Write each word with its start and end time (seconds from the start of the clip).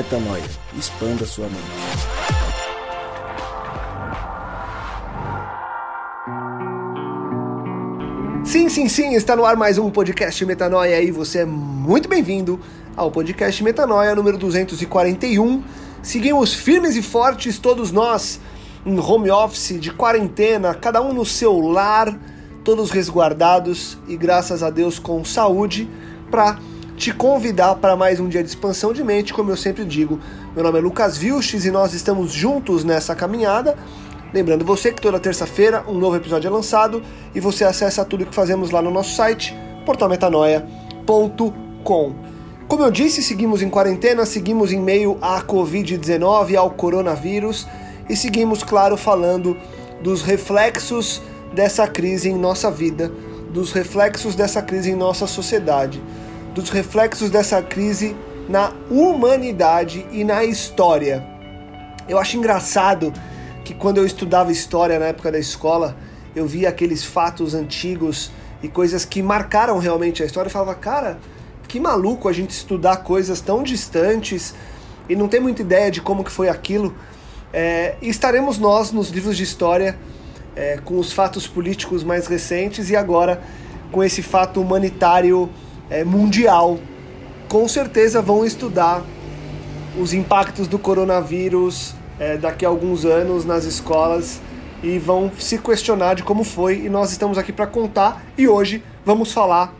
Metanoia. 0.00 0.42
Expanda 0.78 1.26
sua 1.26 1.44
mente. 1.44 1.60
Sim, 8.42 8.70
sim, 8.70 8.88
sim, 8.88 9.14
está 9.14 9.36
no 9.36 9.44
ar 9.44 9.56
mais 9.56 9.76
um 9.76 9.90
podcast 9.90 10.42
Metanoia 10.46 11.02
e 11.02 11.10
você 11.10 11.40
é 11.40 11.44
muito 11.44 12.08
bem-vindo 12.08 12.58
ao 12.96 13.10
podcast 13.10 13.62
Metanoia 13.62 14.14
número 14.14 14.38
241. 14.38 15.62
Seguimos 16.02 16.54
firmes 16.54 16.96
e 16.96 17.02
fortes, 17.02 17.58
todos 17.58 17.92
nós 17.92 18.40
em 18.86 18.98
home 18.98 19.30
office, 19.30 19.78
de 19.78 19.92
quarentena, 19.92 20.72
cada 20.72 21.02
um 21.02 21.12
no 21.12 21.26
seu 21.26 21.60
lar, 21.60 22.18
todos 22.64 22.90
resguardados 22.90 23.98
e 24.08 24.16
graças 24.16 24.62
a 24.62 24.70
Deus 24.70 24.98
com 24.98 25.22
saúde, 25.26 25.86
para 26.30 26.58
te 27.00 27.12
convidar 27.14 27.76
para 27.76 27.96
mais 27.96 28.20
um 28.20 28.28
dia 28.28 28.42
de 28.42 28.50
expansão 28.50 28.92
de 28.92 29.02
mente, 29.02 29.32
como 29.32 29.50
eu 29.50 29.56
sempre 29.56 29.86
digo. 29.86 30.20
Meu 30.54 30.62
nome 30.62 30.78
é 30.78 30.82
Lucas 30.82 31.16
Vilches 31.16 31.64
e 31.64 31.70
nós 31.70 31.94
estamos 31.94 32.30
juntos 32.30 32.84
nessa 32.84 33.14
caminhada. 33.14 33.74
Lembrando 34.34 34.66
você 34.66 34.92
que 34.92 35.00
toda 35.00 35.18
terça-feira 35.18 35.82
um 35.88 35.94
novo 35.94 36.16
episódio 36.16 36.48
é 36.48 36.50
lançado 36.50 37.02
e 37.34 37.40
você 37.40 37.64
acessa 37.64 38.04
tudo 38.04 38.26
que 38.26 38.34
fazemos 38.34 38.70
lá 38.70 38.82
no 38.82 38.90
nosso 38.90 39.14
site, 39.14 39.56
portalmetanoia.com. 39.86 42.14
Como 42.68 42.82
eu 42.82 42.90
disse, 42.90 43.22
seguimos 43.22 43.62
em 43.62 43.70
quarentena, 43.70 44.26
seguimos 44.26 44.70
em 44.70 44.78
meio 44.78 45.16
à 45.22 45.40
Covid-19, 45.40 46.54
ao 46.54 46.70
coronavírus 46.72 47.66
e 48.10 48.16
seguimos, 48.16 48.62
claro, 48.62 48.98
falando 48.98 49.56
dos 50.02 50.20
reflexos 50.20 51.22
dessa 51.54 51.88
crise 51.88 52.28
em 52.28 52.36
nossa 52.36 52.70
vida, 52.70 53.10
dos 53.50 53.72
reflexos 53.72 54.34
dessa 54.34 54.60
crise 54.60 54.90
em 54.90 54.94
nossa 54.94 55.26
sociedade 55.26 56.02
dos 56.54 56.70
reflexos 56.70 57.30
dessa 57.30 57.62
crise 57.62 58.16
na 58.48 58.72
humanidade 58.90 60.06
e 60.10 60.24
na 60.24 60.44
história. 60.44 61.24
Eu 62.08 62.18
acho 62.18 62.36
engraçado 62.36 63.12
que 63.64 63.74
quando 63.74 63.98
eu 63.98 64.06
estudava 64.06 64.50
história 64.50 64.98
na 64.98 65.06
época 65.06 65.30
da 65.30 65.38
escola, 65.38 65.96
eu 66.34 66.46
via 66.46 66.68
aqueles 66.68 67.04
fatos 67.04 67.54
antigos 67.54 68.30
e 68.62 68.68
coisas 68.68 69.04
que 69.04 69.22
marcaram 69.22 69.78
realmente 69.78 70.22
a 70.22 70.26
história 70.26 70.48
e 70.48 70.52
falava, 70.52 70.74
cara, 70.74 71.18
que 71.68 71.78
maluco 71.78 72.28
a 72.28 72.32
gente 72.32 72.50
estudar 72.50 72.98
coisas 72.98 73.40
tão 73.40 73.62
distantes 73.62 74.54
e 75.08 75.14
não 75.14 75.28
ter 75.28 75.40
muita 75.40 75.62
ideia 75.62 75.90
de 75.90 76.00
como 76.00 76.24
que 76.24 76.30
foi 76.30 76.48
aquilo. 76.48 76.94
É, 77.52 77.94
e 78.02 78.08
estaremos 78.08 78.58
nós 78.58 78.90
nos 78.90 79.10
livros 79.10 79.36
de 79.36 79.44
história 79.44 79.96
é, 80.56 80.78
com 80.84 80.98
os 80.98 81.12
fatos 81.12 81.46
políticos 81.46 82.02
mais 82.02 82.26
recentes 82.26 82.90
e 82.90 82.96
agora 82.96 83.40
com 83.92 84.02
esse 84.02 84.22
fato 84.22 84.60
humanitário 84.60 85.48
é, 85.90 86.04
mundial, 86.04 86.78
com 87.48 87.66
certeza 87.66 88.22
vão 88.22 88.44
estudar 88.44 89.02
os 90.00 90.12
impactos 90.12 90.68
do 90.68 90.78
coronavírus 90.78 91.94
é, 92.18 92.36
daqui 92.36 92.64
a 92.64 92.68
alguns 92.68 93.04
anos 93.04 93.44
nas 93.44 93.64
escolas 93.64 94.40
e 94.82 94.98
vão 94.98 95.30
se 95.38 95.58
questionar 95.58 96.14
de 96.14 96.22
como 96.22 96.44
foi. 96.44 96.84
E 96.84 96.88
nós 96.88 97.10
estamos 97.10 97.36
aqui 97.36 97.52
para 97.52 97.66
contar 97.66 98.24
e 98.38 98.46
hoje 98.46 98.82
vamos 99.04 99.32
falar 99.32 99.74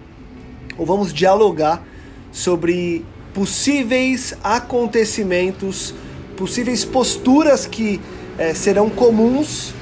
ou 0.77 0.85
vamos 0.85 1.13
dialogar 1.13 1.83
sobre 2.33 3.05
possíveis 3.33 4.35
acontecimentos, 4.43 5.95
possíveis 6.37 6.85
posturas 6.85 7.67
que 7.67 8.01
é, 8.39 8.55
serão 8.55 8.91
comuns 8.91 9.73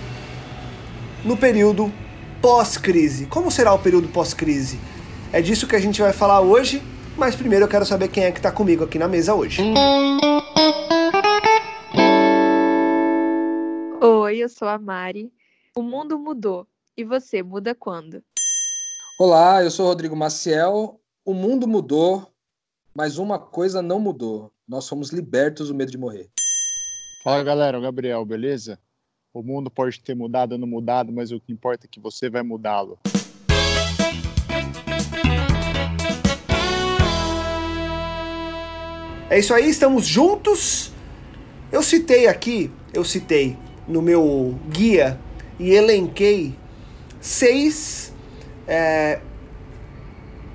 no 1.24 1.36
período 1.36 1.92
pós-crise. 2.42 3.26
Como 3.26 3.50
será 3.50 3.72
o 3.72 3.78
período 3.78 4.08
pós-crise? 4.08 4.78
É 5.30 5.42
disso 5.42 5.68
que 5.68 5.76
a 5.76 5.78
gente 5.78 6.00
vai 6.00 6.10
falar 6.10 6.40
hoje, 6.40 6.82
mas 7.14 7.36
primeiro 7.36 7.66
eu 7.66 7.68
quero 7.68 7.84
saber 7.84 8.08
quem 8.08 8.24
é 8.24 8.32
que 8.32 8.38
está 8.38 8.50
comigo 8.50 8.82
aqui 8.82 8.98
na 8.98 9.06
mesa 9.06 9.34
hoje. 9.34 9.60
Oi, 14.00 14.38
eu 14.38 14.48
sou 14.48 14.66
a 14.66 14.78
Mari. 14.78 15.30
O 15.76 15.82
mundo 15.82 16.18
mudou. 16.18 16.66
E 16.96 17.04
você 17.04 17.42
muda 17.42 17.74
quando? 17.74 18.22
Olá, 19.20 19.62
eu 19.62 19.70
sou 19.70 19.84
o 19.84 19.88
Rodrigo 19.88 20.16
Maciel. 20.16 20.98
O 21.26 21.34
mundo 21.34 21.68
mudou, 21.68 22.32
mas 22.94 23.18
uma 23.18 23.38
coisa 23.38 23.82
não 23.82 24.00
mudou. 24.00 24.50
Nós 24.66 24.88
fomos 24.88 25.10
libertos 25.10 25.68
do 25.68 25.74
medo 25.74 25.92
de 25.92 25.98
morrer. 25.98 26.30
Fala 27.22 27.44
galera, 27.44 27.78
o 27.78 27.82
Gabriel, 27.82 28.24
beleza? 28.24 28.78
O 29.34 29.42
mundo 29.42 29.70
pode 29.70 30.00
ter 30.00 30.14
mudado 30.14 30.52
ou 30.52 30.58
não 30.58 30.66
mudado, 30.66 31.12
mas 31.12 31.30
o 31.30 31.38
que 31.38 31.52
importa 31.52 31.84
é 31.84 31.88
que 31.88 32.00
você 32.00 32.30
vai 32.30 32.42
mudá-lo. 32.42 32.98
É 39.30 39.38
isso 39.38 39.52
aí, 39.52 39.68
estamos 39.68 40.06
juntos. 40.06 40.90
Eu 41.70 41.82
citei 41.82 42.26
aqui, 42.26 42.70
eu 42.94 43.04
citei 43.04 43.58
no 43.86 44.00
meu 44.00 44.58
guia 44.70 45.20
e 45.58 45.70
elenquei 45.70 46.54
seis 47.20 48.10
é, 48.66 49.20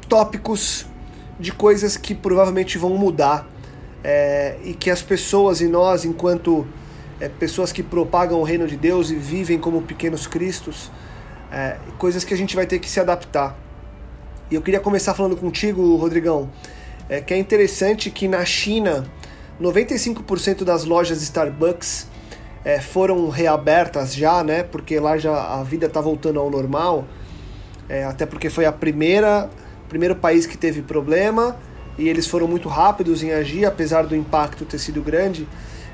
tópicos 0.09 0.87
de 1.39 1.51
coisas 1.51 1.97
que 1.97 2.15
provavelmente 2.15 2.79
vão 2.79 2.97
mudar 2.97 3.47
é, 4.03 4.57
e 4.63 4.73
que 4.73 4.89
as 4.89 5.03
pessoas 5.03 5.61
e 5.61 5.67
nós, 5.67 6.03
enquanto 6.03 6.65
é, 7.19 7.29
pessoas 7.29 7.71
que 7.71 7.83
propagam 7.83 8.39
o 8.39 8.43
reino 8.43 8.65
de 8.65 8.75
Deus 8.75 9.11
e 9.11 9.15
vivem 9.15 9.59
como 9.59 9.83
pequenos 9.83 10.25
cristos, 10.25 10.89
é, 11.51 11.77
coisas 11.99 12.23
que 12.23 12.33
a 12.33 12.37
gente 12.37 12.55
vai 12.55 12.65
ter 12.65 12.79
que 12.79 12.89
se 12.89 12.99
adaptar. 12.99 13.55
E 14.49 14.55
eu 14.55 14.63
queria 14.63 14.79
começar 14.79 15.13
falando 15.13 15.35
contigo, 15.35 15.95
Rodrigão 15.95 16.49
é 17.13 17.21
que 17.21 17.31
é 17.31 17.37
interessante 17.37 18.09
que 18.09 18.27
na 18.27 18.43
China 18.43 19.05
95% 19.61 20.63
das 20.63 20.83
lojas 20.83 21.21
Starbucks 21.21 22.07
é, 22.65 22.81
foram 22.81 23.29
reabertas 23.29 24.15
já, 24.15 24.43
né? 24.43 24.63
Porque 24.63 24.99
lá 24.99 25.15
já 25.15 25.59
a 25.59 25.63
vida 25.63 25.85
está 25.85 26.01
voltando 26.01 26.39
ao 26.39 26.49
normal. 26.49 27.05
É, 27.87 28.03
até 28.03 28.25
porque 28.25 28.49
foi 28.49 28.65
a 28.65 28.71
primeira 28.71 29.47
primeiro 29.87 30.15
país 30.15 30.47
que 30.47 30.57
teve 30.57 30.81
problema 30.81 31.55
e 31.99 32.09
eles 32.09 32.25
foram 32.25 32.47
muito 32.47 32.67
rápidos 32.67 33.21
em 33.21 33.31
agir, 33.31 33.63
apesar 33.63 34.07
do 34.07 34.15
impacto 34.15 34.65
ter 34.65 34.79
sido 34.79 34.99
grande. 35.03 35.47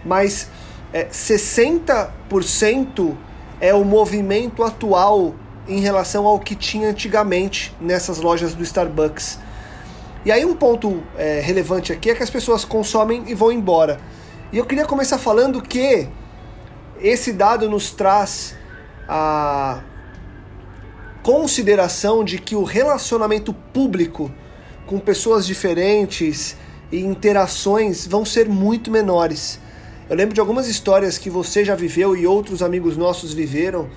Mas 0.05 0.49
é, 0.93 1.07
60% 1.07 3.13
é 3.59 3.73
o 3.73 3.83
movimento 3.83 4.63
atual 4.63 5.35
em 5.67 5.81
relação 5.81 6.25
ao 6.25 6.39
que 6.39 6.55
tinha 6.55 6.87
antigamente 6.87 7.75
nessas 7.81 8.19
lojas 8.19 8.53
do 8.53 8.63
Starbucks. 8.63 9.48
E 10.25 10.31
aí 10.31 10.45
um 10.45 10.55
ponto 10.55 11.01
é, 11.17 11.39
relevante 11.39 11.93
aqui 11.93 12.09
é 12.09 12.15
que 12.15 12.23
as 12.23 12.29
pessoas 12.29 12.65
consomem 12.65 13.23
e 13.27 13.33
vão 13.33 13.51
embora. 13.51 13.99
E 14.51 14.57
eu 14.57 14.65
queria 14.65 14.85
começar 14.85 15.17
falando 15.17 15.61
que 15.61 16.07
esse 17.01 17.31
dado 17.31 17.69
nos 17.69 17.91
traz 17.91 18.55
a 19.07 19.81
consideração 21.23 22.23
de 22.23 22.37
que 22.37 22.55
o 22.55 22.63
relacionamento 22.63 23.53
público 23.53 24.31
com 24.85 24.99
pessoas 24.99 25.45
diferentes 25.45 26.57
e 26.91 26.99
interações 26.99 28.05
vão 28.05 28.25
ser 28.25 28.49
muito 28.49 28.91
menores. 28.91 29.59
Eu 30.09 30.15
lembro 30.15 30.33
de 30.33 30.39
algumas 30.41 30.67
histórias 30.67 31.17
que 31.17 31.29
você 31.29 31.63
já 31.63 31.75
viveu 31.75 32.17
e 32.17 32.27
outros 32.27 32.61
amigos 32.61 32.97
nossos 32.97 33.31
viveram 33.31 33.89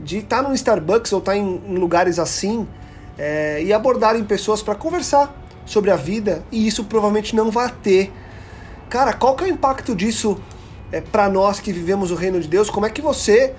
de 0.00 0.18
estar 0.18 0.42
tá 0.42 0.48
no 0.48 0.54
Starbucks 0.54 1.12
ou 1.12 1.18
estar 1.18 1.32
tá 1.32 1.38
em, 1.38 1.62
em 1.68 1.76
lugares 1.76 2.18
assim 2.18 2.66
é, 3.18 3.62
e 3.62 3.72
abordarem 3.72 4.24
pessoas 4.24 4.62
para 4.62 4.74
conversar 4.74 5.34
sobre 5.66 5.90
a 5.90 5.96
vida 5.96 6.42
e 6.50 6.66
isso 6.66 6.84
provavelmente 6.84 7.34
não 7.34 7.50
vai 7.50 7.70
ter. 7.82 8.12
Cara, 8.88 9.12
qual 9.12 9.34
que 9.36 9.44
é 9.44 9.48
o 9.48 9.50
impacto 9.50 9.94
disso 9.94 10.40
é, 10.90 11.00
para 11.00 11.28
nós 11.28 11.60
que 11.60 11.72
vivemos 11.72 12.10
o 12.10 12.14
reino 12.14 12.40
de 12.40 12.48
Deus? 12.48 12.70
Como 12.70 12.86
é 12.86 12.90
que 12.90 13.02
você 13.02 13.54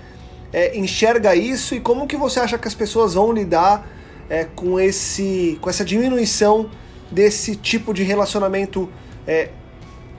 é, 0.52 0.78
enxerga 0.78 1.36
isso 1.36 1.76
e 1.76 1.80
como 1.80 2.08
que 2.08 2.18
você 2.18 2.40
acha 2.40 2.58
que 2.58 2.68
as 2.68 2.74
pessoas 2.74 3.14
vão 3.14 3.32
lidar 3.32 3.88
é, 4.30 4.46
com 4.46 4.80
esse, 4.80 5.58
com 5.62 5.70
essa 5.70 5.86
diminuição 5.86 6.70
desse 7.12 7.56
tipo 7.56 7.94
de 7.94 8.04
relacionamento 8.04 8.90
é, 9.28 9.50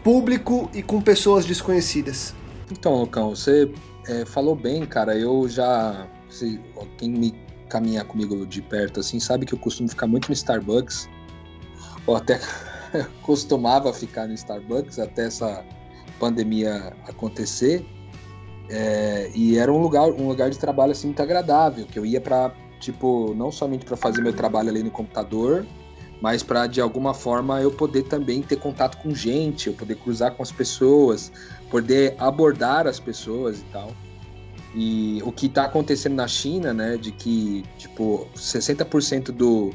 público 0.05 0.71
e 0.75 0.83
com 0.83 1.01
pessoas 1.01 1.45
desconhecidas? 1.45 2.35
Então, 2.71 3.01
Lucão, 3.01 3.31
você 3.35 3.73
é, 4.07 4.25
falou 4.25 4.55
bem, 4.55 4.85
cara. 4.87 5.17
Eu 5.17 5.49
já, 5.49 6.07
se, 6.29 6.61
quem 6.97 7.11
me 7.11 7.35
caminhar 7.71 8.05
comigo 8.05 8.45
de 8.45 8.61
perto 8.61 9.01
assim, 9.01 9.19
sabe 9.21 9.47
que 9.47 9.55
eu 9.55 9.59
costumo 9.59 9.89
ficar 9.89 10.07
muito 10.07 10.29
no 10.29 10.35
Starbucks, 10.35 11.09
ou 12.07 12.17
até 12.17 12.41
costumava 13.23 13.93
ficar 13.95 14.27
no 14.27 14.35
Starbucks 14.35 14.99
até 14.99 15.27
essa 15.27 15.65
pandemia 16.19 16.93
acontecer. 17.07 17.87
É, 18.69 19.31
e 19.35 19.57
era 19.57 19.73
um 19.73 19.79
lugar, 19.79 20.09
um 20.11 20.29
lugar 20.29 20.51
de 20.51 20.59
trabalho 20.59 20.93
assim 20.93 21.09
muito 21.09 21.23
agradável, 21.23 21.87
que 21.87 21.99
eu 21.99 22.05
ia 22.05 22.21
para 22.21 22.53
tipo 22.79 23.35
não 23.35 23.51
somente 23.51 23.85
para 23.85 23.97
fazer 23.97 24.23
meu 24.23 24.33
trabalho 24.33 24.69
ali 24.69 24.83
no 24.83 24.91
computador, 24.91 25.67
mas 26.21 26.43
para 26.43 26.67
de 26.67 26.81
alguma 26.81 27.15
forma 27.15 27.61
eu 27.61 27.71
poder 27.71 28.05
também 28.05 28.43
ter 28.43 28.57
contato 28.57 28.99
com 28.99 29.15
gente, 29.15 29.69
eu 29.69 29.75
poder 29.75 29.97
cruzar 29.97 30.35
com 30.35 30.43
as 30.43 30.53
pessoas, 30.53 31.33
poder 31.71 32.15
abordar 32.19 32.87
as 32.87 33.01
pessoas 33.01 33.61
e 33.61 33.65
tal. 33.73 33.91
E 34.75 35.21
o 35.25 35.33
que 35.33 35.47
está 35.47 35.65
acontecendo 35.65 36.15
na 36.15 36.29
China, 36.29 36.73
né, 36.73 36.97
de 36.97 37.11
que, 37.11 37.65
tipo, 37.77 38.29
60% 38.37 39.33
do, 39.33 39.75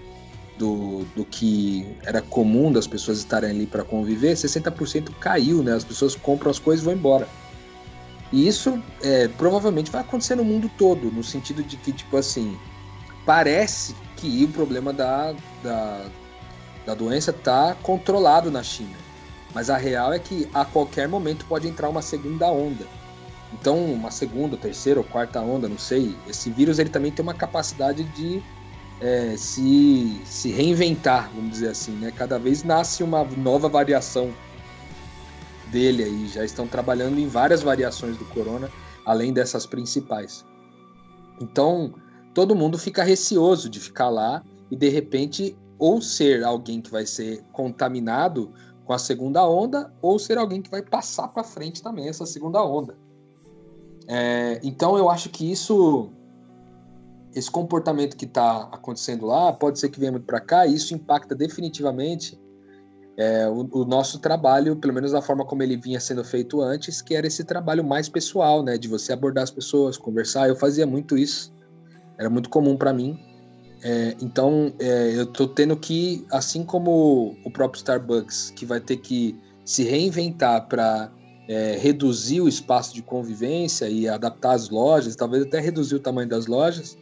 do, 0.57 1.05
do 1.15 1.25
que 1.25 1.85
era 2.03 2.21
comum 2.21 2.71
das 2.71 2.87
pessoas 2.87 3.17
estarem 3.17 3.49
ali 3.49 3.65
para 3.65 3.83
conviver, 3.83 4.33
60% 4.33 5.09
caiu, 5.19 5.61
né? 5.61 5.73
As 5.73 5.83
pessoas 5.83 6.15
compram 6.15 6.49
as 6.49 6.59
coisas 6.59 6.81
e 6.81 6.85
vão 6.85 6.93
embora. 6.93 7.27
E 8.31 8.47
isso 8.47 8.81
é, 9.01 9.27
provavelmente 9.27 9.91
vai 9.91 10.01
acontecer 10.01 10.35
no 10.35 10.43
mundo 10.43 10.69
todo, 10.77 11.11
no 11.11 11.23
sentido 11.23 11.61
de 11.61 11.77
que, 11.77 11.91
tipo 11.91 12.15
assim, 12.17 12.57
parece 13.25 13.95
que 14.15 14.45
o 14.45 14.47
problema 14.47 14.93
da, 14.93 15.33
da, 15.61 16.05
da 16.85 16.93
doença 16.93 17.31
está 17.31 17.75
controlado 17.83 18.49
na 18.49 18.63
China. 18.63 18.95
Mas 19.53 19.69
a 19.69 19.77
real 19.77 20.13
é 20.13 20.19
que 20.19 20.49
a 20.53 20.65
qualquer 20.65 21.07
momento 21.07 21.45
pode 21.45 21.67
entrar 21.67 21.89
uma 21.89 22.01
segunda 22.01 22.49
onda. 22.51 22.85
Então, 23.59 23.85
uma 23.85 24.11
segunda, 24.11 24.57
terceira 24.57 24.99
ou 24.99 25.05
quarta 25.05 25.39
onda, 25.39 25.69
não 25.69 25.77
sei. 25.77 26.15
Esse 26.27 26.49
vírus 26.49 26.77
ele 26.77 26.89
também 26.89 27.11
tem 27.11 27.23
uma 27.23 27.33
capacidade 27.33 28.03
de 28.03 28.43
é, 28.99 29.35
se, 29.37 30.21
se 30.25 30.51
reinventar, 30.51 31.31
vamos 31.33 31.51
dizer 31.51 31.69
assim, 31.69 31.93
né? 31.93 32.11
Cada 32.11 32.37
vez 32.37 32.63
nasce 32.63 33.01
uma 33.01 33.23
nova 33.23 33.69
variação 33.69 34.33
dele 35.67 36.03
aí. 36.03 36.27
Já 36.27 36.43
estão 36.43 36.67
trabalhando 36.67 37.17
em 37.17 37.27
várias 37.27 37.63
variações 37.63 38.17
do 38.17 38.25
corona, 38.25 38.69
além 39.05 39.31
dessas 39.31 39.65
principais. 39.65 40.45
Então, 41.39 41.93
todo 42.33 42.55
mundo 42.55 42.77
fica 42.77 43.03
receoso 43.03 43.69
de 43.69 43.79
ficar 43.79 44.09
lá 44.09 44.43
e 44.69 44.75
de 44.75 44.89
repente 44.89 45.57
ou 45.79 46.01
ser 46.01 46.43
alguém 46.43 46.81
que 46.81 46.91
vai 46.91 47.05
ser 47.05 47.41
contaminado 47.53 48.51
com 48.85 48.93
a 48.93 48.99
segunda 48.99 49.47
onda, 49.47 49.91
ou 50.01 50.19
ser 50.19 50.37
alguém 50.37 50.61
que 50.61 50.69
vai 50.69 50.81
passar 50.81 51.27
para 51.29 51.43
frente 51.43 51.81
também 51.81 52.07
essa 52.07 52.25
segunda 52.25 52.63
onda. 52.63 52.95
É, 54.07 54.59
então 54.63 54.97
eu 54.97 55.09
acho 55.09 55.29
que 55.29 55.51
isso 55.51 56.11
esse 57.33 57.51
comportamento 57.51 58.15
que 58.15 58.25
está 58.25 58.69
acontecendo 58.71 59.25
lá 59.25 59.51
pode 59.51 59.77
ser 59.77 59.89
que 59.89 59.99
venha 59.99 60.11
muito 60.11 60.25
para 60.25 60.39
cá 60.39 60.65
e 60.65 60.73
isso 60.73 60.93
impacta 60.93 61.35
definitivamente 61.35 62.39
é, 63.17 63.47
o, 63.47 63.67
o, 63.71 63.85
nosso 63.85 64.19
trabalho, 64.19 64.75
pelo 64.75 64.93
menos 64.93 65.11
da 65.11 65.21
forma 65.21 65.45
como 65.45 65.63
ele 65.63 65.77
vinha 65.77 65.99
sendo 65.99 66.23
feito 66.23 66.61
antes, 66.61 67.01
que 67.01 67.15
era 67.15 67.25
esse 67.25 67.43
trabalho 67.43 67.83
mais 67.83 68.09
pessoal, 68.09 68.61
né, 68.63 68.77
de 68.77 68.87
você 68.87 69.13
abordar 69.13 69.43
as 69.43 69.51
pessoas, 69.51 69.97
conversar. 69.97 70.49
Eu 70.49 70.55
fazia 70.55 70.85
muito 70.85 71.17
isso, 71.17 71.53
era 72.17 72.29
muito 72.29 72.49
comum 72.49 72.75
para 72.75 72.91
mim. 72.91 73.17
É, 73.83 74.15
então 74.21 74.73
é, 74.79 75.13
eu 75.15 75.23
estou 75.23 75.47
tendo 75.47 75.77
que, 75.77 76.25
assim 76.31 76.63
como 76.63 77.35
o 77.45 77.51
próprio 77.51 77.77
Starbucks, 77.77 78.51
que 78.55 78.65
vai 78.65 78.79
ter 78.79 78.97
que 78.97 79.37
se 79.63 79.83
reinventar 79.83 80.67
para 80.67 81.11
é, 81.47 81.77
reduzir 81.79 82.41
o 82.41 82.47
espaço 82.47 82.93
de 82.93 83.01
convivência 83.01 83.87
e 83.87 84.07
adaptar 84.07 84.53
as 84.53 84.69
lojas, 84.69 85.15
talvez 85.15 85.43
até 85.43 85.59
reduzir 85.59 85.95
o 85.95 85.99
tamanho 85.99 86.27
das 86.27 86.47
lojas, 86.47 86.97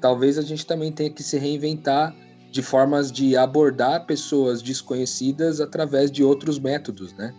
talvez 0.00 0.38
a 0.38 0.42
gente 0.42 0.64
também 0.64 0.92
tenha 0.92 1.10
que 1.10 1.22
se 1.22 1.38
reinventar 1.38 2.14
de 2.50 2.62
formas 2.62 3.12
de 3.12 3.36
abordar 3.36 4.06
pessoas 4.06 4.60
desconhecidas 4.60 5.60
através 5.60 6.10
de 6.10 6.24
outros 6.24 6.58
métodos, 6.58 7.12
né? 7.14 7.34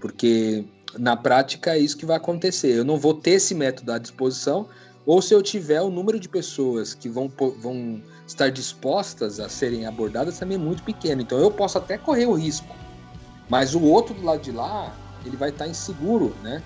Porque 0.00 0.64
na 0.98 1.16
prática 1.16 1.74
é 1.74 1.78
isso 1.78 1.96
que 1.96 2.06
vai 2.06 2.16
acontecer. 2.16 2.74
Eu 2.74 2.84
não 2.84 2.96
vou 2.96 3.12
ter 3.12 3.32
esse 3.32 3.54
método 3.54 3.92
à 3.92 3.98
disposição, 3.98 4.68
ou 5.04 5.20
se 5.20 5.34
eu 5.34 5.42
tiver 5.42 5.80
o 5.80 5.90
número 5.90 6.18
de 6.18 6.28
pessoas 6.28 6.94
que 6.94 7.08
vão, 7.08 7.30
vão 7.60 8.02
estar 8.26 8.50
dispostas 8.50 9.38
a 9.38 9.48
serem 9.48 9.86
abordadas 9.86 10.38
também 10.38 10.56
é 10.56 10.60
muito 10.60 10.82
pequeno. 10.82 11.22
Então 11.22 11.38
eu 11.38 11.50
posso 11.50 11.78
até 11.78 11.96
correr 11.98 12.26
o 12.26 12.32
risco, 12.32 12.74
mas 13.48 13.74
o 13.74 13.82
outro 13.82 14.14
do 14.14 14.24
lado 14.24 14.40
de 14.40 14.52
lá, 14.52 14.92
ele 15.26 15.36
vai 15.36 15.50
estar 15.50 15.66
inseguro, 15.66 16.34
né? 16.42 16.62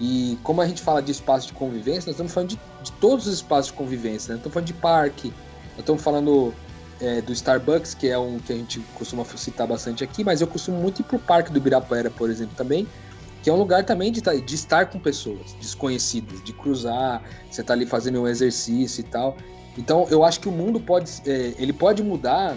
E 0.00 0.38
como 0.42 0.60
a 0.60 0.66
gente 0.66 0.82
fala 0.82 1.00
de 1.00 1.12
espaço 1.12 1.48
de 1.48 1.52
convivência, 1.52 2.06
nós 2.06 2.14
estamos 2.14 2.32
falando 2.32 2.50
de, 2.50 2.60
de 2.82 2.92
todos 2.92 3.26
os 3.26 3.34
espaços 3.34 3.66
de 3.66 3.74
convivência, 3.74 4.32
né? 4.32 4.38
Estamos 4.38 4.54
falando 4.54 4.66
de 4.66 4.74
parque, 4.74 5.28
nós 5.70 5.80
estamos 5.80 6.02
falando 6.02 6.54
é, 7.00 7.20
do 7.20 7.32
Starbucks, 7.32 7.94
que 7.94 8.08
é 8.08 8.18
um 8.18 8.38
que 8.38 8.52
a 8.52 8.56
gente 8.56 8.80
costuma 8.94 9.24
citar 9.24 9.66
bastante 9.66 10.02
aqui, 10.02 10.24
mas 10.24 10.40
eu 10.40 10.46
costumo 10.46 10.78
muito 10.78 11.00
ir 11.00 11.04
para 11.04 11.16
o 11.16 11.20
Parque 11.20 11.52
do 11.52 11.58
Ibirapuera, 11.58 12.10
por 12.10 12.30
exemplo, 12.30 12.54
também, 12.56 12.86
que 13.42 13.50
é 13.50 13.52
um 13.52 13.56
lugar 13.56 13.84
também 13.84 14.10
de, 14.10 14.20
de 14.20 14.54
estar 14.54 14.86
com 14.86 14.98
pessoas 14.98 15.52
desconhecidas, 15.60 16.42
de 16.42 16.52
cruzar, 16.52 17.22
você 17.50 17.60
está 17.60 17.74
ali 17.74 17.86
fazendo 17.86 18.22
um 18.22 18.28
exercício 18.28 19.00
e 19.00 19.04
tal. 19.04 19.36
Então, 19.76 20.06
eu 20.10 20.24
acho 20.24 20.40
que 20.40 20.48
o 20.48 20.52
mundo 20.52 20.80
pode, 20.80 21.10
é, 21.26 21.54
ele 21.58 21.72
pode 21.72 22.02
mudar, 22.02 22.56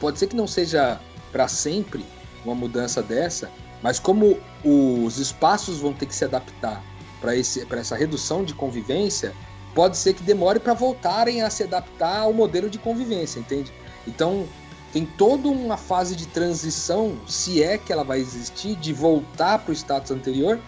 pode 0.00 0.18
ser 0.18 0.26
que 0.26 0.36
não 0.36 0.46
seja 0.46 1.00
para 1.32 1.48
sempre 1.48 2.04
uma 2.44 2.54
mudança 2.54 3.02
dessa, 3.02 3.50
mas 3.84 3.98
como 3.98 4.38
os 4.64 5.18
espaços 5.18 5.78
vão 5.78 5.92
ter 5.92 6.06
que 6.06 6.14
se 6.14 6.24
adaptar 6.24 6.82
para 7.20 7.36
essa 7.78 7.94
redução 7.94 8.42
de 8.42 8.54
convivência, 8.54 9.34
pode 9.74 9.98
ser 9.98 10.14
que 10.14 10.22
demore 10.22 10.58
para 10.58 10.72
voltarem 10.72 11.42
a 11.42 11.50
se 11.50 11.64
adaptar 11.64 12.20
ao 12.20 12.32
modelo 12.32 12.70
de 12.70 12.78
convivência, 12.78 13.38
entende? 13.38 13.70
Então, 14.06 14.48
tem 14.90 15.04
toda 15.04 15.48
uma 15.48 15.76
fase 15.76 16.16
de 16.16 16.26
transição, 16.26 17.14
se 17.28 17.62
é 17.62 17.76
que 17.76 17.92
ela 17.92 18.04
vai 18.04 18.20
existir, 18.20 18.74
de 18.76 18.90
voltar 18.94 19.58
para 19.58 19.72
o 19.72 19.74
status 19.74 20.10
anterior, 20.10 20.58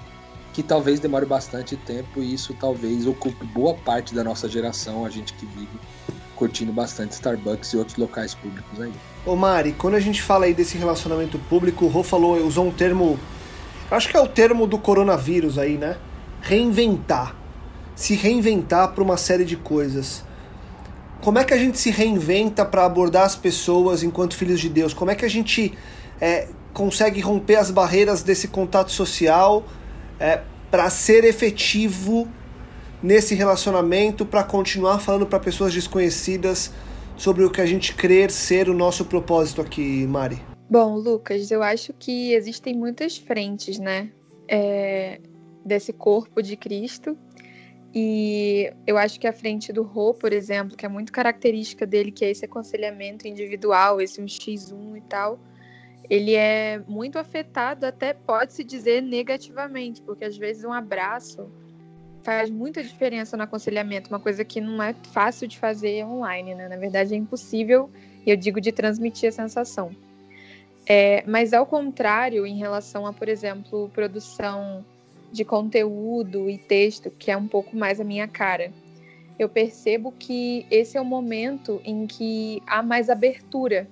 que 0.52 0.62
talvez 0.62 1.00
demore 1.00 1.24
bastante 1.24 1.74
tempo 1.74 2.22
e 2.22 2.34
isso 2.34 2.52
talvez 2.52 3.06
ocupe 3.06 3.46
boa 3.46 3.72
parte 3.72 4.14
da 4.14 4.22
nossa 4.22 4.46
geração, 4.46 5.06
a 5.06 5.08
gente 5.08 5.32
que 5.32 5.46
vive 5.46 5.80
curtindo 6.34 6.70
bastante 6.70 7.12
Starbucks 7.12 7.72
e 7.72 7.78
outros 7.78 7.96
locais 7.96 8.34
públicos 8.34 8.78
aí. 8.78 8.92
Ô 9.26 9.34
Mari, 9.34 9.73
quando 9.73 9.96
a 9.96 10.00
gente 10.00 10.23
fala 10.23 10.44
aí 10.44 10.55
desse 10.55 10.78
relacionamento 10.78 11.37
público, 11.37 11.84
o 11.84 11.88
Rô 11.88 12.05
falou, 12.05 12.37
usou 12.46 12.64
um 12.64 12.70
termo, 12.70 13.19
acho 13.90 14.08
que 14.08 14.17
é 14.17 14.20
o 14.20 14.28
termo 14.28 14.69
do 14.69 14.78
coronavírus 14.78 15.58
aí, 15.58 15.76
né? 15.76 15.96
Reinventar. 16.40 17.34
Se 17.96 18.14
reinventar 18.14 18.93
para 18.93 19.02
uma 19.02 19.17
série 19.17 19.44
de 19.44 19.56
coisas. 19.56 20.23
Como 21.20 21.40
é 21.40 21.44
que 21.44 21.52
a 21.52 21.56
gente 21.56 21.76
se 21.76 21.90
reinventa 21.90 22.64
para 22.64 22.84
abordar 22.84 23.25
as 23.25 23.34
pessoas 23.34 24.05
enquanto 24.05 24.37
filhos 24.37 24.61
de 24.61 24.69
Deus? 24.69 24.94
Como 24.94 25.11
é 25.11 25.17
que 25.17 25.25
a 25.25 25.28
gente 25.28 25.76
é, 26.20 26.46
consegue 26.73 27.20
romper 27.20 27.56
as 27.56 27.69
barreiras 27.69 28.23
desse 28.23 28.46
contato 28.46 28.93
social 28.93 29.64
é, 30.20 30.43
para 30.70 30.88
ser 30.88 31.25
efetivo 31.25 32.28
nesse 33.02 33.34
relacionamento 33.34 34.25
para 34.25 34.44
continuar 34.44 35.00
falando 35.00 35.26
para 35.26 35.40
pessoas 35.40 35.75
desconhecidas 35.75 36.70
sobre 37.16 37.44
o 37.44 37.50
que 37.50 37.60
a 37.60 37.66
gente 37.66 37.94
crer 37.94 38.30
ser 38.30 38.68
o 38.68 38.74
nosso 38.74 39.04
propósito 39.04 39.60
aqui, 39.60 40.06
Mari? 40.06 40.40
Bom, 40.68 40.96
Lucas, 40.96 41.50
eu 41.50 41.62
acho 41.62 41.92
que 41.92 42.32
existem 42.32 42.74
muitas 42.74 43.16
frentes, 43.16 43.78
né? 43.78 44.10
É, 44.48 45.20
desse 45.64 45.92
corpo 45.92 46.42
de 46.42 46.56
Cristo. 46.56 47.16
E 47.94 48.70
eu 48.86 48.98
acho 48.98 49.18
que 49.18 49.26
a 49.26 49.32
frente 49.32 49.72
do 49.72 49.82
Rô, 49.82 50.12
por 50.12 50.32
exemplo, 50.32 50.76
que 50.76 50.84
é 50.84 50.88
muito 50.88 51.10
característica 51.10 51.86
dele, 51.86 52.12
que 52.12 52.24
é 52.24 52.30
esse 52.30 52.44
aconselhamento 52.44 53.26
individual, 53.26 54.00
esse 54.00 54.20
um 54.20 54.26
X1 54.26 54.99
e 54.99 55.00
tal, 55.02 55.40
ele 56.08 56.35
é 56.35 56.78
muito 56.87 57.18
afetado, 57.18 57.87
até 57.87 58.12
pode-se 58.12 58.62
dizer 58.62 59.00
negativamente, 59.00 60.02
porque 60.02 60.25
às 60.25 60.37
vezes 60.37 60.62
um 60.62 60.73
abraço 60.73 61.50
faz 62.26 62.50
muita 62.50 62.83
diferença 62.83 63.37
no 63.37 63.45
aconselhamento, 63.45 64.11
uma 64.11 64.18
coisa 64.18 64.45
que 64.45 64.61
não 64.61 64.83
é 64.83 64.92
fácil 65.12 65.47
de 65.47 65.56
fazer 65.56 66.04
online, 66.04 66.56
né? 66.56 66.68
Na 66.68 66.76
verdade, 66.76 67.14
é 67.14 67.16
impossível, 67.16 67.88
e 68.26 68.30
eu 68.33 68.37
digo 68.37 68.61
de 68.61 68.73
transmitir 68.73 69.28
a 69.28 69.33
sensação. 69.33 69.92
É, 70.88 71.23
mas 71.25 71.52
ao 71.52 71.64
contrário, 71.64 72.45
em 72.45 72.59
relação 72.59 73.06
a, 73.06 73.12
por 73.12 73.28
exemplo, 73.28 73.88
produção 73.95 74.85
de 75.30 75.45
conteúdo 75.45 76.50
e 76.50 76.59
texto, 76.59 77.12
que 77.12 77.30
é 77.30 77.37
um 77.37 77.47
pouco 77.47 77.76
mais 77.76 78.00
a 78.00 78.04
minha 78.04 78.26
cara, 78.26 78.73
eu 79.38 79.49
percebo 79.49 80.11
que 80.11 80.66
esse 80.68 80.99
é 80.99 81.00
o 81.00 81.04
momento 81.04 81.80
em 81.85 82.09
que 82.09 82.61
há 82.66 82.83
mais 82.83 83.09
abertura 83.09 83.88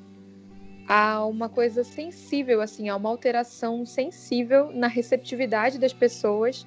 há 0.88 1.24
uma 1.24 1.48
coisa 1.48 1.84
sensível, 1.84 2.60
assim, 2.60 2.88
há 2.88 2.96
uma 2.96 3.10
alteração 3.10 3.86
sensível 3.86 4.72
na 4.72 4.88
receptividade 4.88 5.78
das 5.78 5.92
pessoas 5.92 6.66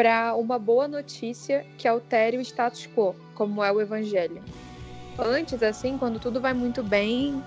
para 0.00 0.34
uma 0.34 0.58
boa 0.58 0.88
notícia 0.88 1.62
que 1.76 1.86
altere 1.86 2.38
o 2.38 2.40
status 2.40 2.88
quo, 2.96 3.14
como 3.34 3.62
é 3.62 3.70
o 3.70 3.82
evangelho. 3.82 4.42
Antes, 5.18 5.62
assim, 5.62 5.98
quando 5.98 6.18
tudo 6.18 6.40
vai 6.40 6.54
muito 6.54 6.82
bem, 6.82 7.44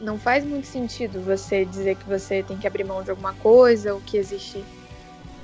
não 0.00 0.18
faz 0.18 0.46
muito 0.46 0.66
sentido 0.66 1.20
você 1.20 1.66
dizer 1.66 1.96
que 1.96 2.08
você 2.08 2.42
tem 2.42 2.56
que 2.56 2.66
abrir 2.66 2.84
mão 2.84 3.02
de 3.02 3.10
alguma 3.10 3.34
coisa 3.34 3.92
ou 3.92 4.00
que 4.00 4.16
existe, 4.16 4.64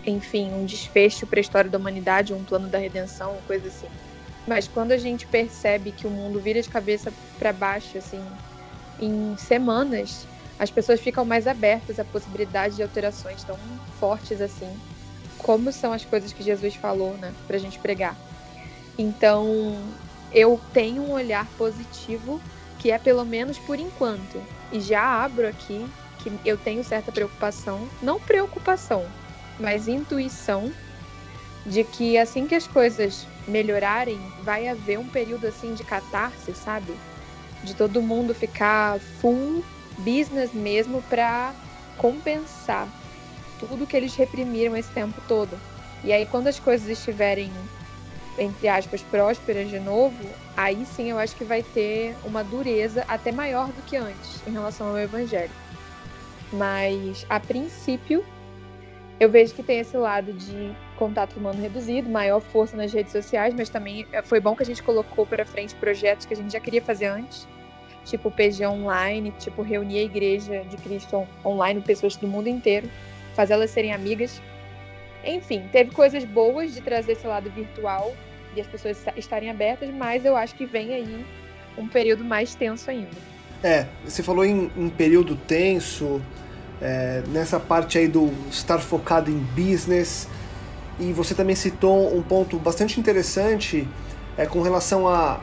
enfim, 0.06 0.50
um 0.50 0.64
desfecho 0.64 1.26
para 1.26 1.40
a 1.40 1.42
história 1.42 1.70
da 1.70 1.76
humanidade, 1.76 2.32
um 2.32 2.42
plano 2.42 2.68
da 2.68 2.78
redenção, 2.78 3.36
coisa 3.46 3.68
assim. 3.68 3.88
Mas 4.46 4.66
quando 4.66 4.92
a 4.92 4.96
gente 4.96 5.26
percebe 5.26 5.92
que 5.92 6.06
o 6.06 6.10
mundo 6.10 6.40
vira 6.40 6.62
de 6.62 6.70
cabeça 6.70 7.12
para 7.38 7.52
baixo, 7.52 7.98
assim, 7.98 8.24
em 8.98 9.36
semanas, 9.36 10.26
as 10.58 10.70
pessoas 10.70 11.00
ficam 11.00 11.26
mais 11.26 11.46
abertas 11.46 11.98
à 11.98 12.04
possibilidade 12.06 12.76
de 12.76 12.82
alterações 12.82 13.44
tão 13.44 13.58
fortes 14.00 14.40
assim 14.40 14.74
como 15.38 15.72
são 15.72 15.92
as 15.92 16.04
coisas 16.04 16.32
que 16.32 16.42
Jesus 16.42 16.74
falou, 16.74 17.16
né, 17.16 17.32
para 17.46 17.56
a 17.56 17.58
gente 17.58 17.78
pregar. 17.78 18.16
Então, 18.98 19.76
eu 20.32 20.60
tenho 20.72 21.02
um 21.02 21.12
olhar 21.12 21.46
positivo, 21.56 22.40
que 22.78 22.90
é 22.90 22.98
pelo 22.98 23.24
menos 23.24 23.58
por 23.58 23.78
enquanto. 23.78 24.42
E 24.72 24.80
já 24.80 25.24
abro 25.24 25.46
aqui 25.46 25.86
que 26.18 26.32
eu 26.44 26.56
tenho 26.56 26.82
certa 26.84 27.12
preocupação, 27.12 27.88
não 28.02 28.20
preocupação, 28.20 29.06
mas 29.58 29.88
intuição 29.88 30.72
de 31.64 31.84
que 31.84 32.18
assim 32.18 32.46
que 32.46 32.54
as 32.54 32.66
coisas 32.66 33.26
melhorarem, 33.46 34.20
vai 34.42 34.68
haver 34.68 34.98
um 34.98 35.08
período 35.08 35.46
assim 35.46 35.74
de 35.74 35.84
catarse, 35.84 36.54
sabe? 36.54 36.94
de 37.62 37.74
todo 37.74 38.02
mundo 38.02 38.34
ficar 38.34 38.98
full 39.20 39.64
business 39.98 40.52
mesmo 40.52 41.02
para 41.02 41.54
compensar 41.96 42.88
tudo 43.58 43.86
que 43.86 43.96
eles 43.96 44.14
reprimiram 44.16 44.76
esse 44.76 44.90
tempo 44.90 45.20
todo. 45.26 45.58
E 46.04 46.12
aí, 46.12 46.26
quando 46.26 46.46
as 46.46 46.58
coisas 46.58 46.88
estiverem, 46.88 47.50
entre 48.38 48.68
aspas, 48.68 49.02
prósperas 49.02 49.68
de 49.68 49.80
novo, 49.80 50.16
aí 50.56 50.84
sim 50.86 51.10
eu 51.10 51.18
acho 51.18 51.36
que 51.36 51.44
vai 51.44 51.62
ter 51.62 52.16
uma 52.24 52.44
dureza 52.44 53.04
até 53.08 53.32
maior 53.32 53.68
do 53.68 53.82
que 53.82 53.96
antes 53.96 54.46
em 54.46 54.52
relação 54.52 54.88
ao 54.88 54.98
evangelho. 54.98 55.50
Mas, 56.52 57.26
a 57.28 57.38
princípio, 57.38 58.24
eu 59.20 59.28
vejo 59.28 59.52
que 59.54 59.62
tem 59.62 59.80
esse 59.80 59.96
lado 59.96 60.32
de 60.32 60.72
contato 60.96 61.36
humano 61.36 61.60
reduzido, 61.60 62.08
maior 62.08 62.40
força 62.40 62.76
nas 62.76 62.92
redes 62.92 63.12
sociais, 63.12 63.52
mas 63.54 63.68
também 63.68 64.06
eh, 64.12 64.22
foi 64.22 64.40
bom 64.40 64.54
que 64.54 64.62
a 64.62 64.66
gente 64.66 64.82
colocou 64.82 65.26
para 65.26 65.44
frente 65.44 65.74
projetos 65.74 66.24
que 66.24 66.34
a 66.34 66.36
gente 66.36 66.52
já 66.52 66.60
queria 66.60 66.80
fazer 66.80 67.06
antes, 67.06 67.46
tipo 68.04 68.30
PG 68.30 68.66
online, 68.66 69.32
tipo 69.38 69.62
reunir 69.62 69.98
a 69.98 70.02
igreja 70.02 70.64
de 70.64 70.76
Cristo 70.76 71.26
online, 71.44 71.80
pessoas 71.80 72.16
do 72.16 72.26
mundo 72.26 72.48
inteiro, 72.48 72.88
fazer 73.38 73.52
elas 73.52 73.70
serem 73.70 73.92
amigas. 73.92 74.42
Enfim, 75.24 75.68
teve 75.70 75.92
coisas 75.92 76.24
boas 76.24 76.74
de 76.74 76.80
trazer 76.80 77.12
esse 77.12 77.24
lado 77.24 77.48
virtual 77.50 78.12
e 78.56 78.60
as 78.60 78.66
pessoas 78.66 78.98
estarem 79.16 79.48
abertas, 79.48 79.88
mas 79.90 80.24
eu 80.24 80.36
acho 80.36 80.56
que 80.56 80.66
vem 80.66 80.92
aí 80.92 81.24
um 81.76 81.86
período 81.86 82.24
mais 82.24 82.56
tenso 82.56 82.90
ainda. 82.90 83.16
É, 83.62 83.86
você 84.04 84.24
falou 84.24 84.44
em, 84.44 84.72
em 84.76 84.88
período 84.88 85.36
tenso, 85.36 86.20
é, 86.82 87.22
nessa 87.28 87.60
parte 87.60 87.96
aí 87.96 88.08
do 88.08 88.32
estar 88.50 88.80
focado 88.80 89.30
em 89.30 89.38
business, 89.38 90.26
e 90.98 91.12
você 91.12 91.32
também 91.32 91.54
citou 91.54 92.12
um 92.16 92.22
ponto 92.22 92.58
bastante 92.58 92.98
interessante 92.98 93.86
é, 94.36 94.46
com 94.46 94.62
relação 94.62 95.06
a, 95.06 95.40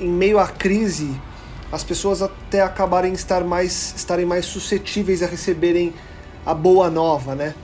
em 0.00 0.08
meio 0.08 0.38
à 0.38 0.48
crise, 0.48 1.14
as 1.70 1.84
pessoas 1.84 2.22
até 2.22 2.62
acabarem 2.62 3.12
estar 3.12 3.44
mais, 3.44 3.92
estarem 3.94 4.24
mais 4.24 4.46
suscetíveis 4.46 5.22
a 5.22 5.26
receberem 5.26 5.92
a 6.44 6.54
boa 6.54 6.90
nova, 6.90 7.34
né? 7.34 7.54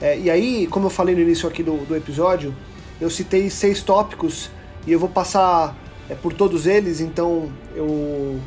É, 0.00 0.18
e 0.18 0.30
aí, 0.30 0.66
como 0.66 0.86
eu 0.86 0.90
falei 0.90 1.14
no 1.14 1.20
início 1.20 1.48
aqui 1.48 1.62
do, 1.62 1.78
do 1.86 1.96
episódio, 1.96 2.54
eu 3.00 3.08
citei 3.08 3.48
seis 3.48 3.82
tópicos 3.82 4.50
e 4.86 4.92
eu 4.92 4.98
vou 4.98 5.08
passar 5.08 5.74
é, 6.08 6.14
por 6.14 6.32
todos 6.32 6.66
eles, 6.66 7.00
então 7.00 7.50
eu, 7.74 8.38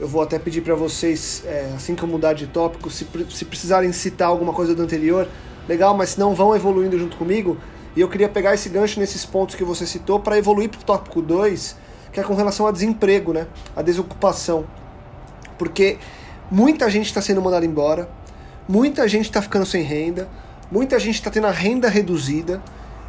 eu 0.00 0.08
vou 0.08 0.20
até 0.22 0.38
pedir 0.38 0.62
para 0.62 0.74
vocês, 0.74 1.42
é, 1.46 1.72
assim 1.74 1.94
que 1.94 2.02
eu 2.02 2.08
mudar 2.08 2.32
de 2.32 2.46
tópico, 2.46 2.90
se, 2.90 3.06
se 3.30 3.44
precisarem 3.44 3.92
citar 3.92 4.28
alguma 4.28 4.52
coisa 4.52 4.74
do 4.74 4.82
anterior, 4.82 5.28
legal, 5.68 5.96
mas 5.96 6.10
se 6.10 6.20
não 6.20 6.34
vão 6.34 6.54
evoluindo 6.54 6.98
junto 6.98 7.16
comigo. 7.16 7.56
E 7.96 8.00
eu 8.00 8.08
queria 8.08 8.28
pegar 8.28 8.54
esse 8.54 8.68
gancho 8.68 8.98
nesses 8.98 9.24
pontos 9.24 9.54
que 9.54 9.62
você 9.62 9.86
citou 9.86 10.18
para 10.18 10.36
evoluir 10.36 10.68
para 10.68 10.80
o 10.80 10.84
tópico 10.84 11.22
2, 11.22 11.76
que 12.12 12.18
é 12.18 12.22
com 12.24 12.34
relação 12.34 12.66
a 12.66 12.72
desemprego, 12.72 13.32
né? 13.32 13.46
A 13.76 13.82
desocupação. 13.82 14.64
Porque 15.56 15.98
muita 16.50 16.90
gente 16.90 17.06
está 17.06 17.22
sendo 17.22 17.40
mandada 17.40 17.64
embora, 17.64 18.08
muita 18.68 19.06
gente 19.08 19.24
está 19.26 19.40
ficando 19.42 19.66
sem 19.66 19.82
renda, 19.82 20.28
muita 20.70 20.98
gente 20.98 21.16
está 21.16 21.30
tendo 21.30 21.46
a 21.46 21.50
renda 21.50 21.88
reduzida, 21.88 22.62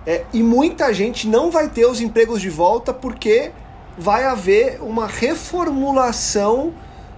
é, 0.05 0.23
e 0.31 0.43
muita 0.43 0.93
gente 0.93 1.27
não 1.27 1.49
vai 1.49 1.67
ter 1.67 1.85
os 1.85 1.99
empregos 1.99 2.39
de 2.39 2.49
volta 2.49 2.93
porque 2.93 3.51
vai 3.97 4.25
haver 4.25 4.79
uma 4.81 5.07
reformulação 5.07 6.73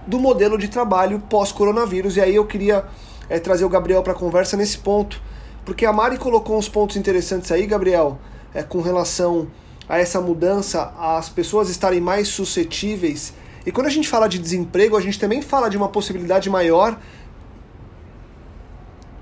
do 0.06 0.18
modelo 0.18 0.56
de 0.56 0.68
trabalho 0.68 1.20
pós-coronavírus. 1.28 2.16
E 2.16 2.20
aí 2.20 2.34
eu 2.34 2.46
queria 2.46 2.86
é, 3.28 3.38
trazer 3.38 3.64
o 3.64 3.68
Gabriel 3.68 4.02
para 4.02 4.14
a 4.14 4.16
conversa 4.16 4.56
nesse 4.56 4.78
ponto, 4.78 5.20
porque 5.64 5.84
a 5.84 5.92
Mari 5.92 6.16
colocou 6.16 6.56
uns 6.56 6.68
pontos 6.68 6.96
interessantes 6.96 7.52
aí, 7.52 7.66
Gabriel, 7.66 8.18
é, 8.54 8.62
com 8.62 8.80
relação 8.80 9.48
a 9.86 9.98
essa 9.98 10.20
mudança, 10.20 10.92
as 10.98 11.28
pessoas 11.28 11.68
estarem 11.68 12.00
mais 12.00 12.28
suscetíveis. 12.28 13.34
E 13.66 13.72
quando 13.72 13.86
a 13.86 13.90
gente 13.90 14.08
fala 14.08 14.28
de 14.28 14.38
desemprego, 14.38 14.96
a 14.96 15.00
gente 15.00 15.18
também 15.18 15.42
fala 15.42 15.68
de 15.68 15.76
uma 15.76 15.88
possibilidade 15.88 16.48
maior 16.48 16.98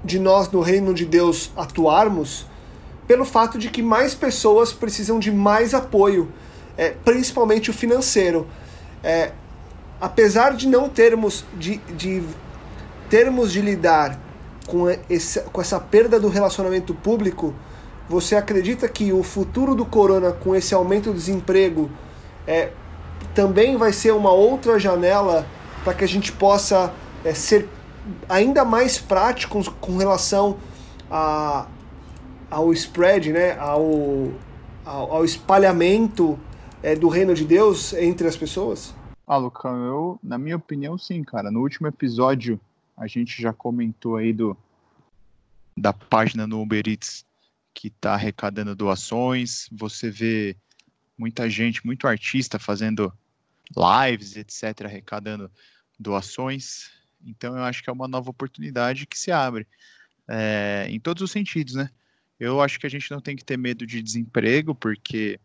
de 0.06 0.18
nós 0.18 0.50
no 0.50 0.60
reino 0.60 0.94
de 0.94 1.04
Deus 1.04 1.50
atuarmos 1.56 2.46
pelo 3.06 3.25
fato 3.25 3.58
de 3.58 3.68
que 3.68 3.82
mais 3.82 4.14
pessoas 4.14 4.72
precisam 4.72 5.18
de 5.18 5.30
mais 5.30 5.75
apoio, 5.75 6.32
é, 6.76 6.90
principalmente 7.04 7.70
o 7.70 7.75
financeiro. 7.75 8.46
É, 9.02 9.32
apesar 10.00 10.54
de 10.54 10.66
não 10.66 10.88
termos 10.88 11.44
de, 11.54 11.76
de 11.96 12.22
termos 13.08 13.52
de 13.52 13.60
lidar 13.60 14.18
com, 14.66 14.88
esse, 15.08 15.40
com 15.40 15.60
essa 15.60 15.78
perda 15.78 16.18
do 16.18 16.28
relacionamento 16.28 16.94
público, 16.94 17.54
você 18.08 18.36
acredita 18.36 18.88
que 18.88 19.12
o 19.12 19.22
futuro 19.22 19.75
do 19.75 19.84
corona, 19.84 20.32
com 20.32 20.54
esse 20.54 20.75
aumento 20.75 21.10
do 21.10 21.16
desemprego, 21.16 21.90
é, 22.46 22.70
também 23.34 23.76
vai 23.76 23.92
ser 23.92 24.12
uma 24.12 24.32
outra 24.32 24.78
janela 24.78 25.46
para 25.84 25.94
que 25.94 26.04
a 26.04 26.08
gente 26.08 26.32
possa 26.32 26.92
é, 27.25 27.34
ser 27.34 27.68
ainda 28.28 28.64
mais 28.64 28.98
práticos 28.98 29.68
com 29.68 29.96
relação 29.96 30.58
a, 31.10 31.66
ao 32.50 32.72
spread, 32.72 33.32
né, 33.32 33.58
ao, 33.58 34.32
ao, 34.84 35.12
ao 35.12 35.25
espalhamento 35.25 36.38
é, 36.82 36.94
do 36.94 37.08
reino 37.08 37.34
de 37.34 37.44
Deus 37.44 37.92
entre 37.92 38.28
as 38.28 38.36
pessoas? 38.36 38.94
Ah, 39.26 39.36
Lucão, 39.36 39.84
eu, 39.84 40.18
na 40.22 40.38
minha 40.38 40.56
opinião, 40.56 40.96
sim, 40.96 41.25
cara. 41.25 41.50
No 41.50 41.60
último 41.60 41.88
episódio 41.88 42.60
a 42.96 43.06
gente 43.06 43.40
já 43.40 43.52
comentou 43.52 44.16
aí 44.16 44.32
do 44.32 44.56
da 45.76 45.92
página 45.92 46.46
no 46.46 46.62
Uber 46.62 46.82
Eats 46.86 47.26
que 47.75 47.88
está 47.88 48.14
arrecadando 48.14 48.75
doações. 48.75 49.68
Você 49.70 50.10
vê 50.10 50.56
muita 51.18 51.50
gente, 51.50 51.84
muito 51.84 52.08
artista 52.08 52.58
fazendo 52.58 53.12
lives, 53.76 54.36
etc., 54.36 54.86
arrecadando 54.86 55.50
doações. 55.98 56.90
Então 57.26 57.56
eu 57.56 57.64
acho 57.64 57.83
que 57.83 57.90
é 57.90 57.92
uma 57.92 58.09
nova 58.09 58.30
oportunidade 58.30 59.06
que 59.06 59.18
se 59.18 59.30
abre 59.30 59.66
é, 60.28 60.87
em 60.88 60.99
todos 60.99 61.23
os 61.23 61.30
sentidos, 61.30 61.75
né? 61.75 61.90
Eu 62.38 62.61
acho 62.61 62.78
que 62.78 62.87
a 62.87 62.90
gente 62.90 63.11
não 63.11 63.21
tem 63.21 63.35
que 63.35 63.45
ter 63.45 63.56
medo 63.56 63.87
de 63.87 64.02
desemprego, 64.02 64.75
porque 64.75 65.40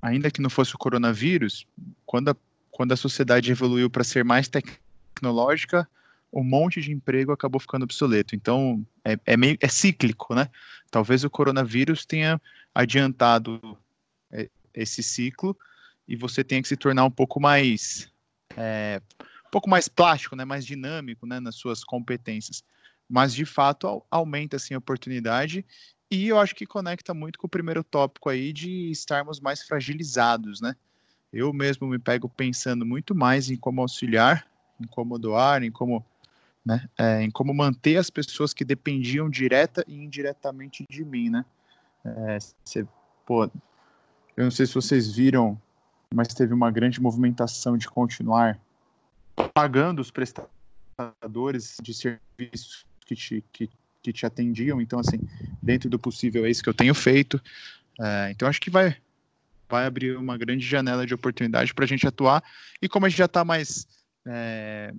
ainda 0.00 0.30
que 0.30 0.40
não 0.40 0.50
fosse 0.50 0.74
o 0.74 0.78
coronavírus, 0.78 1.66
quando 2.06 2.30
a, 2.30 2.36
quando 2.70 2.92
a 2.92 2.96
sociedade 2.96 3.50
evoluiu 3.50 3.90
para 3.90 4.04
ser 4.04 4.24
mais 4.24 4.48
tecnológica, 4.48 5.88
um 6.32 6.44
monte 6.44 6.80
de 6.80 6.92
emprego 6.92 7.32
acabou 7.32 7.60
ficando 7.60 7.82
obsoleto. 7.82 8.34
Então, 8.34 8.84
é, 9.04 9.18
é, 9.26 9.36
meio 9.36 9.58
é 9.60 9.68
cíclico, 9.68 10.34
né? 10.34 10.48
Talvez 10.90 11.24
o 11.24 11.30
coronavírus 11.30 12.06
tenha 12.06 12.40
adiantado 12.74 13.76
é, 14.30 14.48
esse 14.72 15.02
ciclo 15.02 15.56
e 16.06 16.16
você 16.16 16.42
tenha 16.42 16.62
que 16.62 16.68
se 16.68 16.76
tornar 16.76 17.04
um 17.04 17.10
pouco 17.10 17.40
mais 17.40 18.10
é, 18.56 19.00
pouco 19.52 19.68
mais 19.68 19.86
plástico, 19.86 20.34
né? 20.34 20.44
Mais 20.46 20.64
dinâmico, 20.64 21.26
né? 21.26 21.38
Nas 21.38 21.56
suas 21.56 21.84
competências. 21.84 22.64
Mas 23.08 23.34
de 23.34 23.44
fato 23.44 24.02
aumenta 24.10 24.56
assim 24.56 24.74
a 24.74 24.78
oportunidade 24.78 25.64
e 26.10 26.28
eu 26.28 26.40
acho 26.40 26.54
que 26.54 26.66
conecta 26.66 27.12
muito 27.12 27.38
com 27.38 27.46
o 27.46 27.50
primeiro 27.50 27.84
tópico 27.84 28.30
aí 28.30 28.52
de 28.52 28.90
estarmos 28.90 29.38
mais 29.38 29.62
fragilizados, 29.62 30.60
né? 30.60 30.74
Eu 31.30 31.52
mesmo 31.52 31.86
me 31.86 31.98
pego 31.98 32.28
pensando 32.28 32.84
muito 32.84 33.14
mais 33.14 33.50
em 33.50 33.56
como 33.56 33.82
auxiliar, 33.82 34.46
em 34.80 34.86
como 34.86 35.18
doar, 35.18 35.62
em 35.62 35.70
como 35.70 36.04
né? 36.64 36.88
É, 36.96 37.22
em 37.22 37.30
como 37.30 37.52
manter 37.52 37.96
as 37.96 38.08
pessoas 38.08 38.54
que 38.54 38.64
dependiam 38.64 39.28
direta 39.28 39.84
e 39.86 39.94
indiretamente 39.94 40.84
de 40.88 41.04
mim, 41.04 41.28
né? 41.28 41.44
É, 42.04 42.38
cê, 42.64 42.86
pô, 43.26 43.44
eu 44.36 44.44
não 44.44 44.50
sei 44.50 44.64
se 44.64 44.74
vocês 44.74 45.12
viram, 45.12 45.60
mas 46.14 46.28
teve 46.28 46.54
uma 46.54 46.70
grande 46.70 47.00
movimentação 47.00 47.76
de 47.76 47.88
continuar 47.88 48.58
pagando 49.54 50.00
os 50.00 50.10
prestadores 50.10 51.76
de 51.82 51.94
serviços 51.94 52.86
que 53.06 53.14
te, 53.14 53.44
que, 53.52 53.70
que 54.02 54.12
te 54.12 54.26
atendiam. 54.26 54.80
Então, 54.80 54.98
assim, 54.98 55.20
dentro 55.62 55.88
do 55.88 55.98
possível 55.98 56.44
é 56.44 56.50
isso 56.50 56.62
que 56.62 56.68
eu 56.68 56.74
tenho 56.74 56.94
feito. 56.94 57.40
É, 58.00 58.30
então, 58.30 58.48
acho 58.48 58.60
que 58.60 58.70
vai, 58.70 58.96
vai 59.68 59.86
abrir 59.86 60.16
uma 60.16 60.36
grande 60.36 60.66
janela 60.66 61.06
de 61.06 61.14
oportunidade 61.14 61.74
para 61.74 61.84
a 61.84 61.88
gente 61.88 62.06
atuar. 62.06 62.42
E 62.80 62.88
como 62.88 63.06
a 63.06 63.08
gente 63.08 63.18
já 63.18 63.26
está 63.26 63.44
mais 63.44 63.86
é, 64.26 64.92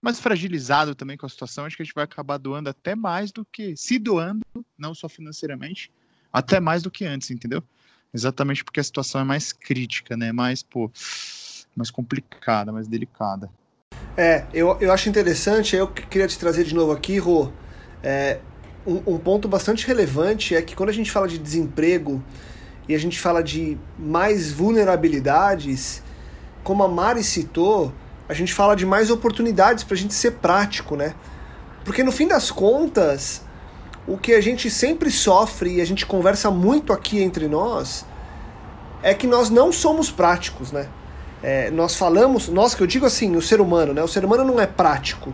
mas 0.00 0.18
fragilizado 0.18 0.94
também 0.94 1.16
com 1.16 1.26
a 1.26 1.28
situação, 1.28 1.64
acho 1.64 1.76
que 1.76 1.82
a 1.82 1.84
gente 1.84 1.94
vai 1.94 2.04
acabar 2.04 2.38
doando 2.38 2.70
até 2.70 2.94
mais 2.94 3.30
do 3.30 3.44
que, 3.44 3.76
se 3.76 3.98
doando, 3.98 4.40
não 4.78 4.94
só 4.94 5.08
financeiramente, 5.08 5.90
até 6.32 6.58
mais 6.58 6.82
do 6.82 6.90
que 6.90 7.04
antes, 7.04 7.30
entendeu? 7.30 7.62
Exatamente 8.12 8.64
porque 8.64 8.80
a 8.80 8.84
situação 8.84 9.20
é 9.20 9.24
mais 9.24 9.52
crítica, 9.52 10.16
né? 10.16 10.32
Mais, 10.32 10.62
pô, 10.62 10.90
mais 11.76 11.90
complicada, 11.90 12.72
mais 12.72 12.86
delicada. 12.86 13.50
É, 14.16 14.44
eu, 14.52 14.76
eu 14.80 14.92
acho 14.92 15.08
interessante, 15.08 15.76
eu 15.76 15.88
queria 15.88 16.26
te 16.26 16.38
trazer 16.38 16.64
de 16.64 16.74
novo 16.74 16.92
aqui, 16.92 17.18
Rô, 17.18 17.50
é, 18.02 18.38
um, 18.86 19.14
um 19.14 19.18
ponto 19.18 19.48
bastante 19.48 19.86
relevante 19.86 20.54
é 20.54 20.62
que 20.62 20.74
quando 20.74 20.88
a 20.88 20.92
gente 20.92 21.10
fala 21.10 21.28
de 21.28 21.38
desemprego 21.38 22.22
e 22.88 22.94
a 22.94 22.98
gente 22.98 23.20
fala 23.20 23.42
de 23.42 23.78
mais 23.98 24.50
vulnerabilidades, 24.50 26.02
como 26.64 26.82
a 26.82 26.88
Mari 26.88 27.22
citou, 27.22 27.92
a 28.28 28.34
gente 28.34 28.52
fala 28.54 28.74
de 28.74 28.86
mais 28.86 29.10
oportunidades 29.10 29.84
para 29.84 29.94
a 29.94 29.98
gente 29.98 30.14
ser 30.14 30.32
prático, 30.32 30.96
né? 30.96 31.14
Porque 31.84 32.02
no 32.02 32.12
fim 32.12 32.26
das 32.26 32.50
contas, 32.50 33.42
o 34.06 34.16
que 34.16 34.32
a 34.32 34.40
gente 34.40 34.70
sempre 34.70 35.10
sofre 35.10 35.76
e 35.76 35.80
a 35.80 35.84
gente 35.84 36.06
conversa 36.06 36.50
muito 36.50 36.92
aqui 36.92 37.22
entre 37.22 37.48
nós 37.48 38.04
é 39.02 39.14
que 39.14 39.26
nós 39.26 39.50
não 39.50 39.72
somos 39.72 40.10
práticos, 40.10 40.72
né? 40.72 40.88
É, 41.42 41.70
nós 41.70 41.96
falamos, 41.96 42.48
nós 42.48 42.74
que 42.74 42.82
eu 42.82 42.86
digo 42.86 43.06
assim, 43.06 43.34
o 43.36 43.42
ser 43.42 43.60
humano, 43.60 43.94
né? 43.94 44.02
O 44.02 44.08
ser 44.08 44.24
humano 44.24 44.44
não 44.44 44.60
é 44.60 44.66
prático. 44.66 45.32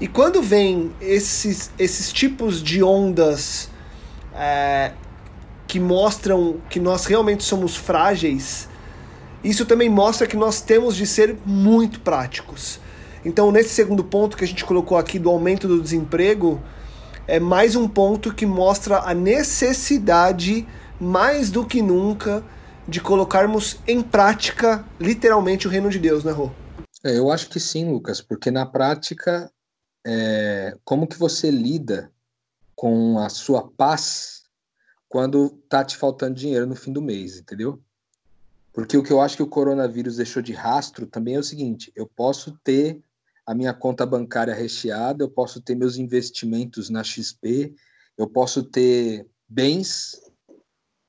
E 0.00 0.06
quando 0.06 0.42
vem 0.42 0.92
esses, 1.00 1.70
esses 1.78 2.12
tipos 2.12 2.62
de 2.62 2.82
ondas 2.82 3.70
é, 4.34 4.92
que 5.66 5.80
mostram 5.80 6.56
que 6.68 6.78
nós 6.78 7.06
realmente 7.06 7.42
somos 7.44 7.76
frágeis, 7.76 8.68
isso 9.42 9.64
também 9.64 9.88
mostra 9.88 10.26
que 10.26 10.36
nós 10.36 10.60
temos 10.60 10.96
de 10.96 11.06
ser 11.06 11.36
muito 11.44 12.00
práticos. 12.00 12.80
Então, 13.24 13.50
nesse 13.50 13.70
segundo 13.70 14.04
ponto 14.04 14.36
que 14.36 14.44
a 14.44 14.46
gente 14.46 14.64
colocou 14.64 14.98
aqui 14.98 15.18
do 15.18 15.30
aumento 15.30 15.66
do 15.66 15.80
desemprego, 15.80 16.60
é 17.26 17.40
mais 17.40 17.74
um 17.74 17.88
ponto 17.88 18.34
que 18.34 18.44
mostra 18.44 18.98
a 18.98 19.14
necessidade, 19.14 20.66
mais 21.00 21.50
do 21.50 21.64
que 21.64 21.80
nunca, 21.80 22.44
de 22.86 23.00
colocarmos 23.00 23.78
em 23.86 24.02
prática, 24.02 24.84
literalmente, 25.00 25.66
o 25.66 25.70
reino 25.70 25.88
de 25.90 25.98
Deus, 25.98 26.24
né, 26.24 26.32
Rô? 26.32 26.50
É, 27.02 27.16
eu 27.18 27.30
acho 27.30 27.48
que 27.48 27.60
sim, 27.60 27.90
Lucas, 27.90 28.20
porque 28.20 28.50
na 28.50 28.66
prática, 28.66 29.50
é, 30.06 30.76
como 30.84 31.06
que 31.06 31.18
você 31.18 31.50
lida 31.50 32.10
com 32.74 33.18
a 33.18 33.28
sua 33.28 33.70
paz 33.70 34.44
quando 35.08 35.50
tá 35.68 35.84
te 35.84 35.96
faltando 35.96 36.34
dinheiro 36.34 36.66
no 36.66 36.74
fim 36.74 36.92
do 36.92 37.02
mês, 37.02 37.38
entendeu? 37.38 37.82
Porque 38.72 38.96
o 38.96 39.02
que 39.02 39.12
eu 39.12 39.20
acho 39.20 39.36
que 39.36 39.42
o 39.42 39.48
coronavírus 39.48 40.16
deixou 40.16 40.42
de 40.42 40.52
rastro 40.52 41.06
também 41.06 41.36
é 41.36 41.38
o 41.38 41.44
seguinte: 41.44 41.92
eu 41.94 42.06
posso 42.06 42.58
ter 42.64 43.00
a 43.46 43.54
minha 43.54 43.72
conta 43.72 44.04
bancária 44.04 44.54
recheada, 44.54 45.22
eu 45.22 45.30
posso 45.30 45.60
ter 45.60 45.74
meus 45.74 45.96
investimentos 45.96 46.90
na 46.90 47.04
XP, 47.04 47.74
eu 48.18 48.28
posso 48.28 48.62
ter 48.62 49.28
bens, 49.48 50.20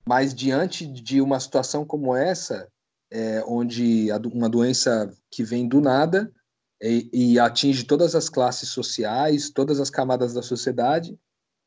mas 0.07 0.33
diante 0.33 0.85
de 0.85 1.21
uma 1.21 1.39
situação 1.39 1.85
como 1.85 2.15
essa, 2.15 2.67
é, 3.11 3.43
onde 3.47 4.09
uma 4.33 4.49
doença 4.49 5.11
que 5.31 5.43
vem 5.43 5.67
do 5.67 5.81
nada 5.81 6.31
e, 6.81 7.09
e, 7.13 7.39
atinge 7.39 7.83
todas 7.83 8.15
as 8.15 8.29
classes 8.29 8.69
sociais, 8.69 9.49
todas 9.49 9.79
as 9.79 9.89
camadas 9.89 10.33
da 10.33 10.41
sociedade, 10.41 11.17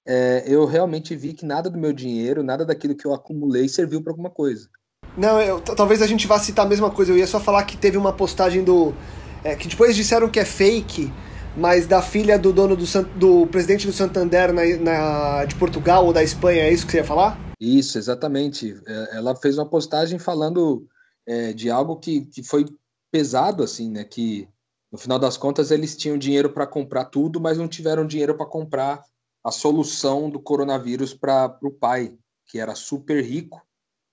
é, 0.06 0.44
eu 0.46 0.64
realmente 0.64 1.16
vi 1.16 1.32
que 1.32 1.44
nada 1.44 1.68
do 1.68 1.78
meu 1.78 1.92
dinheiro, 1.92 2.42
nada 2.42 2.64
daquilo 2.64 2.94
que 2.94 3.06
eu 3.06 3.14
acumulei 3.14 3.68
serviu 3.68 4.02
para 4.02 4.12
alguma 4.12 4.30
coisa. 4.30 4.68
Não, 5.16 5.40
eu, 5.40 5.60
talvez 5.60 6.00
a 6.00 6.06
gente 6.06 6.26
vá 6.26 6.38
citar 6.38 6.64
a 6.64 6.68
mesma 6.68 6.90
coisa. 6.90 7.12
Eu 7.12 7.18
ia 7.18 7.26
só 7.26 7.40
falar 7.40 7.64
que 7.64 7.76
teve 7.76 7.96
uma 7.96 8.12
postagem 8.12 8.62
do 8.62 8.94
é, 9.42 9.56
que 9.56 9.68
depois 9.68 9.96
disseram 9.96 10.28
que 10.28 10.38
é 10.38 10.44
fake, 10.44 11.12
mas 11.58 11.86
da 11.86 12.00
filha 12.00 12.38
do 12.38 12.52
dono 12.52 12.76
do, 12.76 12.84
do 13.16 13.46
presidente 13.48 13.86
do 13.86 13.92
Santander 13.92 14.52
na, 14.52 14.62
na, 14.76 15.44
de 15.44 15.54
Portugal 15.56 16.06
ou 16.06 16.12
da 16.12 16.22
Espanha, 16.22 16.62
é 16.62 16.72
isso 16.72 16.86
que 16.86 16.92
você 16.92 16.98
ia 16.98 17.04
falar? 17.04 17.38
Isso, 17.60 17.98
exatamente. 17.98 18.80
É, 18.86 19.16
ela 19.16 19.34
fez 19.34 19.58
uma 19.58 19.68
postagem 19.68 20.18
falando 20.18 20.86
é, 21.26 21.52
de 21.52 21.70
algo 21.70 21.96
que, 21.96 22.26
que 22.26 22.42
foi 22.42 22.64
pesado, 23.10 23.62
assim, 23.62 23.90
né? 23.90 24.04
Que 24.04 24.48
no 24.90 24.98
final 24.98 25.18
das 25.18 25.36
contas 25.36 25.70
eles 25.70 25.96
tinham 25.96 26.16
dinheiro 26.16 26.50
para 26.50 26.66
comprar 26.66 27.06
tudo, 27.06 27.40
mas 27.40 27.58
não 27.58 27.66
tiveram 27.66 28.06
dinheiro 28.06 28.36
para 28.36 28.46
comprar 28.46 29.02
a 29.44 29.50
solução 29.50 30.30
do 30.30 30.38
coronavírus 30.38 31.12
para 31.12 31.58
o 31.62 31.70
pai, 31.70 32.16
que 32.46 32.58
era 32.58 32.74
super 32.74 33.22
rico, 33.22 33.60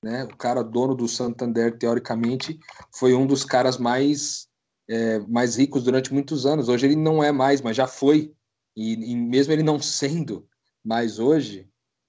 né? 0.04 0.24
O 0.24 0.36
cara 0.36 0.64
dono 0.64 0.96
do 0.96 1.08
Santander, 1.08 1.78
teoricamente, 1.78 2.60
foi 2.92 3.14
um 3.14 3.28
dos 3.28 3.46
caras 3.46 3.78
mais 3.78 4.48
é, 4.88 5.20
mais 5.20 5.56
ricos 5.56 5.84
durante 5.84 6.14
muitos 6.14 6.46
anos. 6.46 6.70
Hoje 6.70 6.86
ele 6.86 6.96
não 6.96 7.24
é 7.24 7.32
mais, 7.32 7.62
mas 7.62 7.76
já 7.76 7.88
foi. 7.88 8.34
E, 8.76 8.94
e, 8.94 9.16
mesmo 9.16 9.54
ele 9.54 9.64
não 9.64 9.80
sendo 9.80 10.48
mais 10.84 11.20
hoje, 11.20 11.68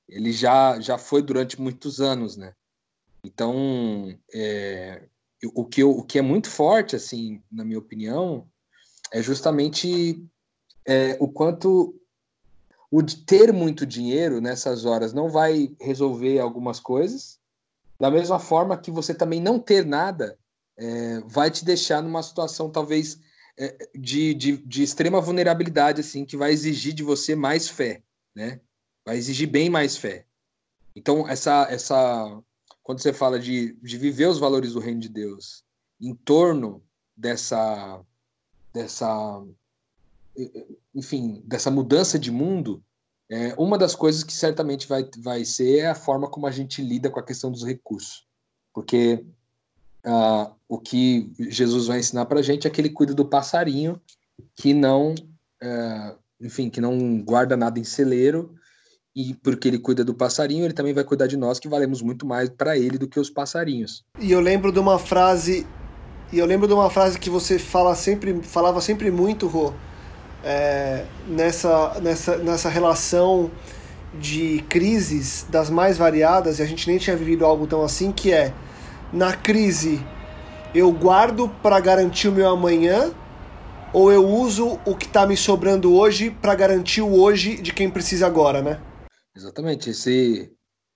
ele 0.08 0.32
já, 0.32 0.80
já 0.80 0.98
foi 0.98 1.22
durante 1.22 1.60
muitos 1.60 2.00
anos, 2.00 2.36
né? 2.36 2.54
Então, 3.24 4.16
é, 4.32 5.08
o, 5.54 5.64
que 5.64 5.82
eu, 5.82 5.90
o 5.90 6.02
que 6.02 6.18
é 6.18 6.22
muito 6.22 6.48
forte, 6.48 6.94
assim, 6.94 7.42
na 7.50 7.64
minha 7.64 7.78
opinião, 7.78 8.48
é 9.12 9.22
justamente 9.22 10.24
é, 10.86 11.16
o 11.20 11.28
quanto 11.28 11.94
o 12.90 13.02
de 13.02 13.16
ter 13.24 13.52
muito 13.52 13.84
dinheiro 13.84 14.40
nessas 14.40 14.84
horas 14.84 15.12
não 15.12 15.28
vai 15.28 15.74
resolver 15.80 16.38
algumas 16.38 16.78
coisas, 16.78 17.40
da 17.98 18.10
mesma 18.10 18.38
forma 18.38 18.76
que 18.76 18.90
você 18.90 19.12
também 19.12 19.40
não 19.40 19.58
ter 19.58 19.84
nada 19.84 20.38
é, 20.78 21.20
vai 21.26 21.50
te 21.50 21.64
deixar 21.64 22.02
numa 22.02 22.22
situação 22.22 22.70
talvez 22.70 23.18
é, 23.58 23.88
de, 23.94 24.34
de, 24.34 24.56
de, 24.58 24.82
extrema 24.82 25.20
vulnerabilidade, 25.20 26.00
assim, 26.00 26.24
que 26.24 26.36
vai 26.36 26.52
exigir 26.52 26.92
de 26.92 27.02
você 27.02 27.34
mais 27.34 27.68
fé, 27.68 28.02
né? 28.34 28.60
Vai 29.04 29.16
exigir 29.16 29.48
bem 29.48 29.70
mais 29.70 29.96
fé. 29.96 30.26
Então, 30.94 31.26
essa, 31.28 31.66
essa 31.70 32.42
quando 32.82 33.00
você 33.00 33.12
fala 33.12 33.38
de, 33.38 33.72
de 33.82 33.98
viver 33.98 34.26
os 34.26 34.38
valores 34.38 34.74
do 34.74 34.80
reino 34.80 35.00
de 35.00 35.08
Deus 35.08 35.64
em 36.00 36.14
torno 36.14 36.82
dessa, 37.16 38.00
dessa, 38.72 39.42
enfim, 40.94 41.42
dessa 41.46 41.70
mudança 41.70 42.18
de 42.18 42.30
mundo, 42.30 42.84
é, 43.28 43.54
uma 43.58 43.76
das 43.76 43.96
coisas 43.96 44.22
que 44.22 44.32
certamente 44.32 44.86
vai, 44.86 45.08
vai 45.18 45.44
ser 45.44 45.78
é 45.80 45.86
a 45.88 45.94
forma 45.94 46.30
como 46.30 46.46
a 46.46 46.50
gente 46.50 46.80
lida 46.80 47.10
com 47.10 47.18
a 47.18 47.24
questão 47.24 47.50
dos 47.50 47.64
recursos. 47.64 48.24
Porque 48.72 49.24
uh, 50.06 50.52
o 50.68 50.78
que 50.78 51.32
Jesus 51.38 51.86
vai 51.86 51.98
ensinar 51.98 52.26
para 52.26 52.40
a 52.40 52.42
gente 52.42 52.66
é 52.66 52.70
que 52.70 52.80
ele 52.80 52.90
cuida 52.90 53.12
do 53.12 53.24
passarinho, 53.24 54.00
que 54.54 54.72
não, 54.72 55.12
uh, 55.12 56.16
enfim, 56.40 56.70
que 56.70 56.80
não 56.80 57.20
guarda 57.22 57.56
nada 57.56 57.78
em 57.78 57.84
celeiro, 57.84 58.54
e 59.14 59.34
porque 59.34 59.68
ele 59.68 59.78
cuida 59.78 60.04
do 60.04 60.14
passarinho, 60.14 60.64
ele 60.64 60.74
também 60.74 60.92
vai 60.92 61.02
cuidar 61.02 61.26
de 61.26 61.36
nós, 61.36 61.58
que 61.58 61.68
valemos 61.68 62.02
muito 62.02 62.26
mais 62.26 62.50
para 62.50 62.76
ele 62.76 62.98
do 62.98 63.08
que 63.08 63.18
os 63.18 63.30
passarinhos. 63.30 64.04
E 64.20 64.30
eu 64.30 64.40
lembro 64.40 64.70
de 64.70 64.78
uma 64.78 64.98
frase, 64.98 65.66
e 66.32 66.38
eu 66.38 66.46
lembro 66.46 66.68
de 66.68 66.74
uma 66.74 66.90
frase 66.90 67.18
que 67.18 67.30
você 67.30 67.58
fala 67.58 67.94
sempre, 67.94 68.42
falava 68.42 68.80
sempre 68.80 69.10
muito, 69.10 69.46
Rô, 69.46 69.72
é, 70.44 71.06
nessa, 71.26 71.98
nessa, 72.00 72.36
nessa 72.36 72.68
relação 72.68 73.50
de 74.20 74.64
crises 74.68 75.46
das 75.48 75.70
mais 75.70 75.96
variadas, 75.96 76.58
e 76.58 76.62
a 76.62 76.66
gente 76.66 76.86
nem 76.86 76.98
tinha 76.98 77.16
vivido 77.16 77.44
algo 77.44 77.66
tão 77.66 77.82
assim, 77.82 78.12
que 78.12 78.30
é 78.32 78.52
na 79.12 79.36
crise 79.36 80.04
eu 80.74 80.92
guardo 80.92 81.48
para 81.62 81.80
garantir 81.80 82.28
o 82.28 82.32
meu 82.32 82.48
amanhã 82.48 83.14
ou 83.92 84.12
eu 84.12 84.26
uso 84.26 84.78
o 84.84 84.94
que 84.94 85.06
está 85.06 85.26
me 85.26 85.36
sobrando 85.36 85.94
hoje 85.94 86.30
para 86.30 86.54
garantir 86.54 87.00
o 87.00 87.18
hoje 87.18 87.60
de 87.62 87.72
quem 87.72 87.90
precisa 87.90 88.26
agora, 88.26 88.60
né? 88.60 88.80
Exatamente. 89.34 89.90
Esse, 89.90 90.52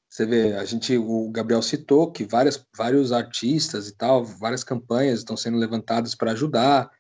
você 0.09 0.27
vê, 0.27 0.55
a 0.55 0.65
gente, 0.65 0.99
o 0.99 1.31
Gabriel 1.31 1.63
citou 1.63 2.11
que 2.11 2.25
várias, 2.25 2.63
vários 2.77 3.13
artistas 3.13 3.89
e 3.89 3.97
tal, 3.97 4.25
várias 4.25 4.65
campanhas 4.65 5.21
estão 5.21 5.37
sendo 5.37 5.57
levantadas 5.57 6.15
para 6.15 6.33
ajudar, 6.33 6.91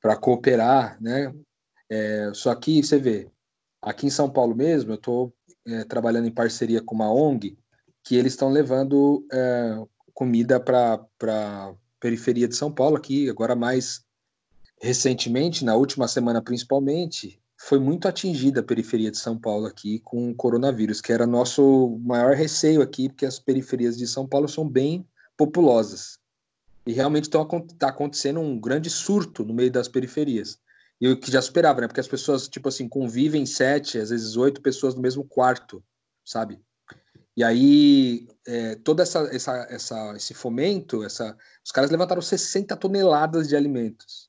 para 0.00 0.16
cooperar, 0.16 0.96
né? 1.00 1.32
É, 1.90 2.30
só 2.34 2.54
que 2.54 2.82
você 2.82 2.98
vê, 2.98 3.28
aqui 3.82 4.06
em 4.06 4.10
São 4.10 4.30
Paulo 4.30 4.54
mesmo, 4.54 4.92
eu 4.92 4.96
estou 4.96 5.34
é, 5.66 5.84
trabalhando 5.84 6.28
em 6.28 6.34
parceria 6.34 6.82
com 6.82 6.94
uma 6.94 7.12
ONG 7.12 7.58
que 8.04 8.14
eles 8.14 8.34
estão 8.34 8.50
levando 8.50 9.26
é, 9.32 9.76
comida 10.18 10.58
para 10.58 11.76
periferia 12.00 12.48
de 12.48 12.56
São 12.56 12.72
Paulo, 12.72 12.96
aqui, 12.96 13.30
agora 13.30 13.54
mais 13.54 14.04
recentemente, 14.82 15.64
na 15.64 15.76
última 15.76 16.08
semana 16.08 16.42
principalmente, 16.42 17.40
foi 17.56 17.78
muito 17.78 18.08
atingida 18.08 18.58
a 18.58 18.64
periferia 18.64 19.12
de 19.12 19.16
São 19.16 19.38
Paulo 19.38 19.66
aqui 19.66 20.00
com 20.00 20.28
o 20.28 20.34
coronavírus, 20.34 21.00
que 21.00 21.12
era 21.12 21.24
nosso 21.24 22.00
maior 22.02 22.34
receio 22.34 22.82
aqui, 22.82 23.08
porque 23.08 23.26
as 23.26 23.38
periferias 23.38 23.96
de 23.96 24.08
São 24.08 24.26
Paulo 24.26 24.48
são 24.48 24.68
bem 24.68 25.06
populosas. 25.36 26.18
E 26.84 26.92
realmente 26.92 27.28
está 27.28 27.88
acontecendo 27.88 28.40
um 28.40 28.58
grande 28.58 28.90
surto 28.90 29.44
no 29.44 29.54
meio 29.54 29.70
das 29.70 29.86
periferias. 29.86 30.58
E 31.00 31.06
o 31.06 31.16
que 31.16 31.30
já 31.30 31.38
esperava, 31.38 31.80
né? 31.80 31.86
Porque 31.86 32.00
as 32.00 32.08
pessoas, 32.08 32.48
tipo 32.48 32.68
assim, 32.68 32.88
convivem 32.88 33.46
sete, 33.46 33.98
às 33.98 34.10
vezes 34.10 34.36
oito 34.36 34.60
pessoas 34.60 34.96
no 34.96 35.00
mesmo 35.00 35.22
quarto, 35.22 35.80
sabe? 36.24 36.60
E 37.38 37.44
aí, 37.44 38.26
é, 38.44 38.74
todo 38.74 39.00
essa, 39.00 39.20
essa, 39.32 39.64
essa, 39.70 40.12
esse 40.16 40.34
fomento, 40.34 41.04
essa, 41.04 41.38
os 41.64 41.70
caras 41.70 41.88
levantaram 41.88 42.20
60 42.20 42.76
toneladas 42.76 43.46
de 43.46 43.54
alimentos. 43.54 44.28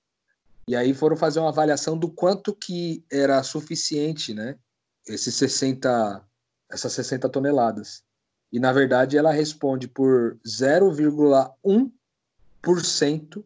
E 0.68 0.76
aí 0.76 0.94
foram 0.94 1.18
fazer 1.18 1.40
uma 1.40 1.50
avaliação 1.50 1.98
do 1.98 2.12
quanto 2.12 2.54
que 2.54 3.04
era 3.12 3.42
suficiente, 3.42 4.32
né? 4.32 4.60
Esses 5.08 5.34
60, 5.34 6.24
essas 6.70 6.94
60 6.94 7.28
toneladas. 7.30 8.04
E, 8.52 8.60
na 8.60 8.72
verdade, 8.72 9.18
ela 9.18 9.32
responde 9.32 9.88
por 9.88 10.38
0,1% 10.46 13.44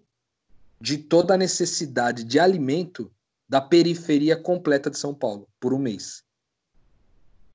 de 0.82 0.98
toda 0.98 1.36
a 1.36 1.38
necessidade 1.38 2.26
de 2.26 2.38
alimento 2.38 3.10
da 3.48 3.62
periferia 3.62 4.36
completa 4.36 4.90
de 4.90 4.98
São 4.98 5.16
Paulo, 5.16 5.48
por 5.58 5.74
um 5.74 5.80
mês. 5.80 6.22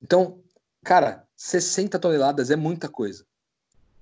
Então, 0.00 0.42
cara, 0.82 1.27
60 1.38 1.98
toneladas 2.00 2.50
é 2.50 2.56
muita 2.56 2.88
coisa. 2.88 3.24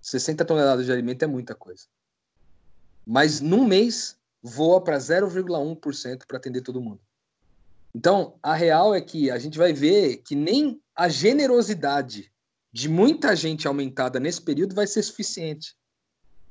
60 0.01 0.43
toneladas 0.45 0.87
de 0.87 0.93
alimento 0.93 1.23
é 1.23 1.27
muita 1.27 1.55
coisa. 1.55 1.85
Mas 3.07 3.41
num 3.41 3.67
mês 3.67 4.17
voa 4.43 4.83
para 4.83 4.97
0,1% 4.97 6.27
para 6.27 6.39
atender 6.39 6.63
todo 6.63 6.81
mundo. 6.81 7.01
Então, 7.95 8.39
a 8.43 8.55
real 8.55 8.95
é 8.95 9.01
que 9.01 9.31
a 9.31 9.39
gente 9.39 9.59
vai 9.59 9.73
ver 9.73 10.19
que 10.19 10.35
nem 10.35 10.81
a 10.95 11.09
generosidade 11.09 12.33
de 12.73 12.89
muita 12.89 13.37
gente 13.37 13.69
aumentada 13.69 14.19
nesse 14.19 14.41
período 14.41 14.75
vai 14.75 14.87
ser 14.87 15.03
suficiente. 15.03 15.77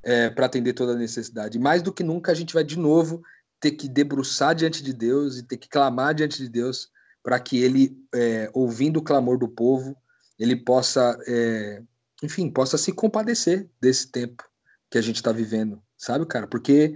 é, 0.06 0.30
para 0.30 0.46
atender 0.46 0.74
toda 0.74 0.92
a 0.92 0.96
necessidade. 0.96 1.58
Mais 1.58 1.82
do 1.82 1.92
que 1.92 2.04
nunca, 2.04 2.32
a 2.32 2.36
gente 2.36 2.54
vai 2.54 2.64
de 2.64 2.78
novo 2.78 3.24
ter 3.60 3.72
que 3.72 3.90
debruçar 3.90 4.54
diante 4.54 4.84
de 4.84 4.94
Deus 4.94 5.40
e 5.40 5.44
ter 5.44 5.58
que 5.58 5.68
clamar 5.68 6.14
diante 6.14 6.38
de 6.38 6.48
Deus 6.48 6.90
para 7.24 7.40
que 7.40 7.58
Ele, 7.58 7.98
é, 8.14 8.48
ouvindo 8.54 8.98
o 8.98 9.02
clamor 9.02 9.40
do 9.40 9.48
povo, 9.48 9.98
Ele 10.38 10.56
possa, 10.56 11.18
é, 11.28 11.82
enfim, 12.24 12.50
possa 12.50 12.78
se 12.78 12.92
compadecer 12.92 13.70
desse 13.80 14.08
tempo 14.08 14.44
que 14.90 14.98
a 14.98 15.02
gente 15.02 15.18
está 15.18 15.32
vivendo, 15.32 15.82
sabe, 15.98 16.26
cara? 16.26 16.48
Porque 16.48 16.96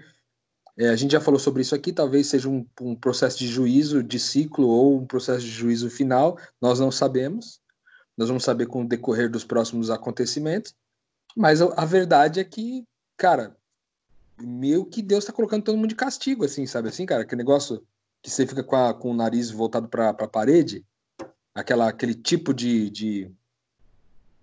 é, 0.78 0.90
a 0.90 0.96
gente 0.96 1.12
já 1.12 1.20
falou 1.20 1.40
sobre 1.40 1.62
isso 1.62 1.76
aqui, 1.76 1.92
talvez 1.92 2.28
seja 2.28 2.48
um, 2.48 2.66
um, 2.80 2.96
processo 2.96 3.38
de 3.38 3.48
juízo 3.48 4.02
de 4.02 4.18
ciclo 4.18 4.68
ou 4.68 4.98
um 4.98 5.06
processo 5.06 5.42
de 5.42 5.52
juízo 5.52 5.90
final, 5.90 6.40
nós 6.62 6.80
não 6.80 6.90
sabemos. 6.90 7.60
Nós 8.18 8.28
vamos 8.28 8.44
saber 8.44 8.66
com 8.66 8.84
o 8.84 8.88
decorrer 8.88 9.30
dos 9.30 9.44
próximos 9.44 9.90
acontecimentos. 9.90 10.74
Mas 11.36 11.62
a, 11.62 11.66
a 11.76 11.86
verdade 11.86 12.40
é 12.40 12.44
que, 12.44 12.86
cara, 13.18 13.56
meio 14.42 14.86
que 14.86 15.02
Deus 15.02 15.24
está 15.24 15.34
colocando 15.34 15.64
todo 15.64 15.78
mundo 15.78 15.90
de 15.90 15.96
castigo, 15.96 16.46
assim, 16.46 16.66
sabe 16.66 16.90
assim, 16.90 17.06
cara? 17.06 17.24
Aquele 17.24 17.40
negócio 17.40 17.86
que 18.22 18.30
você 18.30 18.46
fica 18.48 18.64
com, 18.64 18.76
a, 18.76 18.94
com 18.94 19.12
o 19.12 19.16
nariz 19.16 19.52
voltado 19.52 19.88
para 19.88 20.10
a 20.10 20.28
parede, 20.28 20.86
aquela, 21.60 21.90
aquele 21.90 22.14
tipo 22.14 22.54
de, 22.54 22.90
de, 22.90 23.32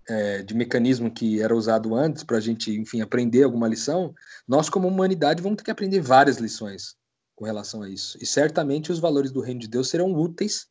é, 0.08 0.42
de 0.42 0.54
mecanismo 0.54 1.10
que 1.10 1.40
era 1.40 1.54
usado 1.54 1.94
antes 1.94 2.22
para 2.22 2.36
a 2.36 2.40
gente, 2.40 2.70
enfim, 2.78 3.00
aprender 3.00 3.42
alguma 3.42 3.68
lição, 3.68 4.14
nós, 4.46 4.68
como 4.68 4.88
humanidade, 4.88 5.42
vamos 5.42 5.56
ter 5.56 5.64
que 5.64 5.70
aprender 5.70 6.00
várias 6.00 6.36
lições 6.38 6.96
com 7.34 7.44
relação 7.44 7.82
a 7.82 7.88
isso. 7.88 8.16
E 8.20 8.26
certamente 8.26 8.90
os 8.90 8.98
valores 8.98 9.30
do 9.30 9.40
reino 9.40 9.60
de 9.60 9.68
Deus 9.68 9.88
serão 9.88 10.12
úteis 10.14 10.66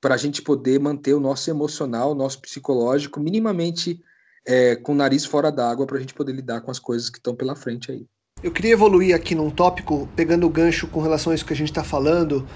para 0.00 0.14
a 0.14 0.18
gente 0.18 0.42
poder 0.42 0.78
manter 0.78 1.14
o 1.14 1.20
nosso 1.20 1.50
emocional, 1.50 2.12
o 2.12 2.14
nosso 2.14 2.40
psicológico 2.40 3.20
minimamente 3.20 4.02
é, 4.46 4.76
com 4.76 4.92
o 4.92 4.94
nariz 4.94 5.24
fora 5.24 5.52
d'água 5.52 5.86
para 5.86 5.98
a 5.98 6.00
gente 6.00 6.14
poder 6.14 6.32
lidar 6.32 6.60
com 6.62 6.70
as 6.70 6.78
coisas 6.78 7.10
que 7.10 7.18
estão 7.18 7.34
pela 7.34 7.54
frente 7.54 7.90
aí. 7.92 8.06
Eu 8.42 8.50
queria 8.50 8.72
evoluir 8.72 9.14
aqui 9.14 9.34
num 9.34 9.50
tópico, 9.50 10.08
pegando 10.16 10.46
o 10.46 10.50
gancho 10.50 10.86
com 10.88 11.00
relação 11.00 11.32
a 11.32 11.34
isso 11.34 11.44
que 11.44 11.52
a 11.52 11.56
gente 11.56 11.70
está 11.70 11.84
falando, 11.84 12.48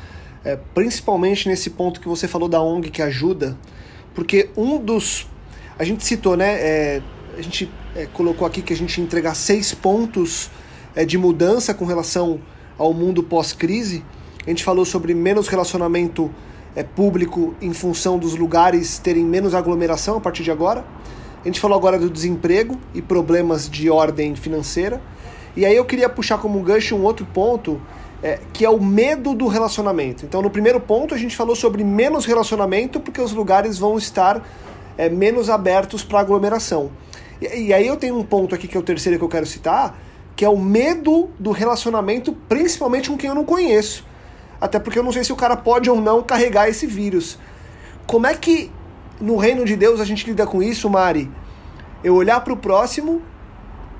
é, 0.44 0.58
principalmente 0.74 1.48
nesse 1.48 1.70
ponto 1.70 2.00
que 2.00 2.08
você 2.08 2.28
falou 2.28 2.48
da 2.48 2.60
ONG 2.60 2.90
que 2.90 3.00
ajuda, 3.00 3.56
porque 4.14 4.50
um 4.56 4.78
dos. 4.78 5.26
A 5.78 5.84
gente 5.84 6.04
citou, 6.04 6.36
né? 6.36 6.54
É, 6.60 7.02
a 7.36 7.42
gente 7.42 7.70
é, 7.96 8.06
colocou 8.06 8.46
aqui 8.46 8.62
que 8.62 8.72
a 8.72 8.76
gente 8.76 9.00
entregar 9.00 9.34
seis 9.34 9.74
pontos 9.74 10.50
é, 10.94 11.04
de 11.04 11.18
mudança 11.18 11.74
com 11.74 11.84
relação 11.84 12.40
ao 12.78 12.92
mundo 12.92 13.22
pós-crise. 13.22 14.04
A 14.46 14.50
gente 14.50 14.62
falou 14.62 14.84
sobre 14.84 15.14
menos 15.14 15.48
relacionamento 15.48 16.30
é, 16.76 16.82
público 16.82 17.54
em 17.60 17.72
função 17.72 18.18
dos 18.18 18.36
lugares 18.36 18.98
terem 18.98 19.24
menos 19.24 19.54
aglomeração 19.54 20.16
a 20.16 20.20
partir 20.20 20.42
de 20.42 20.50
agora. 20.50 20.84
A 21.42 21.46
gente 21.46 21.60
falou 21.60 21.76
agora 21.76 21.98
do 21.98 22.08
desemprego 22.08 22.78
e 22.94 23.02
problemas 23.02 23.68
de 23.68 23.90
ordem 23.90 24.34
financeira. 24.36 25.00
E 25.56 25.64
aí 25.64 25.76
eu 25.76 25.84
queria 25.84 26.08
puxar 26.08 26.38
como 26.38 26.60
gancho 26.62 26.96
um 26.96 27.02
outro 27.02 27.26
ponto, 27.26 27.80
é, 28.24 28.40
que 28.54 28.64
é 28.64 28.70
o 28.70 28.82
medo 28.82 29.34
do 29.34 29.46
relacionamento. 29.48 30.24
Então, 30.24 30.40
no 30.40 30.48
primeiro 30.48 30.80
ponto, 30.80 31.14
a 31.14 31.18
gente 31.18 31.36
falou 31.36 31.54
sobre 31.54 31.84
menos 31.84 32.24
relacionamento, 32.24 32.98
porque 32.98 33.20
os 33.20 33.34
lugares 33.34 33.76
vão 33.76 33.98
estar 33.98 34.42
é, 34.96 35.10
menos 35.10 35.50
abertos 35.50 36.02
para 36.02 36.20
aglomeração. 36.20 36.90
E, 37.38 37.66
e 37.66 37.74
aí 37.74 37.86
eu 37.86 37.98
tenho 37.98 38.18
um 38.18 38.24
ponto 38.24 38.54
aqui 38.54 38.66
que 38.66 38.78
é 38.78 38.80
o 38.80 38.82
terceiro 38.82 39.18
que 39.18 39.24
eu 39.24 39.28
quero 39.28 39.44
citar, 39.44 39.98
que 40.34 40.42
é 40.42 40.48
o 40.48 40.58
medo 40.58 41.28
do 41.38 41.50
relacionamento, 41.50 42.32
principalmente 42.48 43.10
com 43.10 43.16
quem 43.18 43.28
eu 43.28 43.34
não 43.34 43.44
conheço. 43.44 44.06
Até 44.58 44.78
porque 44.78 44.98
eu 44.98 45.02
não 45.02 45.12
sei 45.12 45.22
se 45.22 45.32
o 45.32 45.36
cara 45.36 45.54
pode 45.54 45.90
ou 45.90 46.00
não 46.00 46.22
carregar 46.22 46.66
esse 46.66 46.86
vírus. 46.86 47.38
Como 48.06 48.26
é 48.26 48.34
que 48.34 48.72
no 49.20 49.36
reino 49.36 49.66
de 49.66 49.76
Deus 49.76 50.00
a 50.00 50.04
gente 50.06 50.26
lida 50.26 50.46
com 50.46 50.62
isso, 50.62 50.88
Mari? 50.88 51.30
Eu 52.02 52.14
olhar 52.14 52.40
para 52.40 52.54
o 52.54 52.56
próximo 52.56 53.20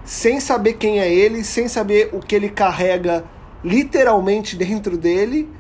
sem 0.02 0.40
saber 0.40 0.74
quem 0.74 0.98
é 0.98 1.12
ele, 1.12 1.44
sem 1.44 1.68
saber 1.68 2.08
o 2.14 2.20
que 2.20 2.34
ele 2.34 2.48
carrega 2.48 3.22
literalmente 3.64 4.56
dentro 4.56 4.96
dele, 4.98 5.50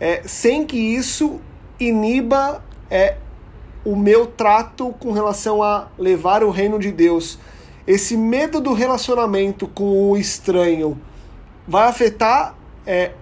é, 0.00 0.22
sem 0.22 0.66
que 0.66 0.78
isso 0.78 1.40
iniba 1.78 2.64
é, 2.90 3.16
o 3.84 3.94
meu 3.94 4.26
trato 4.26 4.94
com 4.98 5.12
relação 5.12 5.62
a 5.62 5.88
levar 5.98 6.42
o 6.42 6.50
reino 6.50 6.78
de 6.78 6.90
Deus. 6.90 7.38
Esse 7.86 8.16
medo 8.16 8.60
do 8.60 8.72
relacionamento 8.72 9.68
com 9.68 10.10
o 10.10 10.16
estranho 10.16 11.00
vai 11.68 11.88
afetar 11.88 12.54
é, 12.86 13.12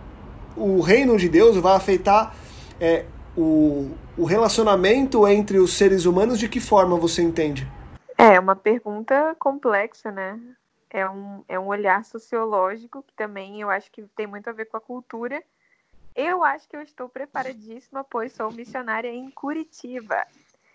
o 0.56 0.80
reino 0.80 1.16
de 1.16 1.28
Deus, 1.28 1.56
vai 1.56 1.76
afetar 1.76 2.34
é, 2.80 3.04
o, 3.36 3.90
o 4.16 4.24
relacionamento 4.24 5.26
entre 5.26 5.58
os 5.58 5.72
seres 5.72 6.04
humanos? 6.04 6.38
De 6.38 6.48
que 6.48 6.60
forma 6.60 6.96
você 6.96 7.22
entende? 7.22 7.70
É 8.16 8.38
uma 8.38 8.56
pergunta 8.56 9.36
complexa, 9.38 10.10
né? 10.10 10.38
É 10.90 11.08
um, 11.08 11.44
é 11.48 11.58
um 11.58 11.66
olhar 11.66 12.04
sociológico 12.04 13.02
que 13.02 13.14
também 13.14 13.60
eu 13.60 13.70
acho 13.70 13.90
que 13.90 14.02
tem 14.08 14.26
muito 14.26 14.48
a 14.48 14.52
ver 14.52 14.66
com 14.66 14.76
a 14.76 14.80
cultura. 14.80 15.42
Eu 16.14 16.42
acho 16.42 16.68
que 16.68 16.76
eu 16.76 16.82
estou 16.82 17.08
preparadíssima, 17.08 18.02
pois 18.04 18.32
sou 18.32 18.50
missionária 18.50 19.08
em 19.08 19.30
Curitiba. 19.30 20.26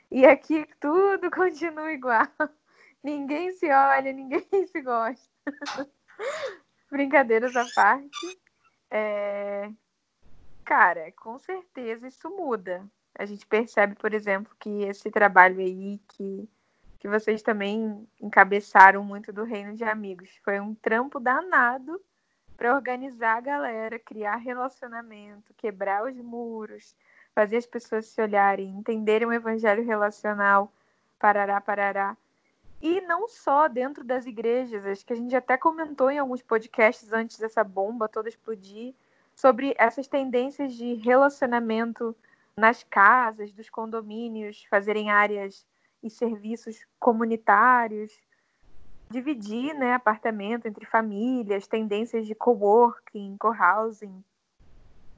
E 0.10 0.26
aqui 0.26 0.68
tudo 0.80 1.30
continua 1.32 1.92
igual. 1.92 2.28
Ninguém 3.04 3.52
se 3.52 3.70
olha, 3.70 4.14
ninguém 4.14 4.48
se 4.68 4.82
gosta. 4.82 5.30
Brincadeiras 6.90 7.56
à 7.56 7.66
parte. 7.76 8.40
É... 8.90 9.70
Cara, 10.64 11.12
com 11.14 11.38
certeza 11.40 12.08
isso 12.08 12.30
muda. 12.30 12.86
A 13.16 13.26
gente 13.26 13.46
percebe, 13.46 13.96
por 13.96 14.14
exemplo, 14.14 14.56
que 14.60 14.84
esse 14.84 15.12
trabalho 15.12 15.60
aí 15.60 16.00
que 16.08 16.50
que 17.04 17.10
vocês 17.10 17.42
também 17.42 18.08
encabeçaram 18.22 19.04
muito 19.04 19.34
do 19.34 19.44
Reino 19.44 19.76
de 19.76 19.84
Amigos. 19.84 20.30
Foi 20.42 20.62
um 20.62 20.74
trampo 20.74 21.20
danado 21.20 22.00
para 22.56 22.74
organizar 22.74 23.36
a 23.36 23.42
galera, 23.42 24.00
criar 24.00 24.38
relacionamento, 24.38 25.54
quebrar 25.58 26.06
os 26.06 26.16
muros, 26.16 26.96
fazer 27.36 27.58
as 27.58 27.66
pessoas 27.66 28.06
se 28.06 28.22
olharem, 28.22 28.70
entenderem 28.70 29.28
o 29.28 29.34
evangelho 29.34 29.84
relacional, 29.84 30.72
parará, 31.20 31.60
parará. 31.60 32.16
E 32.82 33.02
não 33.02 33.28
só 33.28 33.68
dentro 33.68 34.02
das 34.02 34.26
igrejas, 34.26 34.86
acho 34.86 35.06
que 35.06 35.12
a 35.12 35.18
gente 35.18 35.36
até 35.36 35.58
comentou 35.58 36.10
em 36.10 36.20
alguns 36.20 36.42
podcasts 36.42 37.12
antes 37.12 37.38
dessa 37.38 37.66
bomba 37.66 38.08
toda 38.08 38.30
explodir, 38.30 38.94
sobre 39.36 39.76
essas 39.78 40.08
tendências 40.08 40.74
de 40.74 40.94
relacionamento 40.94 42.16
nas 42.56 42.82
casas, 42.82 43.52
dos 43.52 43.70
condomínios, 43.70 44.64
fazerem 44.70 45.12
áreas 45.12 45.66
e 46.04 46.10
serviços 46.10 46.86
comunitários, 47.00 48.12
dividir 49.10 49.74
né, 49.74 49.94
apartamento 49.94 50.68
entre 50.68 50.86
famílias, 50.86 51.68
tendências 51.68 52.28
de 52.28 52.36
coworking, 52.36 53.38
co-housing. 53.38 54.24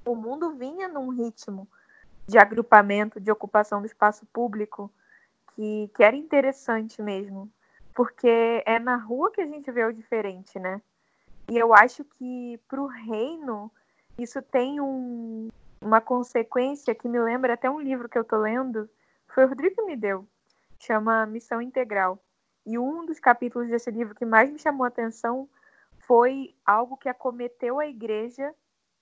O 0.06 0.16
mundo 0.16 0.56
vinha 0.56 0.88
num 0.88 1.10
ritmo 1.10 1.68
de 2.28 2.38
agrupamento, 2.38 3.20
de 3.20 3.32
ocupação 3.32 3.82
do 3.82 3.86
espaço 3.86 4.26
público, 4.28 4.92
que, 5.56 5.90
que 5.96 6.04
era 6.04 6.16
interessante 6.16 7.02
mesmo, 7.02 7.50
porque 7.94 8.64
é 8.66 8.78
na 8.80 8.98
rua 8.98 9.32
que 9.32 9.42
a 9.42 9.48
gente 9.48 9.72
vê 9.72 9.86
o 9.86 9.94
diferente, 9.94 10.60
né? 10.60 10.82
E 11.50 11.58
eu 11.58 11.74
acho 11.74 12.04
que 12.04 12.60
para 12.68 12.82
o 12.82 12.88
reino 12.88 13.72
isso 14.18 14.42
tem 14.42 14.82
um, 14.82 15.48
uma 15.80 16.02
consequência 16.02 16.96
que 16.96 17.08
me 17.08 17.20
lembra 17.20 17.54
até 17.54 17.70
um 17.70 17.80
livro 17.80 18.10
que 18.10 18.18
eu 18.18 18.24
tô 18.24 18.38
lendo, 18.38 18.90
foi 19.28 19.46
o 19.46 19.48
Rodrigo 19.48 19.76
que 19.76 19.82
me 19.84 19.96
deu, 19.96 20.28
chama 20.80 21.26
Missão 21.26 21.62
Integral. 21.62 22.20
E 22.66 22.78
um 22.80 23.06
dos 23.06 23.20
capítulos 23.20 23.70
desse 23.70 23.92
livro 23.92 24.16
que 24.16 24.26
mais 24.26 24.50
me 24.52 24.58
chamou 24.58 24.86
a 24.86 24.88
atenção 24.88 25.48
foi 26.00 26.56
algo 26.66 26.98
que 26.98 27.10
acometeu 27.10 27.80
a 27.80 27.88
igreja, 27.88 28.54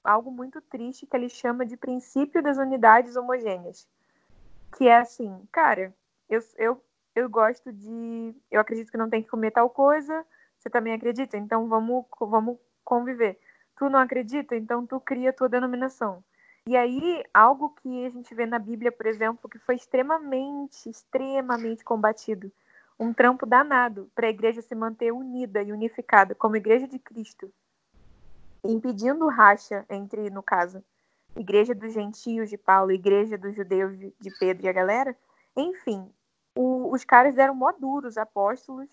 algo 0.03 0.31
muito 0.31 0.61
triste, 0.61 1.05
que 1.05 1.15
ele 1.15 1.29
chama 1.29 1.65
de 1.65 1.77
princípio 1.77 2.41
das 2.41 2.57
unidades 2.57 3.15
homogêneas. 3.15 3.87
Que 4.77 4.87
é 4.87 4.97
assim, 4.97 5.47
cara, 5.51 5.93
eu, 6.29 6.41
eu, 6.57 6.83
eu 7.15 7.29
gosto 7.29 7.71
de. 7.71 8.35
Eu 8.51 8.59
acredito 8.59 8.91
que 8.91 8.97
não 8.97 9.09
tem 9.09 9.21
que 9.21 9.29
comer 9.29 9.51
tal 9.51 9.69
coisa, 9.69 10.25
você 10.57 10.69
também 10.69 10.93
acredita, 10.93 11.37
então 11.37 11.67
vamos, 11.67 12.05
vamos 12.19 12.57
conviver. 12.83 13.39
Tu 13.77 13.89
não 13.89 13.99
acredita, 13.99 14.55
então 14.55 14.85
tu 14.85 14.99
cria 14.99 15.29
a 15.29 15.33
tua 15.33 15.49
denominação. 15.49 16.23
E 16.65 16.77
aí, 16.77 17.23
algo 17.33 17.71
que 17.81 18.05
a 18.05 18.09
gente 18.09 18.33
vê 18.33 18.45
na 18.45 18.57
Bíblia, 18.57 18.91
por 18.91 19.05
exemplo, 19.05 19.49
que 19.49 19.59
foi 19.59 19.75
extremamente, 19.75 20.89
extremamente 20.89 21.83
combatido, 21.83 22.49
um 22.97 23.13
trampo 23.13 23.45
danado 23.45 24.09
para 24.15 24.27
a 24.27 24.29
igreja 24.29 24.61
se 24.61 24.73
manter 24.73 25.11
unida 25.11 25.61
e 25.61 25.73
unificada 25.73 26.33
como 26.33 26.55
igreja 26.55 26.87
de 26.87 26.97
Cristo, 26.99 27.51
impedindo 28.63 29.27
racha 29.27 29.85
entre, 29.89 30.29
no 30.29 30.41
caso, 30.41 30.81
igreja 31.35 31.75
dos 31.75 31.93
gentios 31.93 32.49
de 32.49 32.57
Paulo, 32.57 32.91
igreja 32.91 33.37
dos 33.37 33.53
judeus 33.55 33.97
de 33.97 34.39
Pedro 34.39 34.65
e 34.65 34.69
a 34.69 34.73
galera. 34.73 35.17
Enfim, 35.57 36.09
o, 36.55 36.91
os 36.93 37.03
caras 37.03 37.35
deram 37.35 37.55
mó 37.55 37.73
duros 37.73 38.17
apóstolos 38.17 38.87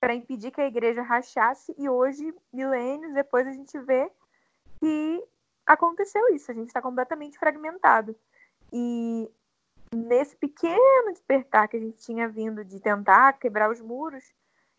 para 0.00 0.14
impedir 0.14 0.50
que 0.50 0.60
a 0.60 0.66
igreja 0.66 1.02
rachasse 1.02 1.74
e 1.76 1.86
hoje, 1.88 2.34
milênios 2.52 3.12
depois, 3.12 3.46
a 3.46 3.52
gente 3.52 3.78
vê 3.80 4.10
que 4.80 5.22
aconteceu 5.66 6.28
isso, 6.34 6.50
a 6.50 6.54
gente 6.54 6.68
está 6.68 6.80
completamente 6.82 7.38
fragmentado. 7.38 8.14
E 8.72 9.30
nesse 9.94 10.36
pequeno 10.36 11.12
despertar 11.12 11.68
que 11.68 11.76
a 11.76 11.80
gente 11.80 11.98
tinha 11.98 12.28
vindo 12.28 12.64
de 12.64 12.80
tentar 12.80 13.34
quebrar 13.34 13.70
os 13.70 13.80
muros, 13.80 14.24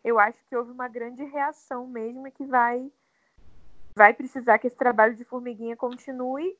eu 0.04 0.18
acho 0.18 0.38
que 0.46 0.56
houve 0.56 0.70
uma 0.70 0.88
grande 0.88 1.24
reação 1.24 1.86
mesmo 1.86 2.30
que 2.30 2.44
vai 2.44 2.90
vai 3.94 4.12
precisar 4.12 4.58
que 4.58 4.66
esse 4.66 4.76
trabalho 4.76 5.16
de 5.16 5.24
formiguinha 5.24 5.74
continue 5.74 6.56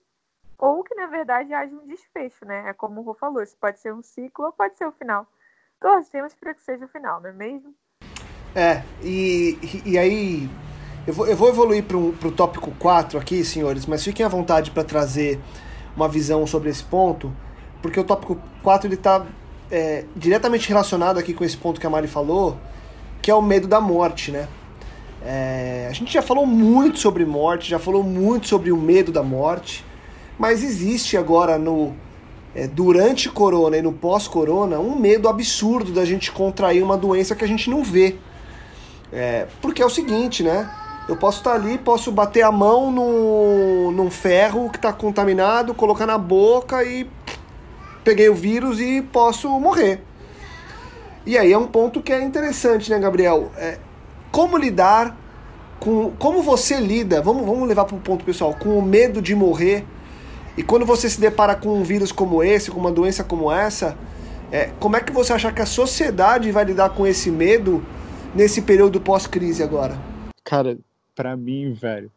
ou 0.59 0.83
que 0.83 0.95
na 0.95 1.07
verdade 1.07 1.53
haja 1.53 1.75
um 1.75 1.87
desfecho, 1.87 2.47
né? 2.47 2.71
É 2.71 2.73
como 2.73 3.01
o 3.01 3.05
Rô 3.05 3.15
falou, 3.15 3.43
isso 3.43 3.57
pode 3.59 3.79
ser 3.79 3.93
um 3.93 4.03
ciclo 4.03 4.47
ou 4.47 4.53
pode 4.53 4.77
ser 4.79 4.87
o 4.87 4.93
final. 4.93 5.27
Torcemos 5.79 6.35
para 6.35 6.55
que 6.55 6.62
seja 6.62 6.87
o 6.87 6.89
final, 6.89 7.21
não 7.21 7.29
é 7.29 7.33
mesmo? 7.33 7.75
É, 8.55 8.83
e, 9.05 9.59
e 9.85 9.99
aí 9.99 10.49
eu 11.07 11.14
vou, 11.14 11.27
eu 11.27 11.37
vou 11.37 11.49
evoluir 11.49 11.85
para 11.85 11.97
o 11.97 12.33
tópico 12.33 12.73
4 12.79 13.19
aqui, 13.19 13.45
senhores, 13.45 13.87
mas 13.87 14.03
fiquem 14.03 14.27
à 14.27 14.29
vontade 14.29 14.73
para 14.73 14.83
trazer 14.83 15.38
uma 15.97 16.09
visão 16.09 16.47
sobre 16.47 16.69
esse 16.69 16.83
ponto, 16.83 17.33
porque 17.81 17.99
o 17.99 18.05
tópico 18.05 18.37
4 18.62 18.92
está 18.92 19.25
é, 19.71 20.05
diretamente 20.16 20.69
relacionado 20.69 21.19
aqui 21.19 21.33
com 21.33 21.45
esse 21.45 21.57
ponto 21.57 21.81
que 21.81 21.87
a 21.87 21.90
Mari 21.90 22.09
falou, 22.09 22.57
que 23.23 23.31
é 23.31 23.35
o 23.35 23.40
medo 23.40 23.69
da 23.69 23.81
morte, 23.81 24.33
né? 24.33 24.49
É, 25.25 25.87
a 25.88 25.92
gente 25.92 26.12
já 26.12 26.23
falou 26.23 26.45
muito 26.45 26.99
sobre 26.99 27.25
morte, 27.25 27.71
já 27.71 27.79
falou 27.79 28.03
muito 28.03 28.49
sobre 28.49 28.71
o 28.73 28.77
medo 28.77 29.11
da 29.12 29.23
morte, 29.23 29.85
mas 30.38 30.62
existe 30.62 31.16
agora 31.16 31.59
no 31.59 31.95
é, 32.55 32.66
durante 32.66 33.29
corona 33.29 33.77
e 33.77 33.83
no 33.83 33.92
pós-corona 33.92 34.79
um 34.79 34.99
medo 34.99 35.29
absurdo 35.29 35.92
da 35.92 36.05
gente 36.05 36.33
contrair 36.33 36.83
uma 36.83 36.97
doença 36.97 37.35
que 37.37 37.45
a 37.45 37.49
gente 37.49 37.69
não 37.71 37.85
vê. 37.85 38.16
É, 39.12 39.47
porque 39.61 39.83
é 39.83 39.87
o 39.87 39.90
seguinte, 39.90 40.42
né? 40.42 40.69
Eu 41.09 41.16
posso 41.16 41.38
estar 41.38 41.55
ali, 41.55 41.79
posso 41.79 42.11
bater 42.11 42.42
a 42.42 42.51
mão 42.51 42.90
no, 42.90 43.92
num 43.92 44.11
ferro 44.11 44.69
que 44.71 44.77
está 44.77 44.92
contaminado, 44.92 45.73
colocar 45.73 46.05
na 46.05 46.19
boca 46.19 46.83
e 46.83 47.09
peguei 48.03 48.29
o 48.29 48.35
vírus 48.35 48.81
e 48.81 49.03
posso 49.03 49.49
morrer. 49.61 50.03
E 51.25 51.38
aí 51.38 51.53
é 51.53 51.59
um 51.59 51.66
ponto 51.66 52.03
que 52.03 52.12
é 52.12 52.23
interessante, 52.23 52.90
né, 52.90 52.99
Gabriel? 52.99 53.51
É, 53.57 53.79
como 54.31 54.57
lidar 54.57 55.16
com. 55.79 56.12
Como 56.19 56.42
você 56.42 56.79
lida, 56.81 57.23
vamos, 57.23 57.47
vamos 57.47 57.69
levar 57.69 57.85
para 57.85 57.97
o 57.97 58.01
ponto 58.01 58.25
pessoal, 58.25 58.55
com 58.55 58.79
o 58.79 58.83
medo 58.83 59.23
de 59.23 59.35
morrer. 59.35 59.85
E 60.57 60.62
quando 60.62 60.87
você 60.87 61.09
se 61.09 61.21
depara 61.21 61.55
com 61.55 61.69
um 61.69 61.83
vírus 61.83 62.11
como 62.11 62.42
esse, 62.42 62.71
com 62.71 62.81
uma 62.81 62.90
doença 62.90 63.23
como 63.23 63.53
essa, 63.53 63.97
é, 64.51 64.71
como 64.81 64.97
é 64.97 65.01
que 65.01 65.12
você 65.12 65.33
acha 65.33 65.53
que 65.53 65.61
a 65.61 65.66
sociedade 65.66 66.51
vai 66.51 66.64
lidar 66.64 66.90
com 66.90 67.07
esse 67.07 67.31
medo 67.31 67.85
nesse 68.35 68.62
período 68.62 69.01
pós-crise 69.01 69.62
agora? 69.62 69.99
Cara, 70.45 70.79
para 71.16 71.35
mim, 71.37 71.72
velho, 71.72 72.12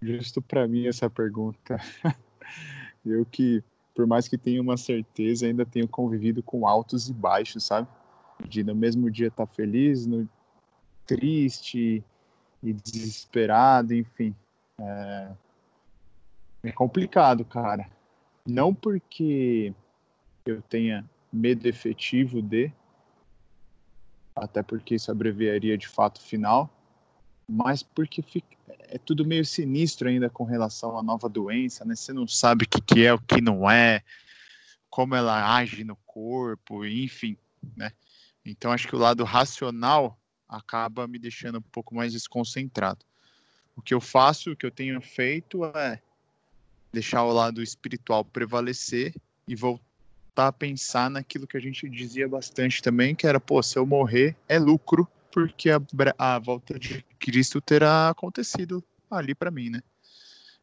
justo 0.00 0.40
para 0.40 0.68
mim 0.68 0.86
essa 0.86 1.08
pergunta. 1.08 1.78
eu 3.04 3.24
que, 3.24 3.64
por 3.94 4.06
mais 4.06 4.28
que 4.28 4.36
tenha 4.36 4.60
uma 4.60 4.76
certeza, 4.76 5.46
ainda 5.46 5.64
tenho 5.64 5.88
convivido 5.88 6.42
com 6.42 6.68
altos 6.68 7.08
e 7.08 7.12
baixos, 7.12 7.64
sabe? 7.64 7.88
De 8.46 8.62
no 8.62 8.74
mesmo 8.74 9.10
dia 9.10 9.28
estar 9.28 9.46
tá 9.46 9.52
feliz, 9.54 10.06
no 10.06 10.28
triste 11.06 12.04
e 12.62 12.72
desesperado, 12.72 13.94
enfim. 13.94 14.34
É, 14.78 15.32
é 16.64 16.72
complicado, 16.72 17.44
cara. 17.44 17.88
Não 18.46 18.74
porque 18.74 19.72
eu 20.44 20.60
tenha 20.60 21.08
medo 21.32 21.66
efetivo 21.66 22.42
de, 22.42 22.70
até 24.36 24.62
porque 24.62 24.96
isso 24.96 25.10
abreviaria 25.10 25.78
de 25.78 25.88
fato 25.88 26.20
final, 26.20 26.70
mas 27.48 27.82
porque 27.82 28.22
fica, 28.22 28.56
é 28.88 28.98
tudo 28.98 29.24
meio 29.24 29.44
sinistro 29.44 30.08
ainda 30.08 30.30
com 30.30 30.44
relação 30.44 30.98
à 30.98 31.02
nova 31.02 31.28
doença, 31.28 31.84
né? 31.84 31.94
Você 31.94 32.12
não 32.12 32.26
sabe 32.26 32.64
o 32.64 32.68
que, 32.68 32.80
que 32.80 33.04
é, 33.04 33.12
o 33.12 33.18
que 33.18 33.40
não 33.40 33.70
é, 33.70 34.02
como 34.88 35.14
ela 35.14 35.56
age 35.56 35.84
no 35.84 35.96
corpo, 35.96 36.84
enfim, 36.84 37.36
né? 37.76 37.92
Então 38.44 38.70
acho 38.70 38.86
que 38.86 38.96
o 38.96 38.98
lado 38.98 39.24
racional 39.24 40.18
acaba 40.48 41.06
me 41.06 41.18
deixando 41.18 41.58
um 41.58 41.62
pouco 41.62 41.94
mais 41.94 42.12
desconcentrado. 42.12 43.04
O 43.76 43.82
que 43.82 43.92
eu 43.92 44.00
faço, 44.00 44.52
o 44.52 44.56
que 44.56 44.64
eu 44.64 44.70
tenho 44.70 45.00
feito 45.00 45.64
é 45.64 46.00
deixar 46.92 47.24
o 47.24 47.32
lado 47.32 47.62
espiritual 47.62 48.24
prevalecer 48.24 49.14
e 49.48 49.56
voltar 49.56 50.48
a 50.48 50.52
pensar 50.52 51.10
naquilo 51.10 51.46
que 51.46 51.56
a 51.56 51.60
gente 51.60 51.88
dizia 51.88 52.28
bastante 52.28 52.80
também, 52.80 53.14
que 53.14 53.26
era, 53.26 53.40
pô, 53.40 53.62
se 53.62 53.76
eu 53.76 53.84
morrer 53.84 54.36
é 54.48 54.58
lucro, 54.58 55.08
porque 55.34 55.68
a, 55.68 55.80
a 56.16 56.38
volta 56.38 56.78
de 56.78 57.04
Cristo 57.18 57.60
terá 57.60 58.08
acontecido 58.08 58.84
ali 59.10 59.34
para 59.34 59.50
mim, 59.50 59.68
né? 59.68 59.82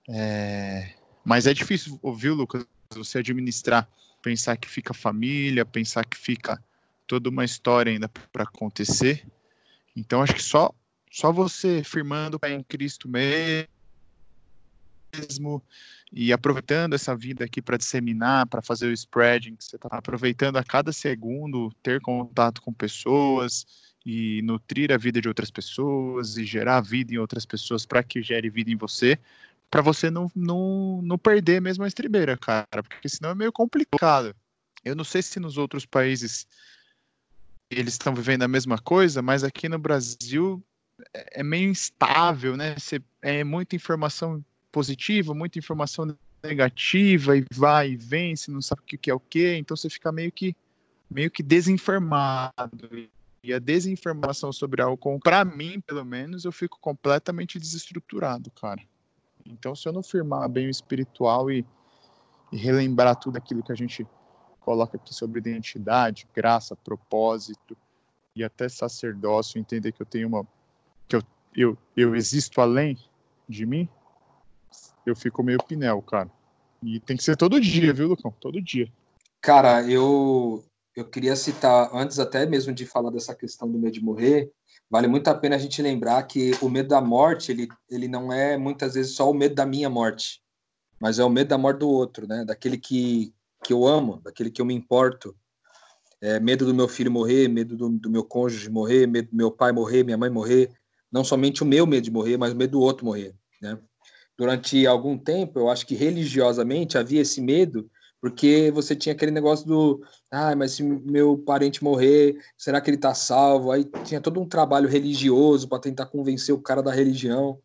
É... 0.10 0.94
Mas 1.26 1.46
é 1.46 1.54
difícil, 1.54 2.00
ouviu, 2.02 2.34
Lucas, 2.34 2.66
você 2.90 3.18
administrar, 3.18 3.86
pensar 4.22 4.56
que 4.56 4.70
fica 4.70 4.94
família, 4.94 5.66
pensar 5.66 6.06
que 6.06 6.16
fica 6.18 6.64
toda 7.06 7.30
uma 7.30 7.44
história 7.44 7.92
ainda 7.92 8.08
para 8.08 8.44
acontecer. 8.44 9.28
Então 9.94 10.22
acho 10.22 10.36
que 10.36 10.42
só 10.42 10.74
só 11.12 11.34
você 11.34 11.84
firmando 11.84 12.40
em 12.46 12.64
Cristo 12.64 13.10
mesmo 13.10 13.68
e 16.14 16.32
aproveitando 16.32 16.94
essa 16.94 17.14
vida 17.14 17.44
aqui 17.44 17.62
para 17.62 17.76
disseminar, 17.76 18.48
para 18.48 18.62
fazer 18.62 18.88
o 18.88 18.94
spreading, 18.94 19.58
você 19.60 19.76
está 19.76 19.90
aproveitando 19.92 20.56
a 20.56 20.64
cada 20.64 20.94
segundo 20.94 21.70
ter 21.84 22.00
contato 22.00 22.62
com 22.62 22.72
pessoas 22.72 23.91
e 24.06 24.42
nutrir 24.42 24.92
a 24.92 24.98
vida 24.98 25.22
de 25.22 25.28
outras 25.28 25.52
pessoas 25.52 26.38
e 26.38 26.46
gerar 26.46 26.82
vida 26.82 27.14
em 27.14 27.18
outras 27.18 27.46
pessoas 27.46 27.86
para 27.86 28.04
que 28.04 28.22
gere 28.22 28.50
vida 28.50 28.72
em 28.72 28.76
você, 28.76 29.20
para 29.70 29.82
você 29.82 30.10
não, 30.10 30.30
não, 30.36 31.02
não 31.04 31.18
perder 31.18 31.62
mesmo 31.62 31.84
a 31.84 31.88
estribeira, 31.88 32.36
cara, 32.36 32.84
porque 32.84 33.08
senão 33.08 33.30
é 33.30 33.36
meio 33.36 33.52
complicado. 33.52 34.36
Eu 34.84 34.96
não 34.96 35.04
sei 35.04 35.22
se 35.22 35.40
nos 35.40 35.58
outros 35.58 35.86
países 35.86 36.48
eles 37.70 37.94
estão 37.94 38.14
vivendo 38.14 38.44
a 38.44 38.48
mesma 38.48 38.78
coisa, 38.78 39.22
mas 39.22 39.44
aqui 39.44 39.70
no 39.70 39.80
Brasil 39.80 40.62
é, 41.14 41.40
é 41.40 41.44
meio 41.44 41.70
instável, 41.70 42.58
né? 42.58 42.76
Você, 42.78 43.02
é 43.22 43.44
muita 43.44 43.76
informação 43.76 44.44
positiva, 44.72 45.34
muita 45.34 45.60
informação 45.60 46.18
negativa 46.44 47.38
e 47.38 47.46
vai 47.54 47.92
e 47.92 47.96
vem, 47.96 48.36
você 48.36 48.52
não 48.52 48.62
sabe 48.62 48.82
o 48.82 48.86
que 48.86 49.10
é 49.10 49.14
o 49.14 49.20
que, 49.20 49.56
então 49.56 49.78
você 49.78 49.90
fica 49.90 50.12
meio 50.12 50.32
que 50.32 50.56
meio 51.10 51.30
que 51.30 51.44
desinformado. 51.44 52.90
E 53.44 53.54
a 53.54 53.60
desinformação 53.60 54.54
sobre 54.54 54.82
algo, 54.82 55.20
para 55.20 55.44
mim, 55.44 55.82
pelo 55.82 56.06
menos, 56.06 56.46
eu 56.46 56.52
fico 56.52 56.80
completamente 56.80 57.60
desestruturado, 57.60 58.52
cara. 58.52 58.82
Então, 59.46 59.76
se 59.76 59.88
eu 59.88 59.94
não 59.94 60.04
firmar 60.04 60.48
bem 60.48 60.68
o 60.68 60.70
espiritual 60.70 61.50
e, 61.50 61.66
e 62.52 62.58
relembrar 62.58 63.16
tudo 63.16 63.38
aquilo 63.38 63.64
que 63.64 63.72
a 63.72 63.76
gente 63.76 64.06
coloca 64.60 64.98
aqui 64.98 65.14
sobre 65.14 65.40
identidade, 65.40 66.28
graça, 66.34 66.76
propósito 66.76 67.76
e 68.36 68.44
até 68.44 68.70
sacerdócio, 68.70 69.60
entender 69.60 69.92
que 69.92 70.02
eu 70.02 70.06
tenho 70.06 70.28
uma 70.28 70.48
que 71.08 71.16
eu, 71.16 71.24
eu, 71.56 71.78
eu 71.98 72.16
existo 72.16 72.62
além 72.62 72.98
de 73.50 73.66
mim, 73.66 73.90
eu 75.06 75.16
fico 75.16 75.44
meio 75.44 75.62
pinel, 75.64 76.02
cara. 76.02 76.30
E 76.84 77.00
tem 77.00 77.18
que 77.18 77.24
ser 77.24 77.36
todo 77.36 77.60
dia, 77.60 77.94
viu, 77.94 78.08
Lucão? 78.08 78.34
Todo 78.40 78.62
dia. 78.62 78.92
Cara, 79.42 79.82
eu 79.90 80.64
eu 80.96 81.10
queria 81.10 81.36
citar 81.36 81.90
antes 81.94 82.20
até 82.20 82.46
mesmo 82.46 82.74
de 82.74 82.86
falar 82.86 83.12
dessa 83.12 83.34
questão 83.34 83.70
do 83.72 83.80
medo 83.80 83.94
de 83.94 84.04
morrer, 84.04 84.52
vale 84.90 85.08
muito 85.08 85.28
a 85.28 85.36
pena 85.36 85.56
a 85.56 85.60
gente 85.60 85.82
lembrar 85.82 86.24
que 86.24 86.52
o 86.62 86.70
medo 86.70 86.90
da 86.90 87.02
morte, 87.02 87.52
ele, 87.52 87.68
ele 87.90 88.08
não 88.08 88.32
é 88.32 88.58
muitas 88.58 88.94
vezes 88.94 89.16
só 89.16 89.30
o 89.30 89.34
medo 89.34 89.56
da 89.56 89.66
minha 89.66 89.90
morte, 89.90 90.42
mas 91.00 91.20
é 91.20 91.24
o 91.24 91.30
medo 91.30 91.48
da 91.48 91.58
morte 91.58 91.80
do 91.80 91.90
outro, 91.90 92.28
né? 92.28 92.44
Daquele 92.46 92.78
que 92.78 93.34
que 93.64 93.74
eu 93.74 93.86
amo, 93.86 94.20
daquele 94.24 94.50
que 94.50 94.62
eu 94.62 94.66
me 94.66 94.74
importo. 94.74 95.36
É, 96.20 96.40
medo 96.40 96.66
do 96.66 96.74
meu 96.74 96.88
filho 96.88 97.12
morrer, 97.12 97.48
medo 97.48 97.76
do, 97.76 97.90
do, 97.90 98.10
meu 98.10 98.24
cônjuge 98.24 98.70
morrer, 98.70 99.08
medo 99.08 99.30
do 99.30 99.36
meu 99.36 99.52
pai 99.52 99.72
morrer, 99.72 100.04
minha 100.04 100.18
mãe 100.18 100.30
morrer. 100.30 100.72
Não 101.12 101.24
somente 101.24 101.64
o 101.64 101.66
meu 101.66 101.86
medo 101.88 102.04
de 102.04 102.12
morrer, 102.12 102.38
mas 102.38 102.54
o 102.54 102.56
medo 102.56 102.72
do 102.72 102.82
outro 102.82 103.06
morrer. 103.06 103.36
Né? 103.62 103.78
Durante 104.38 104.86
algum 104.86 105.18
tempo, 105.18 105.60
eu 105.60 105.70
acho 105.70 105.86
que 105.86 105.96
religiosamente 105.96 106.98
havia 106.98 107.22
esse 107.22 107.42
medo, 107.42 107.90
porque 108.22 108.72
você 108.72 108.96
tinha 108.96 109.14
aquele 109.14 109.32
negócio 109.32 109.66
do, 109.66 110.06
ah, 110.30 110.56
mas 110.56 110.74
se 110.74 110.84
meu 110.84 111.40
parente 111.40 111.84
morrer, 111.84 112.38
será 112.56 112.80
que 112.80 112.90
ele 112.90 112.98
está 112.98 113.16
salvo? 113.16 113.72
Aí 113.72 113.84
tinha 114.06 114.22
todo 114.22 114.40
um 114.40 114.48
trabalho 114.48 114.88
religioso 114.88 115.68
para 115.68 115.80
tentar 115.80 116.06
convencer 116.06 116.54
o 116.54 116.62
cara 116.62 116.84
da 116.84 116.92
religião. 116.92 117.60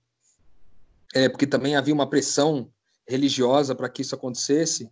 É, 1.14 1.28
porque 1.28 1.46
também 1.46 1.76
havia 1.76 1.92
uma 1.92 2.08
pressão 2.08 2.70
religiosa 3.06 3.74
para 3.74 3.88
que 3.88 4.00
isso 4.00 4.14
acontecesse. 4.14 4.90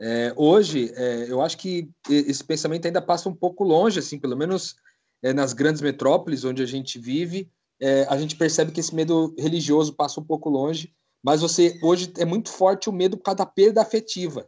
É, 0.00 0.34
hoje, 0.36 0.92
é, 0.96 1.30
eu 1.30 1.40
acho 1.40 1.56
que 1.58 1.88
esse 2.10 2.42
pensamento 2.42 2.84
ainda 2.86 3.00
passa 3.00 3.28
um 3.28 3.34
pouco 3.34 3.62
longe, 3.62 4.00
assim, 4.00 4.18
pelo 4.18 4.36
menos 4.36 4.74
é, 5.22 5.32
nas 5.32 5.52
grandes 5.52 5.80
metrópoles 5.80 6.44
onde 6.44 6.62
a 6.62 6.66
gente 6.66 6.98
vive, 6.98 7.48
é, 7.80 8.04
a 8.08 8.18
gente 8.18 8.36
percebe 8.36 8.72
que 8.72 8.80
esse 8.80 8.94
medo 8.94 9.32
religioso 9.38 9.94
passa 9.94 10.20
um 10.20 10.24
pouco 10.24 10.50
longe, 10.50 10.92
mas 11.22 11.40
você 11.40 11.78
hoje 11.82 12.12
é 12.18 12.24
muito 12.24 12.50
forte 12.50 12.90
o 12.90 12.92
medo 12.92 13.16
por 13.16 13.22
causa 13.22 13.38
da 13.38 13.46
perda 13.46 13.80
afetiva, 13.80 14.46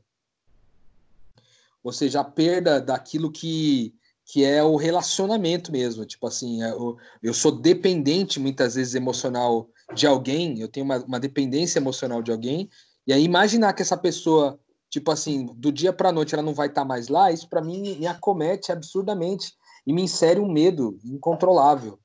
ou 1.87 1.92
seja, 1.92 2.20
a 2.20 2.25
perda 2.25 2.81
daquilo 2.81 3.31
que 3.31 3.94
que 4.29 4.44
é 4.44 4.61
o 4.61 4.75
relacionamento 4.75 5.70
mesmo, 5.70 6.05
tipo 6.05 6.27
assim, 6.27 6.61
eu, 6.61 6.96
é 7.22 7.29
eu 7.29 7.33
sou 7.33 7.53
dependente 7.53 8.40
muitas 8.40 8.75
vezes 8.75 8.96
emocional 8.96 9.70
de 9.94 10.05
alguém, 10.05 10.59
eu 10.59 10.66
tenho 10.66 10.85
uma, 10.85 10.99
uma 10.99 11.20
dependência 11.20 11.79
emocional 11.79 12.20
de 12.20 12.33
alguém, 12.33 12.68
e 13.07 13.12
aí 13.12 13.22
imaginar 13.22 13.72
que 13.72 13.83
essa 13.83 13.96
pessoa 13.96 14.59
tipo 14.90 15.12
assim, 15.12 15.46
do 15.55 15.70
dia 15.70 15.92
para 15.92 16.09
a 16.09 16.12
noite 16.12 16.35
ela 16.35 16.42
não 16.42 16.55
vai 16.55 16.66
estar 16.66 16.81
tá 16.81 16.85
mais 16.85 17.07
lá, 17.07 17.31
isso 17.31 17.49
para 17.49 17.62
mim 17.62 17.96
me 18.01 18.07
acomete 18.09 18.72
absurdamente 18.72 19.53
e 19.87 19.92
me 19.92 20.03
insere 20.03 20.40
um 20.40 20.51
medo 20.51 20.99
incontrolável. 21.05 22.01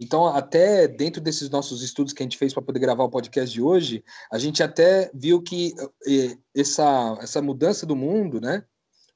Então, 0.00 0.26
até 0.26 0.88
dentro 0.88 1.20
desses 1.20 1.50
nossos 1.50 1.82
estudos 1.82 2.12
que 2.12 2.22
a 2.22 2.24
gente 2.24 2.38
fez 2.38 2.52
para 2.52 2.62
poder 2.62 2.80
gravar 2.80 3.04
o 3.04 3.10
podcast 3.10 3.54
de 3.54 3.62
hoje, 3.62 4.02
a 4.32 4.38
gente 4.38 4.60
até 4.62 5.10
viu 5.14 5.42
que 5.42 5.74
eh, 6.08 6.36
essa, 6.56 7.18
essa 7.20 7.42
mudança 7.42 7.84
do 7.84 7.94
mundo, 7.94 8.40
né? 8.40 8.64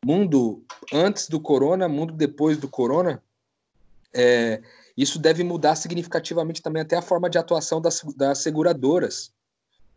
Mundo 0.04 0.64
antes 0.92 1.28
do 1.28 1.40
corona, 1.40 1.88
mundo 1.88 2.12
depois 2.12 2.58
do 2.58 2.68
corona, 2.68 3.22
é, 4.12 4.62
isso 4.96 5.18
deve 5.18 5.42
mudar 5.42 5.74
significativamente 5.76 6.62
também 6.62 6.82
até 6.82 6.96
a 6.96 7.02
forma 7.02 7.28
de 7.28 7.38
atuação 7.38 7.80
das, 7.80 8.02
das 8.16 8.38
seguradoras. 8.38 9.32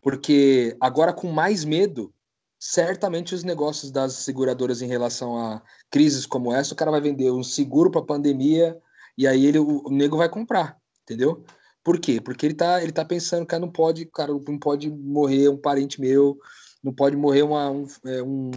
Porque 0.00 0.76
agora, 0.80 1.12
com 1.12 1.30
mais 1.30 1.64
medo, 1.64 2.12
certamente 2.58 3.34
os 3.34 3.44
negócios 3.44 3.90
das 3.90 4.14
seguradoras 4.14 4.82
em 4.82 4.88
relação 4.88 5.36
a 5.36 5.62
crises 5.90 6.26
como 6.26 6.52
essa, 6.52 6.72
o 6.72 6.76
cara 6.76 6.90
vai 6.90 7.00
vender 7.00 7.30
um 7.30 7.44
seguro 7.44 7.90
para 7.90 8.02
pandemia 8.02 8.76
e 9.16 9.26
aí 9.26 9.46
ele, 9.46 9.58
o, 9.58 9.82
o 9.86 9.90
nego 9.90 10.16
vai 10.16 10.28
comprar, 10.28 10.76
entendeu? 11.02 11.44
Por 11.84 12.00
quê? 12.00 12.20
Porque 12.20 12.44
ele 12.44 12.54
tá, 12.54 12.82
ele 12.82 12.92
tá 12.92 13.04
pensando, 13.04 13.46
cara, 13.46 13.60
não 13.60 13.70
pode, 13.70 14.06
cara, 14.06 14.32
não 14.32 14.58
pode 14.58 14.90
morrer 14.90 15.48
um 15.48 15.56
parente 15.56 16.00
meu, 16.00 16.38
não 16.82 16.92
pode 16.92 17.16
morrer 17.16 17.42
uma, 17.42 17.70
um, 17.70 17.86
é, 18.04 18.22
um, 18.22 18.50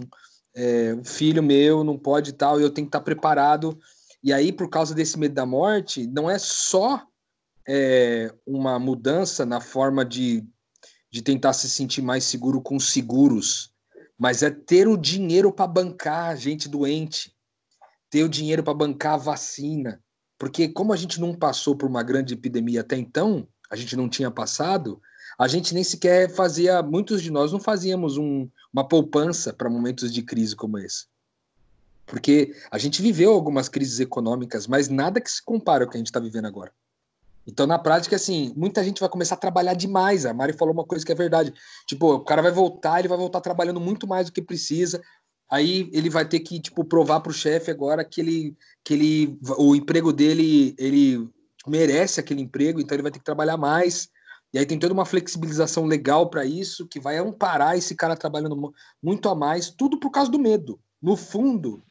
é, 0.54 0.94
um 0.94 1.04
filho 1.04 1.42
meu, 1.42 1.82
não 1.82 1.98
pode 1.98 2.32
tal, 2.32 2.60
e 2.60 2.62
eu 2.62 2.70
tenho 2.70 2.86
que 2.86 2.90
estar 2.90 3.00
tá 3.00 3.04
preparado. 3.04 3.78
E 4.22 4.32
aí, 4.32 4.52
por 4.52 4.68
causa 4.68 4.94
desse 4.94 5.18
medo 5.18 5.34
da 5.34 5.46
morte, 5.46 6.06
não 6.06 6.30
é 6.30 6.38
só 6.38 7.04
é, 7.68 8.32
uma 8.46 8.78
mudança 8.78 9.44
na 9.44 9.60
forma 9.60 10.04
de, 10.04 10.44
de 11.10 11.22
tentar 11.22 11.52
se 11.52 11.68
sentir 11.68 12.02
mais 12.02 12.24
seguro 12.24 12.60
com 12.60 12.78
seguros, 12.78 13.72
mas 14.18 14.42
é 14.42 14.50
ter 14.50 14.86
o 14.86 14.96
dinheiro 14.96 15.52
para 15.52 15.66
bancar 15.66 16.36
gente 16.36 16.68
doente, 16.68 17.34
ter 18.10 18.22
o 18.22 18.28
dinheiro 18.28 18.62
para 18.62 18.74
bancar 18.74 19.14
a 19.14 19.18
vacina, 19.18 20.02
porque 20.38 20.68
como 20.68 20.92
a 20.92 20.96
gente 20.96 21.20
não 21.20 21.34
passou 21.34 21.74
por 21.74 21.88
uma 21.88 22.02
grande 22.02 22.34
epidemia 22.34 22.80
até 22.82 22.96
então, 22.96 23.48
a 23.70 23.76
gente 23.76 23.96
não 23.96 24.08
tinha 24.08 24.30
passado, 24.30 25.00
a 25.38 25.48
gente 25.48 25.72
nem 25.72 25.82
sequer 25.82 26.30
fazia, 26.30 26.82
muitos 26.82 27.22
de 27.22 27.30
nós 27.30 27.52
não 27.52 27.60
fazíamos 27.60 28.18
um, 28.18 28.48
uma 28.72 28.86
poupança 28.86 29.52
para 29.52 29.68
momentos 29.68 30.12
de 30.12 30.22
crise 30.22 30.56
como 30.56 30.78
esse. 30.78 31.06
Porque 32.06 32.54
a 32.70 32.78
gente 32.78 33.02
viveu 33.02 33.32
algumas 33.32 33.68
crises 33.68 34.00
econômicas, 34.00 34.66
mas 34.66 34.88
nada 34.88 35.20
que 35.20 35.30
se 35.30 35.42
compara 35.42 35.84
ao 35.84 35.90
que 35.90 35.96
a 35.96 35.98
gente 36.00 36.08
está 36.08 36.20
vivendo 36.20 36.46
agora. 36.46 36.72
Então, 37.46 37.66
na 37.66 37.78
prática, 37.78 38.16
assim, 38.16 38.52
muita 38.56 38.84
gente 38.84 39.00
vai 39.00 39.08
começar 39.08 39.34
a 39.34 39.38
trabalhar 39.38 39.74
demais. 39.74 40.24
A 40.24 40.32
Mari 40.32 40.52
falou 40.52 40.72
uma 40.72 40.84
coisa 40.84 41.04
que 41.04 41.10
é 41.10 41.14
verdade. 41.14 41.52
Tipo, 41.86 42.14
o 42.14 42.20
cara 42.20 42.40
vai 42.40 42.52
voltar, 42.52 43.00
ele 43.00 43.08
vai 43.08 43.18
voltar 43.18 43.40
trabalhando 43.40 43.80
muito 43.80 44.06
mais 44.06 44.26
do 44.26 44.32
que 44.32 44.40
precisa. 44.40 45.02
Aí 45.50 45.90
ele 45.92 46.08
vai 46.08 46.26
ter 46.26 46.40
que, 46.40 46.60
tipo, 46.60 46.84
provar 46.84 47.20
para 47.20 47.30
o 47.30 47.34
chefe 47.34 47.70
agora 47.70 48.04
que 48.04 48.20
ele, 48.20 48.56
que 48.84 48.94
ele, 48.94 49.38
o 49.58 49.74
emprego 49.74 50.12
dele, 50.12 50.74
ele 50.78 51.28
merece 51.66 52.20
aquele 52.20 52.40
emprego, 52.40 52.80
então 52.80 52.94
ele 52.94 53.02
vai 53.02 53.12
ter 53.12 53.18
que 53.18 53.24
trabalhar 53.24 53.56
mais. 53.56 54.08
E 54.52 54.58
aí 54.58 54.66
tem 54.66 54.78
toda 54.78 54.92
uma 54.92 55.06
flexibilização 55.06 55.86
legal 55.86 56.28
para 56.28 56.44
isso, 56.44 56.86
que 56.86 57.00
vai 57.00 57.16
amparar 57.16 57.76
esse 57.76 57.94
cara 57.94 58.16
trabalhando 58.16 58.74
muito 59.02 59.28
a 59.28 59.34
mais, 59.34 59.70
tudo 59.70 59.98
por 59.98 60.10
causa 60.10 60.30
do 60.30 60.38
medo. 60.38 60.78
No 61.00 61.16
fundo, 61.16 61.82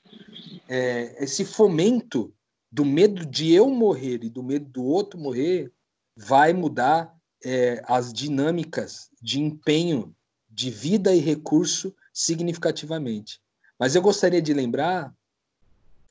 é, 0.69 1.23
esse 1.23 1.43
fomento 1.43 2.33
do 2.71 2.85
medo 2.85 3.25
de 3.25 3.51
eu 3.51 3.69
morrer 3.69 4.23
e 4.23 4.29
do 4.29 4.43
medo 4.43 4.65
do 4.65 4.83
outro 4.83 5.19
morrer 5.19 5.71
vai 6.15 6.53
mudar 6.53 7.13
é, 7.43 7.83
as 7.85 8.13
dinâmicas 8.13 9.09
de 9.21 9.41
empenho 9.41 10.15
de 10.49 10.69
vida 10.69 11.13
e 11.15 11.19
recurso 11.19 11.93
significativamente. 12.13 13.41
Mas 13.79 13.95
eu 13.95 14.01
gostaria 14.01 14.41
de 14.41 14.53
lembrar 14.53 15.13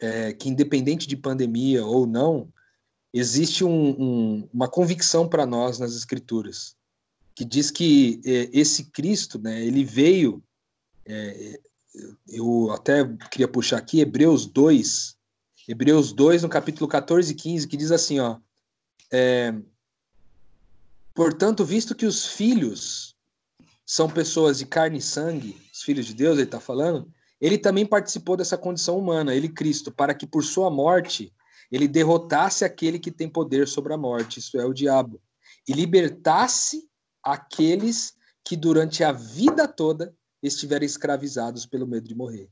é, 0.00 0.32
que, 0.32 0.48
independente 0.48 1.06
de 1.06 1.16
pandemia 1.16 1.84
ou 1.84 2.06
não, 2.06 2.48
existe 3.12 3.64
um, 3.64 3.90
um, 3.90 4.48
uma 4.52 4.68
convicção 4.68 5.28
para 5.28 5.46
nós 5.46 5.78
nas 5.78 5.94
Escrituras 5.94 6.76
que 7.34 7.44
diz 7.44 7.70
que 7.70 8.20
é, 8.24 8.50
esse 8.52 8.84
Cristo, 8.90 9.38
né, 9.38 9.64
ele 9.64 9.82
veio. 9.82 10.42
É, 11.06 11.58
eu 12.28 12.70
até 12.70 13.04
queria 13.30 13.48
puxar 13.48 13.78
aqui 13.78 14.00
Hebreus 14.00 14.44
2, 14.46 15.16
Hebreus 15.66 16.12
2, 16.12 16.42
no 16.42 16.48
capítulo 16.48 16.86
14 16.86 17.32
e 17.32 17.34
15, 17.34 17.66
que 17.66 17.76
diz 17.78 17.90
assim: 17.90 18.20
ó, 18.20 18.36
é, 19.10 19.54
Portanto, 21.14 21.64
visto 21.64 21.94
que 21.94 22.06
os 22.06 22.26
filhos 22.26 23.16
são 23.84 24.08
pessoas 24.08 24.58
de 24.58 24.66
carne 24.66 24.98
e 24.98 25.02
sangue, 25.02 25.60
os 25.72 25.82
filhos 25.82 26.06
de 26.06 26.14
Deus, 26.14 26.34
ele 26.34 26.44
está 26.44 26.60
falando, 26.60 27.12
ele 27.40 27.58
também 27.58 27.84
participou 27.84 28.36
dessa 28.36 28.56
condição 28.56 28.98
humana, 28.98 29.34
ele, 29.34 29.48
Cristo, 29.48 29.90
para 29.90 30.14
que 30.14 30.26
por 30.26 30.44
sua 30.44 30.70
morte 30.70 31.32
ele 31.70 31.86
derrotasse 31.86 32.64
aquele 32.64 32.98
que 32.98 33.10
tem 33.10 33.28
poder 33.28 33.68
sobre 33.68 33.92
a 33.92 33.98
morte, 33.98 34.38
isso 34.38 34.58
é 34.58 34.64
o 34.64 34.72
diabo, 34.72 35.20
e 35.68 35.72
libertasse 35.72 36.88
aqueles 37.22 38.14
que 38.42 38.56
durante 38.56 39.04
a 39.04 39.12
vida 39.12 39.68
toda 39.68 40.14
estiverem 40.42 40.86
escravizados 40.86 41.66
pelo 41.66 41.86
medo 41.86 42.08
de 42.08 42.14
morrer. 42.14 42.48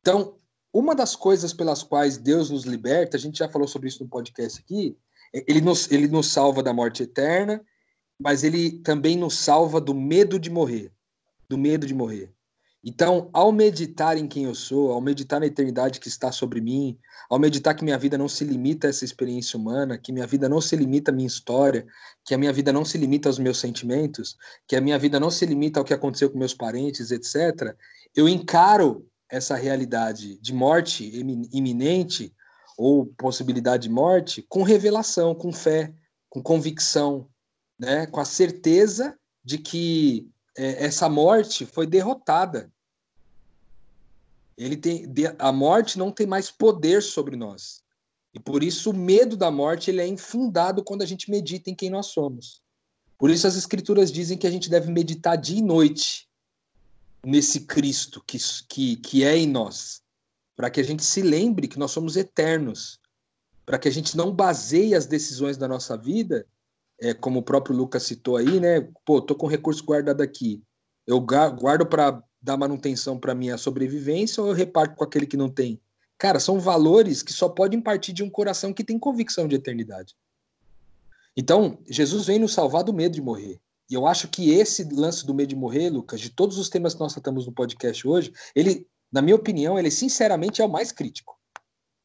Então, 0.00 0.36
uma 0.72 0.94
das 0.94 1.14
coisas 1.14 1.52
pelas 1.52 1.82
quais 1.82 2.18
Deus 2.18 2.50
nos 2.50 2.64
liberta, 2.64 3.16
a 3.16 3.20
gente 3.20 3.38
já 3.38 3.48
falou 3.48 3.68
sobre 3.68 3.88
isso 3.88 4.02
no 4.02 4.10
podcast 4.10 4.60
aqui, 4.60 4.96
é, 5.32 5.44
ele 5.46 5.60
nos, 5.60 5.90
ele 5.90 6.08
nos 6.08 6.26
salva 6.26 6.62
da 6.62 6.72
morte 6.72 7.04
eterna, 7.04 7.64
mas 8.18 8.44
ele 8.44 8.78
também 8.80 9.16
nos 9.16 9.38
salva 9.38 9.80
do 9.80 9.94
medo 9.94 10.38
de 10.38 10.50
morrer. 10.50 10.92
Do 11.48 11.56
medo 11.56 11.86
de 11.86 11.94
morrer. 11.94 12.32
Então, 12.86 13.30
ao 13.32 13.50
meditar 13.50 14.18
em 14.18 14.28
quem 14.28 14.44
eu 14.44 14.54
sou, 14.54 14.92
ao 14.92 15.00
meditar 15.00 15.40
na 15.40 15.46
eternidade 15.46 15.98
que 15.98 16.08
está 16.08 16.30
sobre 16.30 16.60
mim, 16.60 16.98
ao 17.30 17.38
meditar 17.38 17.74
que 17.74 17.82
minha 17.82 17.96
vida 17.96 18.18
não 18.18 18.28
se 18.28 18.44
limita 18.44 18.86
a 18.86 18.90
essa 18.90 19.06
experiência 19.06 19.58
humana, 19.58 19.96
que 19.96 20.12
minha 20.12 20.26
vida 20.26 20.50
não 20.50 20.60
se 20.60 20.76
limita 20.76 21.10
à 21.10 21.14
minha 21.14 21.26
história, 21.26 21.86
que 22.26 22.34
a 22.34 22.38
minha 22.38 22.52
vida 22.52 22.74
não 22.74 22.84
se 22.84 22.98
limita 22.98 23.26
aos 23.26 23.38
meus 23.38 23.58
sentimentos, 23.58 24.36
que 24.68 24.76
a 24.76 24.82
minha 24.82 24.98
vida 24.98 25.18
não 25.18 25.30
se 25.30 25.46
limita 25.46 25.80
ao 25.80 25.84
que 25.84 25.94
aconteceu 25.94 26.30
com 26.30 26.38
meus 26.38 26.52
parentes, 26.52 27.10
etc., 27.10 27.74
eu 28.14 28.28
encaro 28.28 29.08
essa 29.30 29.56
realidade 29.56 30.38
de 30.38 30.52
morte 30.52 31.10
iminente 31.52 32.34
ou 32.76 33.06
possibilidade 33.06 33.84
de 33.84 33.88
morte 33.88 34.44
com 34.46 34.62
revelação, 34.62 35.34
com 35.34 35.50
fé, 35.50 35.92
com 36.28 36.42
convicção, 36.42 37.28
né? 37.78 38.06
com 38.06 38.20
a 38.20 38.24
certeza 38.24 39.16
de 39.42 39.58
que 39.58 40.28
é, 40.56 40.84
essa 40.84 41.08
morte 41.08 41.66
foi 41.66 41.86
derrotada 41.86 42.72
ele 44.56 44.76
tem 44.76 45.06
a 45.38 45.52
morte 45.52 45.98
não 45.98 46.10
tem 46.10 46.26
mais 46.26 46.50
poder 46.50 47.02
sobre 47.02 47.36
nós. 47.36 47.82
E 48.32 48.40
por 48.40 48.62
isso 48.62 48.90
o 48.90 48.94
medo 48.94 49.36
da 49.36 49.50
morte 49.50 49.90
ele 49.90 50.00
é 50.00 50.06
infundado 50.06 50.82
quando 50.82 51.02
a 51.02 51.06
gente 51.06 51.30
medita 51.30 51.70
em 51.70 51.74
quem 51.74 51.90
nós 51.90 52.06
somos. 52.06 52.62
Por 53.18 53.30
isso 53.30 53.46
as 53.46 53.56
escrituras 53.56 54.10
dizem 54.10 54.36
que 54.36 54.46
a 54.46 54.50
gente 54.50 54.68
deve 54.68 54.90
meditar 54.90 55.36
dia 55.36 55.58
e 55.58 55.62
noite 55.62 56.28
nesse 57.24 57.60
Cristo 57.60 58.22
que, 58.26 58.38
que, 58.68 58.96
que 58.96 59.24
é 59.24 59.36
em 59.36 59.46
nós, 59.46 60.02
para 60.56 60.68
que 60.68 60.80
a 60.80 60.84
gente 60.84 61.04
se 61.04 61.22
lembre 61.22 61.68
que 61.68 61.78
nós 61.78 61.90
somos 61.90 62.16
eternos, 62.16 63.00
para 63.64 63.78
que 63.78 63.88
a 63.88 63.90
gente 63.90 64.16
não 64.16 64.32
baseie 64.32 64.94
as 64.94 65.06
decisões 65.06 65.56
da 65.56 65.66
nossa 65.66 65.96
vida, 65.96 66.46
é, 67.00 67.14
como 67.14 67.40
o 67.40 67.42
próprio 67.42 67.76
Lucas 67.76 68.02
citou 68.04 68.36
aí, 68.36 68.60
né? 68.60 68.88
Pô, 69.04 69.20
tô 69.20 69.34
com 69.34 69.46
recurso 69.46 69.84
guardado 69.84 70.20
aqui, 70.20 70.62
eu 71.06 71.20
guardo 71.20 71.86
para 71.86 72.22
dar 72.40 72.56
manutenção 72.56 73.18
para 73.18 73.34
minha 73.34 73.56
sobrevivência 73.56 74.42
ou 74.42 74.48
eu 74.48 74.54
reparto 74.54 74.96
com 74.96 75.04
aquele 75.04 75.26
que 75.26 75.36
não 75.36 75.48
tem? 75.48 75.80
Cara, 76.18 76.38
são 76.38 76.60
valores 76.60 77.22
que 77.22 77.32
só 77.32 77.48
podem 77.48 77.80
partir 77.80 78.12
de 78.12 78.22
um 78.22 78.30
coração 78.30 78.72
que 78.72 78.84
tem 78.84 78.98
convicção 78.98 79.48
de 79.48 79.56
eternidade. 79.56 80.14
Então, 81.36 81.78
Jesus 81.88 82.26
vem 82.26 82.38
nos 82.38 82.52
salvar 82.52 82.84
do 82.84 82.92
medo 82.92 83.14
de 83.14 83.22
morrer. 83.22 83.60
E 83.90 83.94
eu 83.94 84.06
acho 84.06 84.28
que 84.28 84.50
esse 84.50 84.84
lance 84.84 85.26
do 85.26 85.34
medo 85.34 85.48
de 85.48 85.56
morrer, 85.56 85.90
Lucas, 85.90 86.20
de 86.20 86.30
todos 86.30 86.58
os 86.58 86.68
temas 86.68 86.94
que 86.94 87.00
nós 87.00 87.12
tratamos 87.12 87.46
no 87.46 87.52
podcast 87.52 88.06
hoje, 88.06 88.32
ele, 88.54 88.86
na 89.12 89.20
minha 89.20 89.36
opinião, 89.36 89.78
ele 89.78 89.90
sinceramente 89.90 90.62
é 90.62 90.64
o 90.64 90.70
mais 90.70 90.92
crítico. 90.92 91.38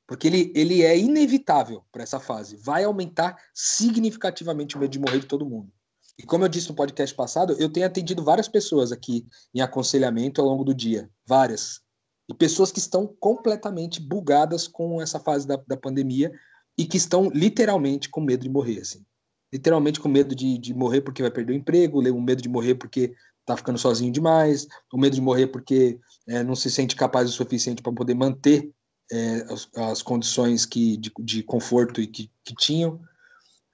Porque 0.10 0.28
ele, 0.28 0.52
ele 0.56 0.82
é 0.82 0.98
inevitável 0.98 1.84
para 1.91 2.01
essa 2.01 2.20
fase. 2.20 2.57
Vai 2.57 2.84
aumentar 2.84 3.38
significativamente 3.53 4.76
o 4.76 4.80
medo 4.80 4.89
de 4.89 4.97
morrer 4.97 5.20
de 5.20 5.28
todo 5.28 5.45
mundo. 5.45 5.72
E 6.18 6.24
como 6.24 6.43
eu 6.43 6.49
disse 6.49 6.68
no 6.68 6.74
podcast 6.74 7.16
passado, 7.16 7.55
eu 7.60 7.72
tenho 7.72 7.86
atendido 7.86 8.24
várias 8.24 8.47
pessoas 8.47 8.91
aqui 8.91 9.28
em 9.53 9.62
aconselhamento 9.62 10.41
ao 10.41 10.47
longo 10.47 10.64
do 10.64 10.74
dia, 10.74 11.07
várias. 11.28 11.82
E 12.28 12.34
pessoas 12.34 12.72
que 12.72 12.80
estão 12.80 13.05
completamente 13.20 14.01
bugadas 14.01 14.68
com 14.68 14.99
essa 14.99 15.20
fase 15.20 15.45
da, 15.45 15.57
da 15.68 15.78
pandemia 15.78 16.32
e 16.76 16.88
que 16.88 16.97
estão 16.97 17.30
literalmente 17.30 18.10
com 18.10 18.20
medo 18.20 18.41
de 18.41 18.49
morrer, 18.49 18.80
assim. 18.80 19.05
Literalmente 19.53 19.99
com 19.99 20.10
medo 20.10 20.34
de, 20.34 20.57
de 20.57 20.74
morrer 20.74 21.01
porque 21.01 21.22
vai 21.22 21.30
perder 21.30 21.53
o 21.53 21.55
emprego, 21.55 22.01
o 22.01 22.22
medo 22.22 22.41
de 22.41 22.49
morrer 22.49 22.74
porque 22.74 23.14
está 23.41 23.55
ficando 23.55 23.78
sozinho 23.78 24.12
demais, 24.12 24.66
o 24.91 24.97
medo 24.97 25.14
de 25.14 25.22
morrer 25.22 25.47
porque 25.47 25.99
é, 26.28 26.43
não 26.43 26.55
se 26.55 26.72
sente 26.72 26.95
capaz 26.95 27.30
o 27.30 27.32
suficiente 27.32 27.84
para 27.84 27.93
poder 27.93 28.16
manter 28.16 28.74
é, 29.12 29.45
as, 29.49 29.70
as, 29.76 30.01
condições 30.01 30.66
que, 30.66 30.97
de, 30.97 31.12
de 31.20 31.43
conforto 31.43 32.01
e 32.01 32.07
que, 32.07 32.30
que 32.43 32.55
tinham. 32.55 32.99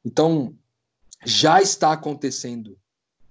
Então, 0.04 0.56
já 1.26 1.62
está 1.62 1.92
acontecendo 1.92 2.78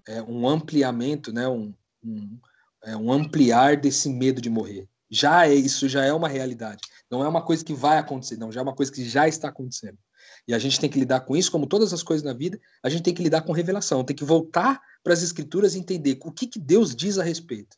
é, 0.07 0.22
um 0.22 0.48
ampliamento, 0.48 1.32
né, 1.32 1.48
um, 1.48 1.72
um, 2.05 2.38
é, 2.82 2.96
um 2.96 3.12
ampliar 3.12 3.76
desse 3.76 4.09
medo 4.09 4.40
de 4.40 4.50
morrer. 4.50 4.88
Já 5.11 5.46
é 5.46 5.55
isso, 5.55 5.88
já 5.88 6.05
é 6.05 6.12
uma 6.12 6.28
realidade. 6.28 6.82
Não 7.11 7.24
é 7.24 7.28
uma 7.28 7.42
coisa 7.42 7.64
que 7.64 7.74
vai 7.74 7.98
acontecer, 7.98 8.36
não, 8.36 8.50
já 8.50 8.61
é 8.61 8.62
uma 8.62 8.74
coisa 8.74 8.90
que 8.90 9.09
já 9.09 9.28
está 9.28 9.48
acontecendo. 9.48 9.98
E 10.46 10.52
a 10.55 10.59
gente 10.59 10.78
tem 10.78 10.90
que 10.90 10.98
lidar 10.98 11.20
com 11.20 11.36
isso, 11.36 11.50
como 11.50 11.66
todas 11.66 11.92
as 11.92 12.02
coisas 12.02 12.24
na 12.24 12.32
vida, 12.32 12.61
a 12.82 12.88
gente 12.88 13.02
tem 13.02 13.14
que 13.14 13.22
lidar 13.22 13.42
com 13.42 13.52
revelação, 13.52 14.05
tem 14.05 14.16
que 14.16 14.24
voltar 14.24 14.80
para 15.02 15.12
as 15.12 15.22
escrituras 15.22 15.74
e 15.74 15.78
entender 15.78 16.18
o 16.22 16.32
que, 16.32 16.46
que 16.46 16.59
Deus 16.59 16.94
diz 16.94 17.18
a 17.18 17.22
respeito. 17.22 17.76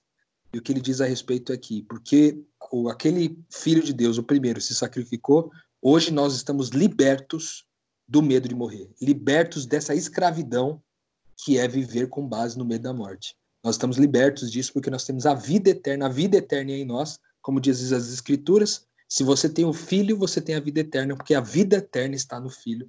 E 0.52 0.58
o 0.58 0.62
que 0.62 0.72
ele 0.72 0.80
diz 0.80 1.00
a 1.00 1.06
respeito 1.06 1.52
é 1.52 1.56
que, 1.56 1.82
porque 1.82 2.42
o, 2.70 2.88
aquele 2.88 3.38
filho 3.50 3.82
de 3.82 3.92
Deus, 3.92 4.18
o 4.18 4.22
primeiro, 4.22 4.60
se 4.60 4.74
sacrificou, 4.74 5.50
hoje 5.80 6.12
nós 6.12 6.34
estamos 6.34 6.70
libertos 6.70 7.64
do 8.08 8.22
medo 8.22 8.48
de 8.48 8.54
morrer, 8.54 8.90
libertos 9.00 9.66
dessa 9.66 9.94
escravidão 9.94 10.80
que 11.36 11.58
é 11.58 11.68
viver 11.68 12.08
com 12.08 12.26
base 12.26 12.56
no 12.56 12.64
medo 12.64 12.82
da 12.82 12.94
morte. 12.94 13.36
Nós 13.62 13.74
estamos 13.74 13.96
libertos 13.96 14.50
disso 14.50 14.72
porque 14.72 14.90
nós 14.90 15.04
temos 15.04 15.26
a 15.26 15.34
vida 15.34 15.70
eterna, 15.70 16.06
a 16.06 16.08
vida 16.08 16.36
eterna 16.36 16.72
em 16.72 16.84
nós, 16.84 17.18
como 17.42 17.60
diz 17.60 17.92
as 17.92 18.12
escrituras. 18.12 18.86
Se 19.08 19.22
você 19.22 19.48
tem 19.48 19.64
o 19.64 19.72
filho, 19.72 20.16
você 20.16 20.40
tem 20.40 20.54
a 20.54 20.60
vida 20.60 20.80
eterna, 20.80 21.16
porque 21.16 21.34
a 21.34 21.40
vida 21.40 21.76
eterna 21.76 22.14
está 22.14 22.40
no 22.40 22.48
filho. 22.48 22.88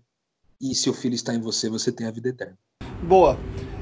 E 0.61 0.73
se 0.73 0.89
o 0.89 0.93
filho 0.93 1.13
está 1.13 1.33
em 1.33 1.41
você, 1.41 1.69
você 1.69 1.91
tem 1.91 2.07
a 2.07 2.11
vida 2.11 2.29
eterna. 2.29 2.57
Boa. 3.03 3.37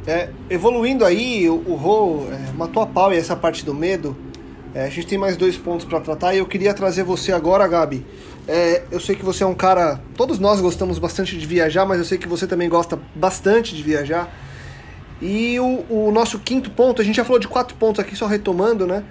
É, 0.07 0.29
evoluindo 0.49 1.05
aí, 1.05 1.49
o, 1.49 1.55
o 1.69 1.75
Rô 1.75 2.27
é, 2.31 2.51
matou 2.53 2.83
a 2.83 2.87
pau 2.87 3.13
e 3.13 3.17
essa 3.17 3.35
parte 3.35 3.63
do 3.63 3.73
medo. 3.73 4.15
É, 4.75 4.83
a 4.83 4.89
gente 4.89 5.07
tem 5.07 5.17
mais 5.17 5.37
dois 5.37 5.57
pontos 5.57 5.85
para 5.85 6.01
tratar 6.01 6.35
e 6.35 6.39
eu 6.39 6.45
queria 6.45 6.73
trazer 6.73 7.01
você 7.01 7.31
agora, 7.31 7.65
Gabi. 7.65 8.05
É, 8.45 8.83
eu 8.91 8.99
sei 8.99 9.15
que 9.15 9.23
você 9.23 9.41
é 9.41 9.47
um 9.47 9.55
cara. 9.55 10.01
Todos 10.17 10.37
nós 10.37 10.59
gostamos 10.59 10.99
bastante 10.99 11.37
de 11.37 11.45
viajar, 11.45 11.85
mas 11.85 11.97
eu 11.97 12.03
sei 12.03 12.17
que 12.17 12.27
você 12.27 12.45
também 12.45 12.67
gosta 12.67 12.99
bastante 13.15 13.73
de 13.73 13.81
viajar. 13.81 14.29
E 15.21 15.57
o, 15.61 15.85
o 15.89 16.11
nosso 16.11 16.39
quinto 16.39 16.69
ponto, 16.69 17.01
a 17.01 17.05
gente 17.05 17.15
já 17.15 17.23
falou 17.23 17.39
de 17.39 17.47
quatro 17.47 17.73
pontos 17.77 18.01
aqui, 18.01 18.17
só 18.17 18.27
retomando, 18.27 18.85
né? 18.85 19.05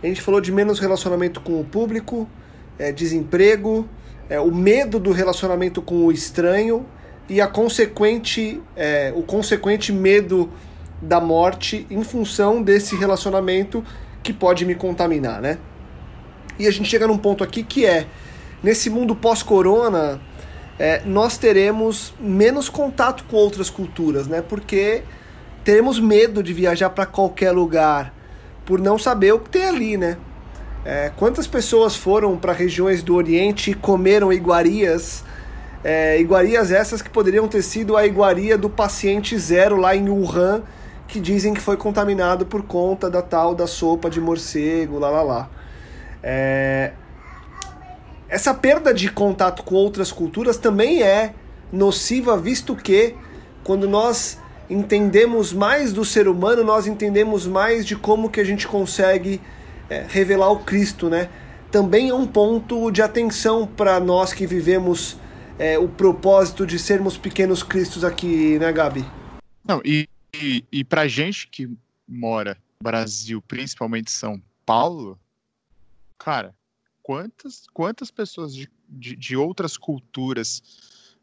A 0.00 0.06
gente 0.06 0.22
falou 0.22 0.40
de 0.40 0.52
menos 0.52 0.78
relacionamento 0.78 1.40
com 1.40 1.60
o 1.60 1.64
público, 1.64 2.28
é, 2.78 2.92
desemprego, 2.92 3.88
é, 4.28 4.38
o 4.38 4.54
medo 4.54 5.00
do 5.00 5.10
relacionamento 5.10 5.82
com 5.82 6.06
o 6.06 6.12
estranho 6.12 6.86
e 7.28 7.40
a 7.40 7.48
consequente, 7.48 8.62
é, 8.76 9.12
o 9.16 9.24
consequente 9.24 9.92
medo 9.92 10.48
da 11.02 11.20
morte 11.20 11.84
em 11.90 12.04
função 12.04 12.62
desse 12.62 12.94
relacionamento 12.94 13.84
que 14.22 14.32
pode 14.32 14.64
me 14.64 14.74
contaminar, 14.74 15.40
né? 15.40 15.58
E 16.58 16.66
a 16.66 16.70
gente 16.70 16.88
chega 16.88 17.06
num 17.06 17.18
ponto 17.18 17.42
aqui 17.42 17.62
que 17.62 17.86
é, 17.86 18.06
nesse 18.62 18.90
mundo 18.90 19.14
pós-corona, 19.14 20.20
é, 20.78 21.02
nós 21.04 21.38
teremos 21.38 22.14
menos 22.18 22.68
contato 22.68 23.24
com 23.24 23.36
outras 23.36 23.70
culturas, 23.70 24.26
né? 24.26 24.42
Porque 24.42 25.02
teremos 25.64 26.00
medo 26.00 26.42
de 26.42 26.52
viajar 26.52 26.90
para 26.90 27.06
qualquer 27.06 27.52
lugar 27.52 28.14
por 28.64 28.80
não 28.80 28.98
saber 28.98 29.32
o 29.32 29.38
que 29.38 29.50
tem 29.50 29.64
ali, 29.64 29.96
né? 29.96 30.16
É, 30.84 31.10
quantas 31.16 31.46
pessoas 31.46 31.94
foram 31.94 32.36
para 32.36 32.52
regiões 32.52 33.02
do 33.02 33.14
Oriente 33.14 33.72
e 33.72 33.74
comeram 33.74 34.32
iguarias? 34.32 35.22
É, 35.84 36.18
iguarias 36.20 36.70
essas 36.70 37.02
que 37.02 37.10
poderiam 37.10 37.48
ter 37.48 37.62
sido 37.62 37.96
a 37.96 38.06
iguaria 38.06 38.56
do 38.56 38.68
paciente 38.68 39.38
zero 39.38 39.76
lá 39.76 39.94
em 39.96 40.08
Wuhan, 40.08 40.62
que 41.10 41.20
dizem 41.20 41.52
que 41.52 41.60
foi 41.60 41.76
contaminado 41.76 42.46
por 42.46 42.62
conta 42.62 43.10
da 43.10 43.20
tal 43.20 43.54
da 43.54 43.66
sopa 43.66 44.08
de 44.08 44.20
morcego, 44.20 44.98
lá 44.98 45.10
lá 45.10 45.22
lá. 45.22 45.50
É, 46.22 46.92
essa 48.28 48.54
perda 48.54 48.94
de 48.94 49.10
contato 49.10 49.62
com 49.64 49.74
outras 49.74 50.12
culturas 50.12 50.56
também 50.56 51.02
é 51.02 51.34
nociva, 51.72 52.38
visto 52.38 52.76
que 52.76 53.14
quando 53.64 53.88
nós 53.88 54.38
entendemos 54.68 55.52
mais 55.52 55.92
do 55.92 56.04
ser 56.04 56.28
humano, 56.28 56.62
nós 56.62 56.86
entendemos 56.86 57.46
mais 57.46 57.84
de 57.84 57.96
como 57.96 58.30
que 58.30 58.40
a 58.40 58.44
gente 58.44 58.68
consegue 58.68 59.40
é, 59.88 60.06
revelar 60.08 60.50
o 60.52 60.60
Cristo, 60.60 61.10
né? 61.10 61.28
Também 61.72 62.10
é 62.10 62.14
um 62.14 62.26
ponto 62.26 62.90
de 62.90 63.02
atenção 63.02 63.66
para 63.66 63.98
nós 63.98 64.32
que 64.32 64.46
vivemos 64.46 65.16
é, 65.58 65.76
o 65.78 65.88
propósito 65.88 66.64
de 66.64 66.78
sermos 66.78 67.18
pequenos 67.18 67.62
cristos 67.62 68.04
aqui, 68.04 68.58
né, 68.60 68.72
Gabi? 68.72 69.04
Não, 69.66 69.80
e, 69.84 70.08
e, 70.32 70.84
para 70.84 71.08
gente 71.08 71.48
que 71.48 71.68
mora 72.06 72.56
no 72.80 72.84
Brasil, 72.84 73.42
principalmente 73.42 74.10
São 74.10 74.42
Paulo, 74.64 75.18
cara, 76.18 76.54
quantas, 77.02 77.66
quantas 77.72 78.10
pessoas 78.10 78.54
de, 78.54 78.70
de, 78.88 79.16
de 79.16 79.36
outras 79.36 79.76
culturas 79.76 80.62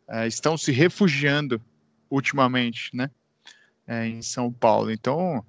é, 0.07 0.27
estão 0.27 0.57
se 0.57 0.71
refugiando 0.71 1.61
ultimamente, 2.09 2.95
né? 2.95 3.09
é, 3.87 4.05
em 4.05 4.21
São 4.21 4.51
Paulo. 4.51 4.91
Então, 4.91 5.43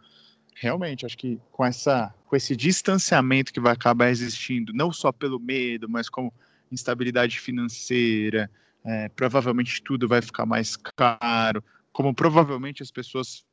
realmente, 0.55 1.05
acho 1.05 1.19
que 1.19 1.41
com, 1.51 1.65
essa, 1.65 2.15
com 2.25 2.37
esse 2.37 2.55
distanciamento 2.55 3.53
que 3.53 3.61
vai 3.61 3.73
acabar 3.73 4.09
existindo, 4.09 4.73
não 4.73 4.93
só 4.93 5.11
pelo 5.11 5.41
medo, 5.41 5.89
mas 5.89 6.09
como 6.09 6.33
instabilidade 6.71 7.41
financeira, 7.41 8.49
é, 8.85 9.09
provavelmente 9.09 9.83
tudo 9.83 10.07
vai 10.07 10.23
ficar 10.23 10.47
mais 10.47 10.77
caro, 10.77 11.63
como 11.93 12.15
provavelmente 12.15 12.83
as 12.83 12.91
pessoas 12.91 13.45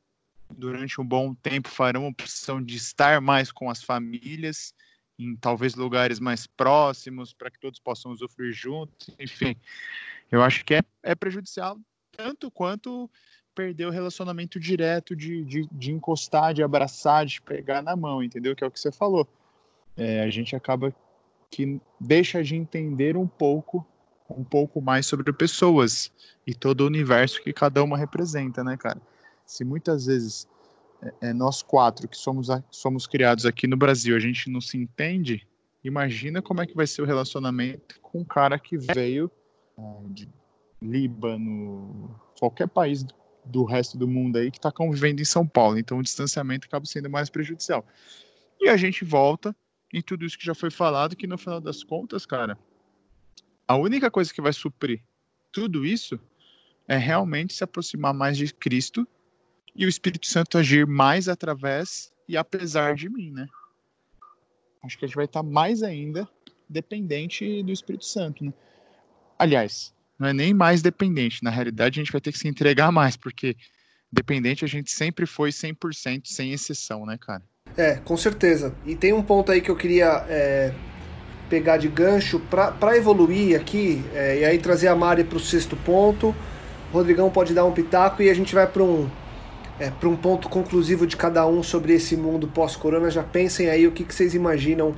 durante 0.50 1.00
um 1.00 1.04
bom 1.04 1.34
tempo 1.34 1.68
farão 1.68 2.06
opção 2.06 2.62
de 2.62 2.76
estar 2.76 3.20
mais 3.20 3.50
com 3.50 3.70
as 3.70 3.82
famílias, 3.82 4.74
em 5.18 5.34
talvez 5.36 5.74
lugares 5.74 6.20
mais 6.20 6.46
próximos, 6.46 7.32
para 7.32 7.50
que 7.50 7.58
todos 7.58 7.80
possam 7.80 8.12
usufruir 8.12 8.52
juntos, 8.52 9.10
enfim. 9.18 9.56
Eu 10.30 10.42
acho 10.42 10.64
que 10.64 10.74
é, 10.74 10.82
é 11.02 11.14
prejudicial 11.14 11.78
tanto 12.12 12.50
quanto 12.50 13.10
perder 13.54 13.86
o 13.86 13.90
relacionamento 13.90 14.60
direto 14.60 15.16
de, 15.16 15.42
de, 15.44 15.68
de, 15.72 15.92
encostar, 15.92 16.52
de 16.52 16.62
abraçar, 16.62 17.24
de 17.24 17.40
pegar 17.40 17.82
na 17.82 17.96
mão, 17.96 18.22
entendeu? 18.22 18.54
Que 18.54 18.62
é 18.62 18.66
o 18.66 18.70
que 18.70 18.80
você 18.80 18.92
falou. 18.92 19.26
É, 19.96 20.22
a 20.22 20.30
gente 20.30 20.54
acaba 20.54 20.94
que 21.50 21.80
deixa 21.98 22.42
de 22.42 22.54
entender 22.54 23.16
um 23.16 23.26
pouco 23.26 23.86
um 24.28 24.42
pouco 24.42 24.80
mais 24.80 25.06
sobre 25.06 25.32
pessoas 25.32 26.12
e 26.44 26.52
todo 26.52 26.80
o 26.80 26.86
universo 26.86 27.40
que 27.42 27.52
cada 27.52 27.82
uma 27.82 27.96
representa, 27.96 28.64
né, 28.64 28.76
cara? 28.76 29.00
Se 29.46 29.64
muitas 29.64 30.06
vezes 30.06 30.48
é, 31.00 31.28
é 31.28 31.32
nós 31.32 31.62
quatro 31.62 32.08
que 32.08 32.16
somos, 32.16 32.48
somos 32.70 33.06
criados 33.06 33.46
aqui 33.46 33.66
no 33.66 33.76
Brasil, 33.76 34.16
a 34.16 34.20
gente 34.20 34.50
não 34.50 34.60
se 34.60 34.76
entende, 34.76 35.46
imagina 35.82 36.42
como 36.42 36.60
é 36.60 36.66
que 36.66 36.74
vai 36.74 36.86
ser 36.86 37.02
o 37.02 37.06
relacionamento 37.06 38.00
com 38.00 38.20
um 38.20 38.24
cara 38.24 38.58
que 38.58 38.76
veio 38.76 39.30
é, 39.78 39.82
de 40.10 40.28
Líbano, 40.82 42.20
qualquer 42.38 42.68
país 42.68 43.04
do 43.44 43.64
resto 43.64 43.96
do 43.96 44.06
mundo 44.06 44.36
aí 44.36 44.50
que 44.50 44.58
está 44.58 44.70
convivendo 44.70 45.22
em 45.22 45.24
São 45.24 45.46
Paulo. 45.46 45.78
Então 45.78 45.98
o 45.98 46.02
distanciamento 46.02 46.66
acaba 46.66 46.84
sendo 46.84 47.08
mais 47.08 47.30
prejudicial. 47.30 47.86
E 48.60 48.68
a 48.68 48.76
gente 48.76 49.04
volta 49.04 49.54
em 49.92 50.02
tudo 50.02 50.24
isso 50.24 50.38
que 50.38 50.44
já 50.44 50.54
foi 50.54 50.70
falado, 50.70 51.16
que 51.16 51.26
no 51.26 51.38
final 51.38 51.60
das 51.60 51.82
contas, 51.82 52.26
cara, 52.26 52.58
a 53.66 53.76
única 53.76 54.10
coisa 54.10 54.32
que 54.32 54.42
vai 54.42 54.52
suprir 54.52 55.02
tudo 55.52 55.86
isso 55.86 56.20
é 56.88 56.96
realmente 56.96 57.54
se 57.54 57.64
aproximar 57.64 58.12
mais 58.12 58.36
de 58.36 58.52
Cristo 58.52 59.06
e 59.76 59.84
o 59.84 59.88
Espírito 59.88 60.26
Santo 60.26 60.58
agir 60.58 60.86
mais 60.86 61.28
através 61.28 62.10
e 62.28 62.36
apesar 62.36 62.94
de 62.94 63.08
mim, 63.08 63.30
né? 63.30 63.46
Acho 64.82 64.98
que 64.98 65.04
a 65.04 65.08
gente 65.08 65.16
vai 65.16 65.26
estar 65.26 65.42
mais 65.42 65.82
ainda 65.82 66.28
dependente 66.68 67.62
do 67.62 67.70
Espírito 67.70 68.04
Santo, 68.04 68.44
né? 68.44 68.52
Aliás, 69.38 69.94
não 70.18 70.28
é 70.28 70.32
nem 70.32 70.54
mais 70.54 70.80
dependente. 70.80 71.42
Na 71.42 71.50
realidade, 71.50 72.00
a 72.00 72.02
gente 72.02 72.12
vai 72.12 72.20
ter 72.20 72.32
que 72.32 72.38
se 72.38 72.48
entregar 72.48 72.90
mais, 72.90 73.16
porque 73.16 73.56
dependente 74.10 74.64
a 74.64 74.68
gente 74.68 74.90
sempre 74.90 75.26
foi 75.26 75.50
100%, 75.50 76.22
sem 76.24 76.52
exceção, 76.52 77.04
né, 77.04 77.18
cara? 77.18 77.42
É, 77.76 77.96
com 77.96 78.16
certeza. 78.16 78.74
E 78.86 78.96
tem 78.96 79.12
um 79.12 79.22
ponto 79.22 79.52
aí 79.52 79.60
que 79.60 79.70
eu 79.70 79.76
queria 79.76 80.24
é, 80.28 80.72
pegar 81.50 81.76
de 81.76 81.88
gancho 81.88 82.40
para 82.40 82.96
evoluir 82.96 83.60
aqui, 83.60 84.02
é, 84.14 84.40
e 84.40 84.44
aí 84.44 84.58
trazer 84.58 84.88
a 84.88 84.96
Mari 84.96 85.24
para 85.24 85.36
o 85.36 85.40
sexto 85.40 85.76
ponto. 85.76 86.34
O 86.90 86.94
Rodrigão 86.94 87.30
pode 87.30 87.52
dar 87.52 87.64
um 87.64 87.72
pitaco 87.72 88.22
e 88.22 88.30
a 88.30 88.34
gente 88.34 88.54
vai 88.54 88.66
para 88.66 88.82
um, 88.82 89.10
é, 89.78 89.90
para 89.90 90.08
um 90.08 90.16
ponto 90.16 90.48
conclusivo 90.48 91.06
de 91.06 91.16
cada 91.16 91.46
um 91.46 91.62
sobre 91.62 91.92
esse 91.92 92.16
mundo 92.16 92.48
pós-corona. 92.48 93.10
Já 93.10 93.22
pensem 93.22 93.68
aí 93.68 93.86
o 93.86 93.92
que, 93.92 94.04
que 94.04 94.14
vocês 94.14 94.34
imaginam 94.34 94.94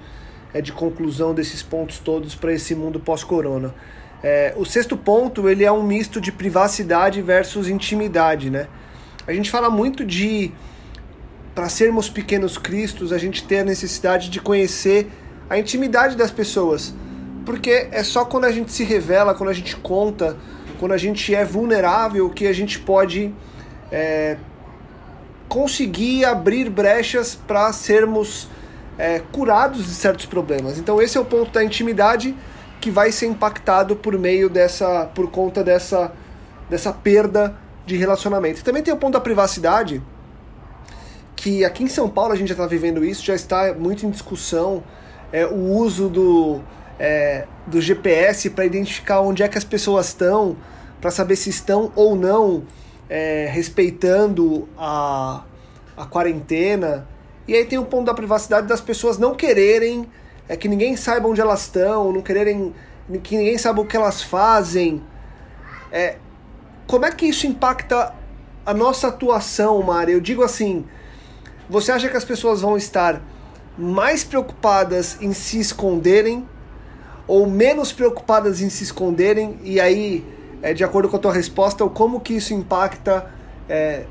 é, 0.55 0.61
de 0.61 0.73
conclusão 0.73 1.35
desses 1.35 1.63
pontos 1.63 1.99
todos 1.99 2.35
para 2.35 2.53
esse 2.53 2.75
mundo 2.75 3.01
pós-corona. 3.01 3.75
É, 4.23 4.53
o 4.57 4.65
sexto 4.65 4.97
ponto 4.97 5.49
ele 5.49 5.65
é 5.65 5.71
um 5.71 5.83
misto 5.83 6.21
de 6.21 6.33
privacidade 6.33 7.23
versus 7.23 7.69
intimidade, 7.69 8.51
né? 8.51 8.67
A 9.27 9.33
gente 9.33 9.51
fala 9.51 9.71
muito 9.71 10.05
de 10.05 10.53
para 11.55 11.69
sermos 11.69 12.09
pequenos 12.09 12.57
cristos 12.57 13.13
a 13.13 13.19
gente 13.19 13.45
ter 13.45 13.59
a 13.59 13.65
necessidade 13.65 14.31
de 14.31 14.41
conhecer 14.41 15.11
a 15.51 15.59
intimidade 15.59 16.17
das 16.17 16.31
pessoas, 16.31 16.95
porque 17.45 17.89
é 17.91 18.03
só 18.05 18.25
quando 18.25 18.45
a 18.45 18.53
gente 18.53 18.73
se 18.73 18.85
revela, 18.85 19.35
quando 19.35 19.51
a 19.51 19.53
gente 19.53 19.77
conta, 19.77 20.37
quando 20.79 20.93
a 20.93 20.97
gente 20.97 21.35
é 21.35 21.45
vulnerável 21.45 22.31
que 22.31 22.47
a 22.47 22.53
gente 22.53 22.79
pode 22.79 23.35
é, 23.91 24.37
conseguir 25.49 26.25
abrir 26.25 26.69
brechas 26.69 27.35
para 27.35 27.73
sermos 27.73 28.49
é, 28.99 29.21
curados 29.33 29.87
de 29.87 29.95
certos 29.95 30.27
problemas. 30.27 30.79
Então 30.79 31.01
esse 31.01 31.17
é 31.17 31.21
o 31.21 31.25
ponto 31.25 31.51
da 31.51 31.65
intimidade 31.65 32.35
que 32.81 32.91
vai 32.91 33.11
ser 33.11 33.27
impactado 33.27 33.97
por 33.97 34.17
meio 34.19 34.49
dessa, 34.49 35.07
por 35.15 35.31
conta 35.31 35.65
dessa, 35.65 36.13
dessa 36.69 36.93
perda 36.93 37.57
de 37.87 37.97
relacionamento. 37.97 38.61
E 38.61 38.63
também 38.63 38.83
tem 38.83 38.93
o 38.93 38.97
ponto 38.97 39.15
da 39.15 39.21
privacidade, 39.21 40.03
que 41.35 41.65
aqui 41.65 41.85
em 41.85 41.89
São 41.89 42.09
Paulo 42.09 42.33
a 42.33 42.37
gente 42.37 42.49
já 42.49 42.55
está 42.55 42.67
vivendo 42.67 43.05
isso, 43.05 43.25
já 43.25 43.35
está 43.35 43.73
muito 43.73 44.05
em 44.05 44.11
discussão 44.11 44.83
é, 45.33 45.47
o 45.47 45.57
uso 45.57 46.09
do, 46.09 46.61
é, 46.99 47.47
do 47.67 47.81
GPS 47.81 48.51
para 48.51 48.65
identificar 48.65 49.21
onde 49.21 49.43
é 49.43 49.49
que 49.49 49.57
as 49.57 49.65
pessoas 49.65 50.09
estão, 50.09 50.57
para 51.01 51.11
saber 51.11 51.37
se 51.37 51.51
estão 51.51 51.93
ou 51.95 52.17
não 52.17 52.65
é, 53.09 53.49
respeitando 53.51 54.69
a, 54.77 55.45
a 55.97 56.07
quarentena. 56.07 57.07
E 57.47 57.55
aí 57.55 57.65
tem 57.65 57.79
o 57.79 57.85
ponto 57.85 58.07
da 58.07 58.15
privacidade 58.15 58.67
das 58.67 58.81
pessoas 58.81 59.19
não 59.19 59.35
quererem 59.35 60.07
é, 60.49 60.57
que 60.57 60.69
ninguém 60.69 60.97
saiba 60.97 61.29
onde 61.29 61.41
elas 61.41 61.63
estão, 61.63 62.13
não 62.13 62.23
quererem 62.23 62.75
que 63.23 63.37
ninguém 63.37 63.57
saiba 63.57 63.81
o 63.81 63.87
que 63.87 63.97
elas 63.97 64.23
fazem. 64.23 65.03
É, 65.91 66.17
como 66.87 67.07
é 67.07 67.11
que 67.11 67.27
isso 67.27 67.47
impacta 67.47 68.15
a 68.65 68.75
nossa 68.75 69.09
atuação, 69.09 69.83
Mari? 69.83 70.13
Eu 70.13 70.21
digo 70.21 70.43
assim, 70.43 70.85
você 71.69 71.93
acha 71.93 72.09
que 72.09 72.17
as 72.17 72.25
pessoas 72.25 72.61
vão 72.61 72.77
estar 72.77 73.23
mais 73.77 74.25
preocupadas 74.25 75.17
em 75.21 75.33
se 75.33 75.61
esconderem 75.61 76.47
ou 77.27 77.47
menos 77.47 77.93
preocupadas 77.93 78.61
em 78.61 78.71
se 78.71 78.85
esconderem? 78.85 79.59
E 79.63 79.79
aí, 79.79 80.25
é, 80.63 80.75
de 80.75 80.85
acordo 80.85 81.09
com 81.09 81.17
a 81.17 81.19
tua 81.19 81.33
resposta, 81.33 81.89
como 81.89 82.21
que 82.21 82.35
isso 82.35 82.53
impacta 82.55 83.31
é, 83.69 84.07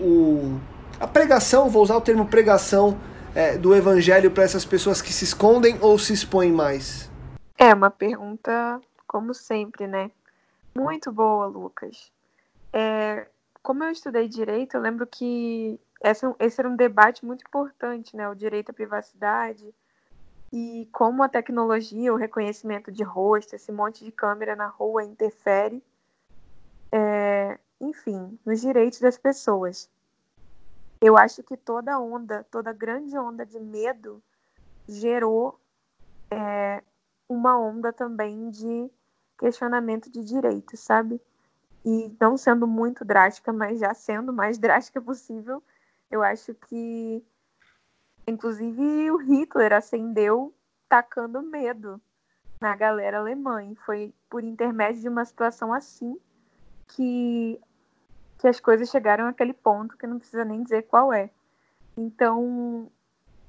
o, 0.00 0.58
a 0.98 1.06
pregação, 1.06 1.68
vou 1.68 1.82
usar 1.82 1.96
o 1.96 2.00
termo 2.00 2.26
pregação, 2.26 2.98
é, 3.34 3.56
do 3.56 3.74
evangelho 3.74 4.30
para 4.30 4.44
essas 4.44 4.64
pessoas 4.64 5.00
que 5.00 5.12
se 5.12 5.24
escondem 5.24 5.78
ou 5.80 5.98
se 5.98 6.12
expõem 6.12 6.52
mais? 6.52 7.10
É 7.56 7.72
uma 7.72 7.90
pergunta, 7.90 8.80
como 9.06 9.32
sempre, 9.32 9.86
né? 9.86 10.10
Muito 10.74 11.12
boa, 11.12 11.46
Lucas. 11.46 12.10
É, 12.72 13.26
como 13.62 13.84
eu 13.84 13.90
estudei 13.90 14.28
direito, 14.28 14.76
eu 14.76 14.80
lembro 14.80 15.06
que 15.06 15.78
essa, 16.00 16.34
esse 16.40 16.60
era 16.60 16.68
um 16.68 16.76
debate 16.76 17.24
muito 17.24 17.44
importante, 17.46 18.16
né? 18.16 18.28
O 18.28 18.34
direito 18.34 18.70
à 18.70 18.74
privacidade 18.74 19.72
e 20.52 20.86
como 20.92 21.22
a 21.22 21.28
tecnologia, 21.28 22.12
o 22.12 22.16
reconhecimento 22.16 22.92
de 22.92 23.02
rosto, 23.02 23.54
esse 23.54 23.72
monte 23.72 24.04
de 24.04 24.12
câmera 24.12 24.54
na 24.54 24.66
rua 24.66 25.02
interfere, 25.02 25.82
é, 26.92 27.58
enfim, 27.80 28.38
nos 28.44 28.60
direitos 28.60 29.00
das 29.00 29.18
pessoas. 29.18 29.90
Eu 31.00 31.16
acho 31.16 31.42
que 31.42 31.56
toda 31.56 31.98
onda, 31.98 32.44
toda 32.50 32.72
grande 32.72 33.16
onda 33.18 33.44
de 33.44 33.58
medo 33.58 34.22
gerou 34.86 35.58
é, 36.30 36.82
uma 37.28 37.58
onda 37.58 37.92
também 37.92 38.50
de 38.50 38.90
questionamento 39.38 40.10
de 40.10 40.22
direitos, 40.22 40.78
sabe? 40.78 41.20
e 41.84 42.14
não 42.20 42.36
sendo 42.36 42.66
muito 42.66 43.04
drástica, 43.04 43.52
mas 43.52 43.80
já 43.80 43.92
sendo 43.94 44.32
mais 44.32 44.58
drástica 44.58 45.00
possível, 45.00 45.62
eu 46.10 46.22
acho 46.22 46.54
que, 46.54 47.24
inclusive, 48.26 49.10
o 49.10 49.16
Hitler 49.16 49.72
acendeu 49.72 50.54
tacando 50.88 51.42
medo 51.42 52.00
na 52.60 52.76
galera 52.76 53.18
alemã. 53.18 53.64
E 53.64 53.74
foi 53.76 54.14
por 54.28 54.44
intermédio 54.44 55.00
de 55.00 55.08
uma 55.08 55.24
situação 55.24 55.72
assim 55.72 56.16
que, 56.94 57.60
que 58.38 58.48
as 58.48 58.60
coisas 58.60 58.88
chegaram 58.88 59.26
àquele 59.26 59.52
ponto 59.52 59.96
que 59.96 60.06
não 60.06 60.18
precisa 60.18 60.44
nem 60.44 60.62
dizer 60.62 60.82
qual 60.82 61.12
é. 61.12 61.30
Então, 61.96 62.90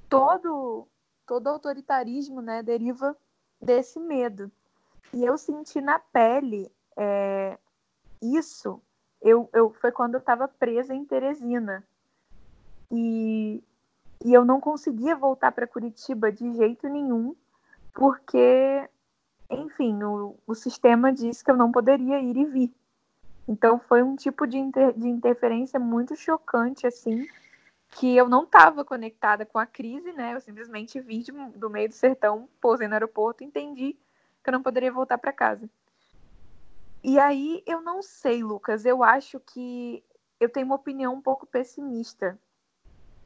todo, 0.08 0.86
todo 1.26 1.48
autoritarismo 1.48 2.40
né, 2.40 2.62
deriva 2.62 3.16
desse 3.60 3.98
medo. 3.98 4.50
E 5.12 5.24
eu 5.24 5.38
senti 5.38 5.80
na 5.80 5.98
pele 5.98 6.70
é, 6.96 7.58
isso 8.20 8.80
eu, 9.24 9.48
eu 9.54 9.70
foi 9.80 9.90
quando 9.90 10.14
eu 10.14 10.20
estava 10.20 10.46
presa 10.46 10.94
em 10.94 11.02
Teresina. 11.02 11.82
E, 12.90 13.64
e 14.22 14.34
eu 14.34 14.44
não 14.44 14.60
conseguia 14.60 15.16
voltar 15.16 15.50
para 15.50 15.66
Curitiba 15.66 16.30
de 16.30 16.52
jeito 16.52 16.86
nenhum, 16.90 17.34
porque, 17.94 18.86
enfim, 19.48 20.02
o, 20.02 20.36
o 20.46 20.54
sistema 20.54 21.10
disse 21.10 21.42
que 21.42 21.50
eu 21.50 21.56
não 21.56 21.72
poderia 21.72 22.20
ir 22.20 22.36
e 22.36 22.44
vir. 22.44 22.74
Então 23.46 23.78
foi 23.78 24.02
um 24.02 24.16
tipo 24.16 24.46
de, 24.46 24.56
inter, 24.58 24.92
de 24.98 25.06
interferência 25.06 25.78
muito 25.78 26.16
chocante, 26.16 26.86
assim, 26.86 27.26
que 27.90 28.16
eu 28.16 28.28
não 28.28 28.44
estava 28.44 28.84
conectada 28.84 29.44
com 29.44 29.58
a 29.58 29.66
crise, 29.66 30.12
né? 30.12 30.34
Eu 30.34 30.40
simplesmente 30.40 31.00
vi 31.00 31.22
de, 31.22 31.32
do 31.50 31.68
meio 31.68 31.88
do 31.88 31.94
sertão, 31.94 32.48
pousei 32.60 32.88
no 32.88 32.94
aeroporto 32.94 33.42
e 33.42 33.46
entendi 33.46 33.96
que 34.42 34.50
eu 34.50 34.52
não 34.52 34.62
poderia 34.62 34.90
voltar 34.90 35.18
para 35.18 35.32
casa. 35.32 35.68
E 37.02 37.18
aí 37.18 37.62
eu 37.66 37.82
não 37.82 38.02
sei, 38.02 38.42
Lucas. 38.42 38.86
Eu 38.86 39.02
acho 39.02 39.38
que 39.38 40.02
eu 40.40 40.48
tenho 40.48 40.66
uma 40.66 40.76
opinião 40.76 41.14
um 41.14 41.20
pouco 41.20 41.46
pessimista. 41.46 42.38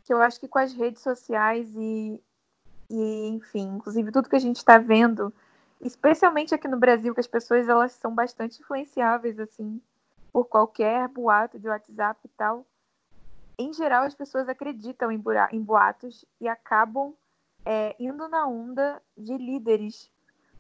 Que 0.05 0.13
eu 0.13 0.21
acho 0.21 0.41
que 0.41 0.49
com 0.49 0.59
as 0.59 0.73
redes 0.73 1.03
sociais 1.03 1.69
e, 1.77 2.21
e 2.91 3.29
enfim, 3.29 3.77
inclusive 3.77 4.11
tudo 4.11 4.29
que 4.29 4.37
a 4.37 4.41
gente 4.41 4.57
está 4.57 4.79
vendo, 4.79 5.33
especialmente 5.81 6.55
aqui 6.55 6.67
no 6.67 6.79
Brasil, 6.79 7.15
que 7.15 7.21
as 7.21 7.27
pessoas 7.27 7.69
elas 7.69 7.93
são 7.93 8.13
bastante 8.15 8.61
influenciáveis 8.61 9.39
assim 9.39 9.81
por 10.33 10.47
qualquer 10.47 11.09
boato 11.09 11.59
de 11.59 11.69
WhatsApp 11.69 12.21
e 12.25 12.29
tal. 12.29 12.67
Em 13.59 13.73
geral, 13.73 14.05
as 14.05 14.15
pessoas 14.15 14.49
acreditam 14.49 15.11
em, 15.11 15.23
em 15.53 15.61
boatos 15.61 16.25
e 16.41 16.49
acabam 16.49 17.13
é, 17.65 17.97
indo 17.99 18.29
na 18.29 18.47
onda 18.47 19.03
de 19.17 19.37
líderes 19.37 20.11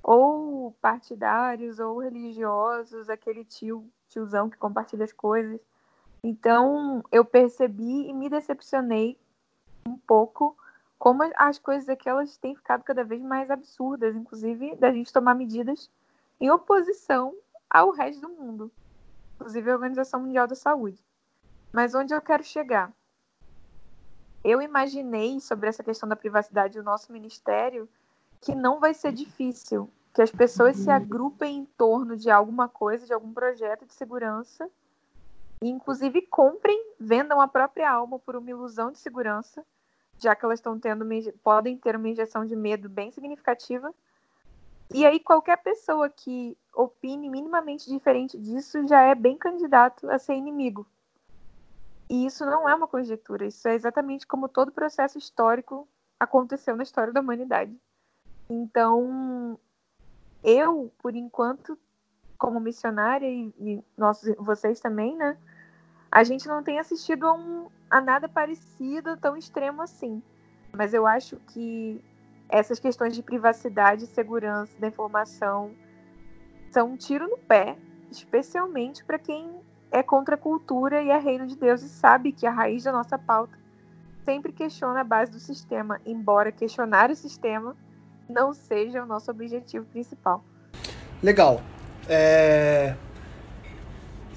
ou 0.02 0.72
partidários 0.80 1.78
ou 1.78 1.98
religiosos, 1.98 3.08
aquele 3.08 3.44
tio, 3.44 3.88
tiozão 4.08 4.50
que 4.50 4.56
compartilha 4.56 5.04
as 5.04 5.12
coisas. 5.12 5.60
Então, 6.22 7.04
eu 7.12 7.24
percebi 7.24 8.08
e 8.08 8.12
me 8.12 8.28
decepcionei 8.28 9.16
um 9.86 9.96
pouco 9.96 10.56
como 10.98 11.22
as 11.36 11.58
coisas 11.58 11.88
aqui 11.88 12.08
elas 12.08 12.36
têm 12.36 12.56
ficado 12.56 12.82
cada 12.82 13.04
vez 13.04 13.22
mais 13.22 13.50
absurdas, 13.50 14.16
inclusive 14.16 14.74
da 14.76 14.92
gente 14.92 15.12
tomar 15.12 15.34
medidas 15.34 15.88
em 16.40 16.50
oposição 16.50 17.34
ao 17.70 17.90
resto 17.90 18.22
do 18.22 18.28
mundo, 18.30 18.70
inclusive 19.38 19.70
a 19.70 19.74
Organização 19.74 20.20
Mundial 20.20 20.48
da 20.48 20.56
Saúde. 20.56 21.00
Mas 21.72 21.94
onde 21.94 22.12
eu 22.12 22.20
quero 22.20 22.42
chegar? 22.42 22.92
Eu 24.42 24.60
imaginei 24.60 25.38
sobre 25.40 25.68
essa 25.68 25.84
questão 25.84 26.08
da 26.08 26.16
privacidade 26.16 26.78
do 26.78 26.84
nosso 26.84 27.12
ministério 27.12 27.88
que 28.40 28.54
não 28.54 28.80
vai 28.80 28.94
ser 28.94 29.12
difícil, 29.12 29.90
que 30.12 30.22
as 30.22 30.30
pessoas 30.30 30.76
se 30.76 30.90
agrupem 30.90 31.58
em 31.58 31.64
torno 31.64 32.16
de 32.16 32.30
alguma 32.30 32.68
coisa, 32.68 33.06
de 33.06 33.12
algum 33.12 33.32
projeto 33.32 33.86
de 33.86 33.94
segurança, 33.94 34.68
e 35.62 35.68
inclusive 35.68 36.22
comprem, 36.22 36.92
vendam 36.98 37.40
a 37.40 37.48
própria 37.48 37.90
alma 37.90 38.18
por 38.18 38.36
uma 38.36 38.50
ilusão 38.50 38.90
de 38.90 38.98
segurança, 38.98 39.64
já 40.18 40.34
que 40.34 40.44
elas 40.44 40.58
estão 40.58 40.78
tendo 40.78 41.04
podem 41.42 41.76
ter 41.76 41.96
uma 41.96 42.08
injeção 42.08 42.44
de 42.44 42.56
medo 42.56 42.88
bem 42.88 43.10
significativa. 43.10 43.92
E 44.92 45.04
aí 45.04 45.20
qualquer 45.20 45.58
pessoa 45.58 46.08
que 46.08 46.56
opine 46.74 47.28
minimamente 47.28 47.90
diferente 47.90 48.38
disso 48.38 48.86
já 48.86 49.02
é 49.02 49.14
bem 49.14 49.36
candidato 49.36 50.08
a 50.10 50.18
ser 50.18 50.34
inimigo. 50.34 50.86
E 52.08 52.24
isso 52.24 52.46
não 52.46 52.66
é 52.68 52.74
uma 52.74 52.88
conjectura, 52.88 53.46
isso 53.46 53.68
é 53.68 53.74
exatamente 53.74 54.26
como 54.26 54.48
todo 54.48 54.72
processo 54.72 55.18
histórico 55.18 55.86
aconteceu 56.18 56.74
na 56.74 56.82
história 56.82 57.12
da 57.12 57.20
humanidade. 57.20 57.76
Então, 58.48 59.58
eu, 60.42 60.90
por 60.98 61.14
enquanto, 61.14 61.78
como 62.38 62.58
missionária 62.58 63.28
e, 63.28 63.52
e 63.60 63.84
nós, 63.96 64.22
vocês 64.38 64.80
também, 64.80 65.14
né? 65.16 65.36
A 66.10 66.24
gente 66.24 66.48
não 66.48 66.62
tem 66.62 66.78
assistido 66.78 67.26
a, 67.26 67.34
um, 67.34 67.68
a 67.90 68.00
nada 68.00 68.26
parecido 68.26 69.16
tão 69.18 69.36
extremo 69.36 69.82
assim. 69.82 70.22
Mas 70.72 70.94
eu 70.94 71.06
acho 71.06 71.36
que 71.48 72.02
essas 72.48 72.78
questões 72.78 73.14
de 73.14 73.22
privacidade 73.22 74.04
e 74.04 74.06
segurança 74.06 74.72
da 74.78 74.88
informação 74.88 75.70
são 76.70 76.92
um 76.92 76.96
tiro 76.96 77.28
no 77.28 77.38
pé, 77.38 77.76
especialmente 78.10 79.04
para 79.04 79.18
quem 79.18 79.50
é 79.90 80.02
contra 80.02 80.34
a 80.34 80.38
cultura 80.38 81.02
e 81.02 81.10
é 81.10 81.18
reino 81.18 81.46
de 81.46 81.56
Deus 81.56 81.82
e 81.82 81.88
sabe 81.88 82.32
que 82.32 82.46
a 82.46 82.50
raiz 82.50 82.84
da 82.84 82.92
nossa 82.92 83.18
pauta 83.18 83.58
sempre 84.24 84.52
questiona 84.52 85.00
a 85.00 85.04
base 85.04 85.32
do 85.32 85.40
sistema, 85.40 86.00
embora 86.04 86.52
questionar 86.52 87.10
o 87.10 87.16
sistema 87.16 87.74
não 88.28 88.52
seja 88.52 89.02
o 89.02 89.06
nosso 89.06 89.30
objetivo 89.30 89.86
principal. 89.86 90.44
Legal. 91.22 91.62
É... 92.06 92.94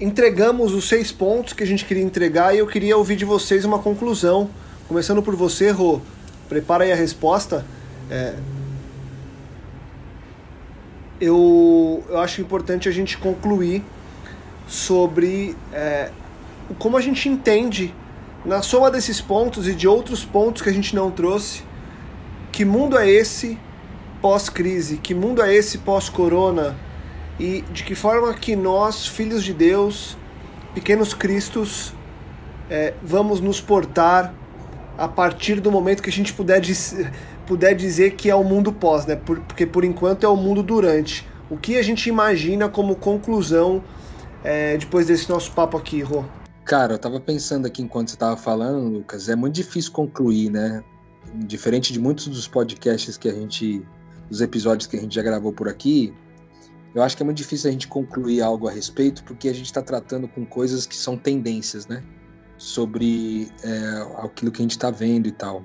Entregamos 0.00 0.72
os 0.72 0.88
seis 0.88 1.12
pontos 1.12 1.52
que 1.52 1.62
a 1.62 1.66
gente 1.66 1.84
queria 1.84 2.02
entregar 2.02 2.54
e 2.54 2.58
eu 2.58 2.66
queria 2.66 2.96
ouvir 2.96 3.16
de 3.16 3.24
vocês 3.24 3.64
uma 3.64 3.78
conclusão. 3.78 4.50
Começando 4.88 5.22
por 5.22 5.36
você, 5.36 5.70
Rô. 5.70 6.00
Prepara 6.48 6.84
aí 6.84 6.92
a 6.92 6.96
resposta. 6.96 7.64
É... 8.12 8.34
Eu, 11.18 12.04
eu 12.10 12.18
acho 12.18 12.42
importante 12.42 12.88
a 12.88 12.92
gente 12.92 13.16
concluir 13.16 13.82
sobre 14.66 15.56
é, 15.72 16.10
como 16.78 16.96
a 16.96 17.00
gente 17.00 17.28
entende, 17.28 17.94
na 18.44 18.60
soma 18.60 18.90
desses 18.90 19.20
pontos 19.20 19.66
e 19.66 19.74
de 19.74 19.88
outros 19.88 20.24
pontos 20.24 20.60
que 20.60 20.68
a 20.68 20.72
gente 20.72 20.94
não 20.94 21.10
trouxe, 21.10 21.62
que 22.50 22.64
mundo 22.64 22.98
é 22.98 23.08
esse 23.08 23.58
pós-crise, 24.20 24.98
que 24.98 25.14
mundo 25.14 25.42
é 25.42 25.54
esse 25.54 25.78
pós-corona 25.78 26.76
e 27.38 27.62
de 27.72 27.82
que 27.82 27.94
forma 27.94 28.34
que 28.34 28.54
nós, 28.54 29.06
filhos 29.06 29.42
de 29.42 29.54
Deus, 29.54 30.16
pequenos 30.74 31.14
cristos, 31.14 31.94
é, 32.68 32.94
vamos 33.02 33.40
nos 33.40 33.60
portar 33.60 34.34
a 34.98 35.08
partir 35.08 35.60
do 35.60 35.70
momento 35.70 36.02
que 36.02 36.10
a 36.10 36.12
gente 36.12 36.32
puder, 36.32 36.60
puder 37.46 37.74
dizer 37.74 38.12
que 38.12 38.30
é 38.30 38.34
o 38.34 38.44
mundo 38.44 38.72
pós, 38.72 39.06
né? 39.06 39.16
porque 39.16 39.66
por 39.66 39.84
enquanto 39.84 40.24
é 40.24 40.28
o 40.28 40.36
mundo 40.36 40.62
durante. 40.62 41.26
O 41.50 41.56
que 41.56 41.76
a 41.76 41.82
gente 41.82 42.08
imagina 42.08 42.68
como 42.68 42.96
conclusão 42.96 43.82
é, 44.42 44.76
depois 44.76 45.06
desse 45.06 45.28
nosso 45.28 45.52
papo 45.52 45.76
aqui, 45.76 46.00
Rô? 46.00 46.24
Cara, 46.64 46.94
eu 46.94 46.98
tava 46.98 47.20
pensando 47.20 47.66
aqui 47.66 47.82
enquanto 47.82 48.10
você 48.10 48.16
tava 48.16 48.36
falando, 48.36 48.88
Lucas, 48.88 49.28
é 49.28 49.36
muito 49.36 49.54
difícil 49.54 49.92
concluir, 49.92 50.50
né? 50.50 50.82
Diferente 51.34 51.92
de 51.92 52.00
muitos 52.00 52.28
dos 52.28 52.46
podcasts 52.46 53.16
que 53.16 53.28
a 53.28 53.32
gente, 53.32 53.84
dos 54.30 54.40
episódios 54.40 54.86
que 54.86 54.96
a 54.96 55.00
gente 55.00 55.14
já 55.14 55.22
gravou 55.22 55.52
por 55.52 55.68
aqui, 55.68 56.14
eu 56.94 57.02
acho 57.02 57.16
que 57.16 57.22
é 57.22 57.26
muito 57.26 57.38
difícil 57.38 57.68
a 57.68 57.72
gente 57.72 57.88
concluir 57.88 58.42
algo 58.42 58.68
a 58.68 58.70
respeito, 58.70 59.24
porque 59.24 59.48
a 59.48 59.52
gente 59.52 59.66
está 59.66 59.82
tratando 59.82 60.28
com 60.28 60.44
coisas 60.44 60.86
que 60.86 60.94
são 60.94 61.16
tendências, 61.16 61.86
né? 61.86 62.02
Sobre 62.58 63.50
é, 63.64 64.24
aquilo 64.24 64.52
que 64.52 64.60
a 64.60 64.64
gente 64.64 64.72
está 64.72 64.90
vendo 64.90 65.26
e 65.26 65.32
tal. 65.32 65.64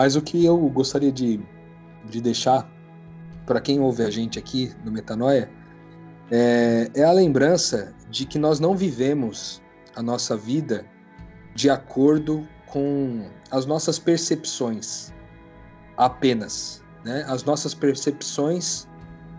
Mas 0.00 0.16
o 0.16 0.22
que 0.22 0.42
eu 0.42 0.56
gostaria 0.70 1.12
de, 1.12 1.38
de 2.06 2.22
deixar 2.22 2.66
para 3.44 3.60
quem 3.60 3.80
ouve 3.80 4.02
a 4.02 4.08
gente 4.08 4.38
aqui 4.38 4.72
no 4.82 4.90
Metanoia 4.90 5.50
é, 6.30 6.90
é 6.94 7.04
a 7.04 7.12
lembrança 7.12 7.94
de 8.08 8.24
que 8.24 8.38
nós 8.38 8.58
não 8.58 8.74
vivemos 8.74 9.60
a 9.94 10.02
nossa 10.02 10.38
vida 10.38 10.86
de 11.54 11.68
acordo 11.68 12.48
com 12.64 13.28
as 13.50 13.66
nossas 13.66 13.98
percepções 13.98 15.12
apenas. 15.98 16.82
Né? 17.04 17.22
As 17.28 17.44
nossas 17.44 17.74
percepções 17.74 18.88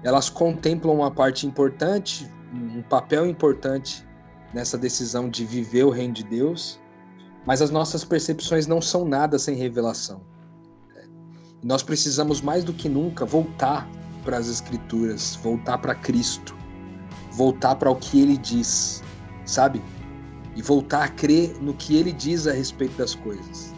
elas 0.03 0.29
contemplam 0.29 0.93
uma 0.93 1.09
parte 1.09 1.47
importante, 1.47 2.31
um 2.53 2.83
papel 2.83 3.25
importante 3.25 4.07
nessa 4.53 4.77
decisão 4.77 5.27
de 5.27 5.43
viver 5.43 5.85
o 5.85 5.89
reino 5.89 6.13
de 6.13 6.23
Deus, 6.23 6.79
mas 7.47 7.63
as 7.63 7.71
nossas 7.71 8.05
percepções 8.05 8.67
não 8.67 8.79
são 8.79 9.03
nada 9.03 9.39
sem 9.39 9.55
revelação. 9.55 10.29
Nós 11.63 11.83
precisamos 11.83 12.41
mais 12.41 12.63
do 12.63 12.73
que 12.73 12.89
nunca 12.89 13.25
voltar 13.25 13.87
para 14.23 14.37
as 14.37 14.47
Escrituras, 14.47 15.37
voltar 15.43 15.77
para 15.77 15.93
Cristo, 15.93 16.55
voltar 17.31 17.75
para 17.75 17.89
o 17.89 17.95
que 17.95 18.19
Ele 18.19 18.37
diz, 18.37 19.03
sabe? 19.45 19.81
E 20.55 20.61
voltar 20.61 21.03
a 21.03 21.07
crer 21.07 21.55
no 21.61 21.73
que 21.73 21.95
Ele 21.95 22.11
diz 22.11 22.47
a 22.47 22.51
respeito 22.51 22.97
das 22.97 23.13
coisas. 23.13 23.73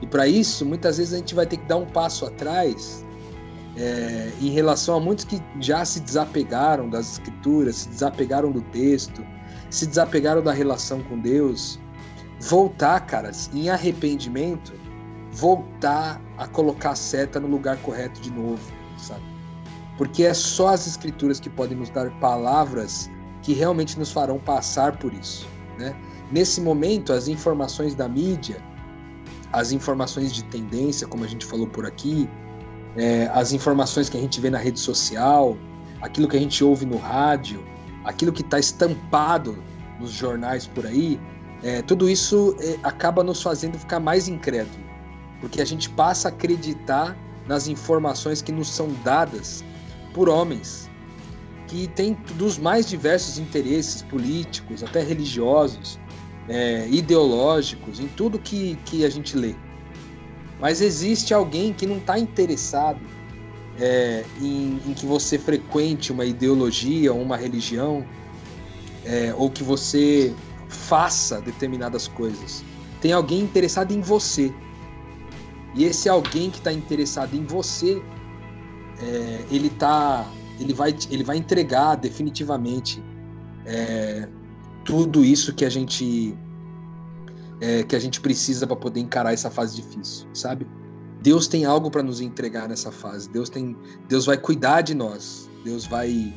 E 0.00 0.06
para 0.06 0.26
isso, 0.26 0.64
muitas 0.64 0.96
vezes 0.96 1.12
a 1.12 1.16
gente 1.18 1.34
vai 1.34 1.46
ter 1.46 1.58
que 1.58 1.66
dar 1.66 1.76
um 1.76 1.86
passo 1.86 2.24
atrás 2.24 3.04
é, 3.76 4.32
em 4.40 4.50
relação 4.50 4.96
a 4.96 5.00
muitos 5.00 5.24
que 5.24 5.40
já 5.60 5.84
se 5.84 6.00
desapegaram 6.00 6.88
das 6.88 7.12
escrituras, 7.12 7.76
se 7.76 7.88
desapegaram 7.88 8.50
do 8.50 8.62
texto, 8.62 9.24
se 9.70 9.86
desapegaram 9.86 10.42
da 10.42 10.52
relação 10.52 11.02
com 11.02 11.18
Deus, 11.18 11.78
voltar, 12.40 13.00
caras, 13.00 13.50
em 13.52 13.68
arrependimento, 13.68 14.72
voltar 15.38 16.20
a 16.36 16.46
colocar 16.46 16.90
a 16.90 16.96
seta 16.96 17.38
no 17.38 17.48
lugar 17.48 17.76
correto 17.78 18.20
de 18.20 18.30
novo, 18.30 18.60
sabe? 18.96 19.22
Porque 19.96 20.24
é 20.24 20.34
só 20.34 20.68
as 20.68 20.86
escrituras 20.86 21.38
que 21.40 21.48
podem 21.48 21.78
nos 21.78 21.90
dar 21.90 22.10
palavras 22.18 23.10
que 23.42 23.52
realmente 23.52 23.98
nos 23.98 24.12
farão 24.12 24.38
passar 24.38 24.98
por 24.98 25.12
isso, 25.12 25.46
né? 25.78 25.94
Nesse 26.30 26.60
momento, 26.60 27.12
as 27.12 27.28
informações 27.28 27.94
da 27.94 28.08
mídia, 28.08 28.62
as 29.52 29.72
informações 29.72 30.32
de 30.32 30.44
tendência, 30.44 31.06
como 31.06 31.24
a 31.24 31.26
gente 31.26 31.46
falou 31.46 31.66
por 31.66 31.86
aqui, 31.86 32.28
é, 32.96 33.30
as 33.32 33.52
informações 33.52 34.08
que 34.08 34.16
a 34.16 34.20
gente 34.20 34.40
vê 34.40 34.50
na 34.50 34.58
rede 34.58 34.78
social, 34.78 35.56
aquilo 36.02 36.28
que 36.28 36.36
a 36.36 36.40
gente 36.40 36.62
ouve 36.62 36.84
no 36.84 36.98
rádio, 36.98 37.64
aquilo 38.04 38.32
que 38.32 38.42
está 38.42 38.58
estampado 38.58 39.56
nos 39.98 40.10
jornais 40.10 40.66
por 40.66 40.84
aí, 40.84 41.18
é, 41.62 41.82
tudo 41.82 42.08
isso 42.08 42.54
é, 42.60 42.78
acaba 42.82 43.24
nos 43.24 43.42
fazendo 43.42 43.78
ficar 43.78 44.00
mais 44.00 44.28
incrédulo, 44.28 44.84
porque 45.40 45.60
a 45.60 45.64
gente 45.64 45.88
passa 45.90 46.28
a 46.28 46.30
acreditar 46.30 47.16
nas 47.46 47.68
informações 47.68 48.42
que 48.42 48.52
nos 48.52 48.68
são 48.68 48.88
dadas 49.04 49.64
por 50.12 50.28
homens 50.28 50.88
que 51.68 51.86
têm 51.88 52.16
dos 52.34 52.58
mais 52.58 52.88
diversos 52.88 53.38
interesses 53.38 54.02
políticos, 54.02 54.82
até 54.82 55.02
religiosos, 55.02 55.98
é, 56.48 56.88
ideológicos, 56.88 58.00
em 58.00 58.08
tudo 58.08 58.38
que, 58.38 58.76
que 58.86 59.04
a 59.04 59.10
gente 59.10 59.36
lê. 59.36 59.54
Mas 60.58 60.80
existe 60.80 61.32
alguém 61.32 61.72
que 61.72 61.86
não 61.86 61.98
está 61.98 62.18
interessado 62.18 63.00
é, 63.78 64.24
em, 64.40 64.80
em, 64.86 64.94
que 64.94 65.06
você 65.06 65.38
frequente 65.38 66.10
uma 66.10 66.24
ideologia 66.24 67.12
ou 67.12 67.20
uma 67.20 67.36
religião, 67.36 68.04
é, 69.04 69.32
ou 69.36 69.50
que 69.50 69.62
você 69.62 70.34
faça 70.68 71.40
determinadas 71.40 72.08
coisas. 72.08 72.64
Tem 73.00 73.12
alguém 73.12 73.40
interessado 73.40 73.92
em 73.92 74.00
você. 74.00 74.52
E 75.74 75.84
esse 75.84 76.08
alguém 76.08 76.50
que 76.50 76.58
está 76.58 76.72
interessado 76.72 77.34
em 77.34 77.44
você, 77.44 78.02
é, 79.00 79.44
ele 79.50 79.70
tá, 79.70 80.26
ele 80.58 80.72
vai, 80.72 80.94
ele 81.10 81.22
vai 81.22 81.36
entregar 81.36 81.96
definitivamente 81.96 83.02
é, 83.64 84.28
tudo 84.84 85.24
isso 85.24 85.54
que 85.54 85.64
a 85.64 85.70
gente 85.70 86.36
é, 87.60 87.82
que 87.82 87.96
a 87.96 87.98
gente 87.98 88.20
precisa 88.20 88.66
para 88.66 88.76
poder 88.76 89.00
encarar 89.00 89.32
essa 89.32 89.50
fase 89.50 89.76
difícil, 89.76 90.28
sabe? 90.32 90.66
Deus 91.20 91.48
tem 91.48 91.64
algo 91.64 91.90
para 91.90 92.02
nos 92.02 92.20
entregar 92.20 92.68
nessa 92.68 92.92
fase. 92.92 93.28
Deus 93.28 93.50
tem, 93.50 93.76
Deus 94.08 94.26
vai 94.26 94.38
cuidar 94.38 94.82
de 94.82 94.94
nós. 94.94 95.50
Deus 95.64 95.86
vai, 95.86 96.32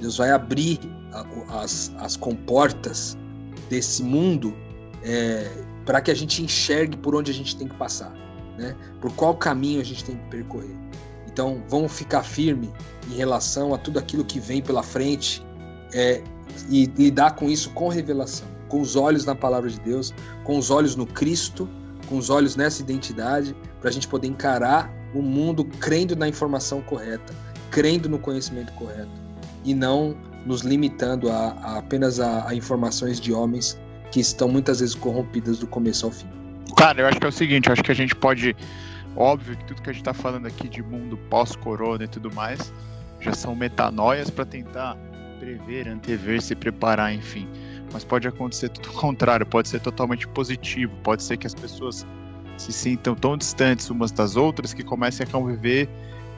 Deus 0.00 0.16
vai 0.16 0.30
abrir 0.30 0.78
a, 1.12 1.62
as, 1.62 1.92
as 1.98 2.16
comportas 2.16 3.18
desse 3.68 4.02
mundo 4.02 4.54
é, 5.02 5.50
para 5.84 6.00
que 6.00 6.10
a 6.10 6.14
gente 6.14 6.42
enxergue 6.42 6.96
por 6.96 7.14
onde 7.14 7.30
a 7.30 7.34
gente 7.34 7.56
tem 7.56 7.66
que 7.66 7.74
passar, 7.74 8.12
né? 8.60 8.76
Por 9.00 9.12
qual 9.14 9.34
caminho 9.34 9.80
a 9.80 9.84
gente 9.84 10.04
tem 10.04 10.16
que 10.16 10.28
percorrer. 10.28 10.76
Então, 11.26 11.62
vamos 11.68 11.92
ficar 11.92 12.22
firme 12.22 12.70
em 13.10 13.14
relação 13.14 13.72
a 13.72 13.78
tudo 13.78 13.98
aquilo 13.98 14.24
que 14.24 14.38
vem 14.38 14.60
pela 14.60 14.82
frente 14.82 15.44
é, 15.94 16.22
e 16.68 16.86
lidar 16.86 17.34
com 17.36 17.48
isso 17.48 17.70
com 17.70 17.88
revelação 17.88 18.46
com 18.70 18.80
os 18.80 18.96
olhos 18.96 19.26
na 19.26 19.34
palavra 19.34 19.68
de 19.68 19.78
Deus, 19.80 20.14
com 20.44 20.56
os 20.56 20.70
olhos 20.70 20.96
no 20.96 21.04
Cristo, 21.04 21.68
com 22.08 22.16
os 22.16 22.30
olhos 22.30 22.56
nessa 22.56 22.80
identidade, 22.80 23.54
para 23.80 23.90
a 23.90 23.92
gente 23.92 24.08
poder 24.08 24.28
encarar 24.28 24.90
o 25.12 25.20
mundo 25.20 25.64
crendo 25.64 26.16
na 26.16 26.28
informação 26.28 26.80
correta, 26.80 27.34
crendo 27.70 28.08
no 28.08 28.18
conhecimento 28.18 28.72
correto 28.74 29.10
e 29.64 29.74
não 29.74 30.16
nos 30.46 30.62
limitando 30.62 31.28
a, 31.28 31.50
a 31.62 31.78
apenas 31.78 32.18
a, 32.18 32.48
a, 32.48 32.54
informações 32.54 33.20
de 33.20 33.32
homens 33.32 33.78
que 34.10 34.20
estão 34.20 34.48
muitas 34.48 34.80
vezes 34.80 34.94
corrompidas 34.94 35.58
do 35.58 35.66
começo 35.66 36.06
ao 36.06 36.12
fim. 36.12 36.39
Cara, 36.76 37.02
eu 37.02 37.06
acho 37.06 37.18
que 37.18 37.26
é 37.26 37.28
o 37.28 37.32
seguinte, 37.32 37.68
eu 37.68 37.72
acho 37.72 37.82
que 37.82 37.92
a 37.92 37.94
gente 37.94 38.14
pode, 38.14 38.56
óbvio 39.16 39.56
que 39.56 39.64
tudo 39.64 39.82
que 39.82 39.90
a 39.90 39.92
gente 39.92 40.02
está 40.02 40.14
falando 40.14 40.46
aqui 40.46 40.68
de 40.68 40.82
mundo 40.82 41.16
pós-corona 41.28 42.04
e 42.04 42.08
tudo 42.08 42.32
mais, 42.34 42.72
já 43.20 43.32
são 43.32 43.54
metanóias 43.54 44.30
para 44.30 44.44
tentar 44.44 44.96
prever, 45.38 45.88
antever, 45.88 46.40
se 46.40 46.54
preparar, 46.54 47.12
enfim 47.14 47.48
mas 47.92 48.04
pode 48.04 48.28
acontecer 48.28 48.68
tudo 48.68 48.90
o 48.90 48.92
contrário, 48.92 49.44
pode 49.44 49.68
ser 49.68 49.80
totalmente 49.80 50.26
positivo, 50.28 50.92
pode 51.02 51.22
ser 51.22 51.36
que 51.36 51.46
as 51.46 51.54
pessoas 51.54 52.06
se 52.56 52.72
sintam 52.72 53.14
tão 53.14 53.36
distantes 53.36 53.88
umas 53.90 54.10
das 54.10 54.36
outras 54.36 54.72
que 54.74 54.82
comecem 54.82 55.26
a 55.26 55.30
conviver 55.30 55.88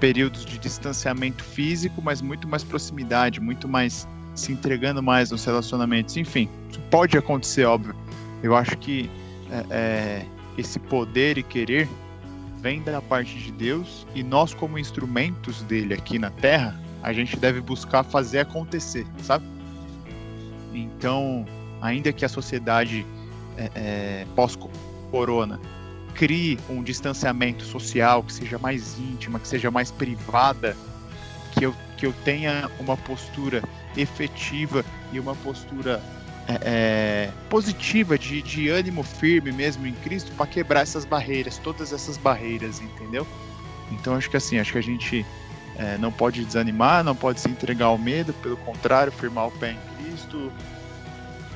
períodos 0.00 0.44
de 0.44 0.58
distanciamento 0.58 1.44
físico, 1.44 2.00
mas 2.02 2.20
muito 2.20 2.48
mais 2.48 2.64
proximidade, 2.64 3.40
muito 3.40 3.68
mais 3.68 4.06
se 4.34 4.52
entregando 4.52 5.02
mais 5.02 5.30
nos 5.30 5.44
relacionamentos, 5.44 6.16
enfim, 6.16 6.48
pode 6.90 7.18
acontecer, 7.18 7.64
óbvio. 7.64 7.94
Eu 8.42 8.56
acho 8.56 8.76
que 8.78 9.10
é, 9.52 9.64
é, 9.70 10.26
esse 10.56 10.78
poder 10.78 11.36
e 11.36 11.42
querer 11.42 11.88
vem 12.60 12.80
da 12.82 13.02
parte 13.02 13.36
de 13.38 13.52
Deus 13.52 14.06
e 14.14 14.22
nós, 14.22 14.54
como 14.54 14.78
instrumentos 14.78 15.62
dele 15.62 15.94
aqui 15.94 16.18
na 16.18 16.30
Terra, 16.30 16.80
a 17.02 17.12
gente 17.12 17.36
deve 17.36 17.60
buscar 17.60 18.04
fazer 18.04 18.38
acontecer, 18.40 19.04
sabe? 19.22 19.44
Então, 20.72 21.44
ainda 21.80 22.12
que 22.12 22.24
a 22.24 22.28
sociedade 22.28 23.04
é, 23.56 23.70
é, 23.74 24.26
pós-corona 24.34 25.60
crie 26.14 26.58
um 26.70 26.82
distanciamento 26.82 27.64
social 27.64 28.22
que 28.22 28.32
seja 28.32 28.58
mais 28.58 28.98
íntima, 28.98 29.40
que 29.40 29.48
seja 29.48 29.70
mais 29.70 29.90
privada, 29.90 30.76
que 31.52 31.66
eu, 31.66 31.74
que 31.96 32.06
eu 32.06 32.14
tenha 32.24 32.70
uma 32.78 32.96
postura 32.96 33.62
efetiva 33.96 34.84
e 35.12 35.18
uma 35.18 35.34
postura 35.36 36.00
é, 36.48 36.58
é 36.64 37.30
positiva, 37.48 38.18
de, 38.18 38.42
de 38.42 38.68
ânimo 38.68 39.02
firme 39.02 39.52
mesmo 39.52 39.86
em 39.86 39.94
Cristo, 39.94 40.32
para 40.36 40.46
quebrar 40.46 40.80
essas 40.80 41.04
barreiras, 41.04 41.58
todas 41.58 41.92
essas 41.92 42.16
barreiras, 42.16 42.80
entendeu? 42.80 43.26
Então 43.90 44.14
acho 44.14 44.30
que 44.30 44.36
assim, 44.36 44.58
acho 44.58 44.72
que 44.72 44.78
a 44.78 44.82
gente 44.82 45.24
é, 45.76 45.96
não 45.98 46.12
pode 46.12 46.44
desanimar, 46.44 47.04
não 47.04 47.14
pode 47.14 47.40
se 47.40 47.48
entregar 47.48 47.86
ao 47.86 47.98
medo, 47.98 48.32
pelo 48.34 48.56
contrário, 48.58 49.12
firmar 49.12 49.48
o 49.48 49.50
pé 49.52 49.72
em 49.72 49.78
Cristo, 49.96 50.52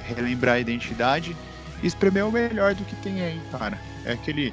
relembrar 0.05 0.57
a 0.57 0.61
identidade 0.61 1.37
e 1.83 1.87
espremer 1.87 2.27
o 2.27 2.33
melhor 2.33 2.75
do 2.75 2.85
que 2.85 2.97
tem 2.97 3.23
aí, 3.23 3.41
cara. 3.51 3.79
É 4.05 4.13
aquele 4.13 4.53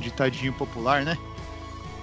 ditadinho 0.00 0.52
popular, 0.52 1.04
né? 1.04 1.16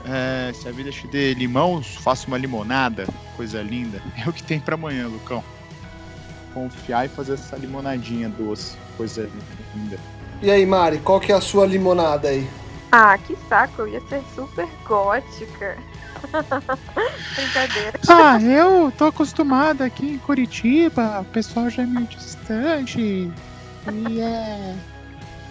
É, 0.06 0.52
se 0.54 0.68
a 0.68 0.72
vida 0.72 0.92
te 0.92 1.08
dê 1.08 1.34
limões, 1.34 1.96
faça 1.96 2.28
uma 2.28 2.38
limonada, 2.38 3.06
coisa 3.36 3.62
linda. 3.62 4.02
É 4.26 4.28
o 4.28 4.34
que 4.34 4.44
tem 4.44 4.60
para 4.60 4.76
amanhã, 4.76 5.08
Lucão. 5.08 5.44
Confiar 6.54 7.06
e 7.06 7.10
fazer 7.10 7.34
essa 7.34 7.56
limonadinha 7.56 8.30
doce, 8.30 8.78
coisa 8.98 9.30
linda. 9.76 9.98
E 10.42 10.50
aí, 10.50 10.66
Mari, 10.66 10.98
qual 11.00 11.20
que 11.20 11.32
é 11.32 11.36
a 11.36 11.42
sua 11.42 11.66
limonada 11.66 12.28
aí? 12.30 12.50
Ah, 12.92 13.18
que 13.18 13.38
saco, 13.48 13.84
eu 13.84 13.88
ia 13.88 14.02
ser 14.08 14.22
super 14.36 14.68
gótica. 14.86 15.78
Brincadeira. 17.36 18.00
Ah, 18.10 18.40
eu 18.42 18.92
tô 18.98 19.06
acostumada 19.06 19.86
aqui 19.86 20.14
em 20.14 20.18
Curitiba, 20.18 21.22
o 21.22 21.26
pessoal 21.26 21.70
já 21.70 21.84
é 21.84 21.86
meio 21.86 22.06
distante. 22.08 23.00
E 23.00 24.22
é. 24.22 24.76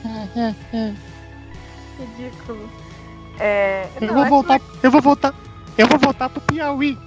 é, 0.05 0.41
é, 0.41 0.55
é. 0.77 0.95
Ridículo. 1.99 2.69
É, 3.39 3.89
Eu 4.01 4.09
não, 4.09 4.15
vou 4.15 4.27
voltar. 4.27 4.61
Eu 4.83 4.91
vou 4.91 5.01
voltar. 5.01 5.35
Eu 5.79 5.87
vou 5.87 5.99
voltar 5.99 6.29
pro 6.29 6.41
Piauí. 6.43 6.99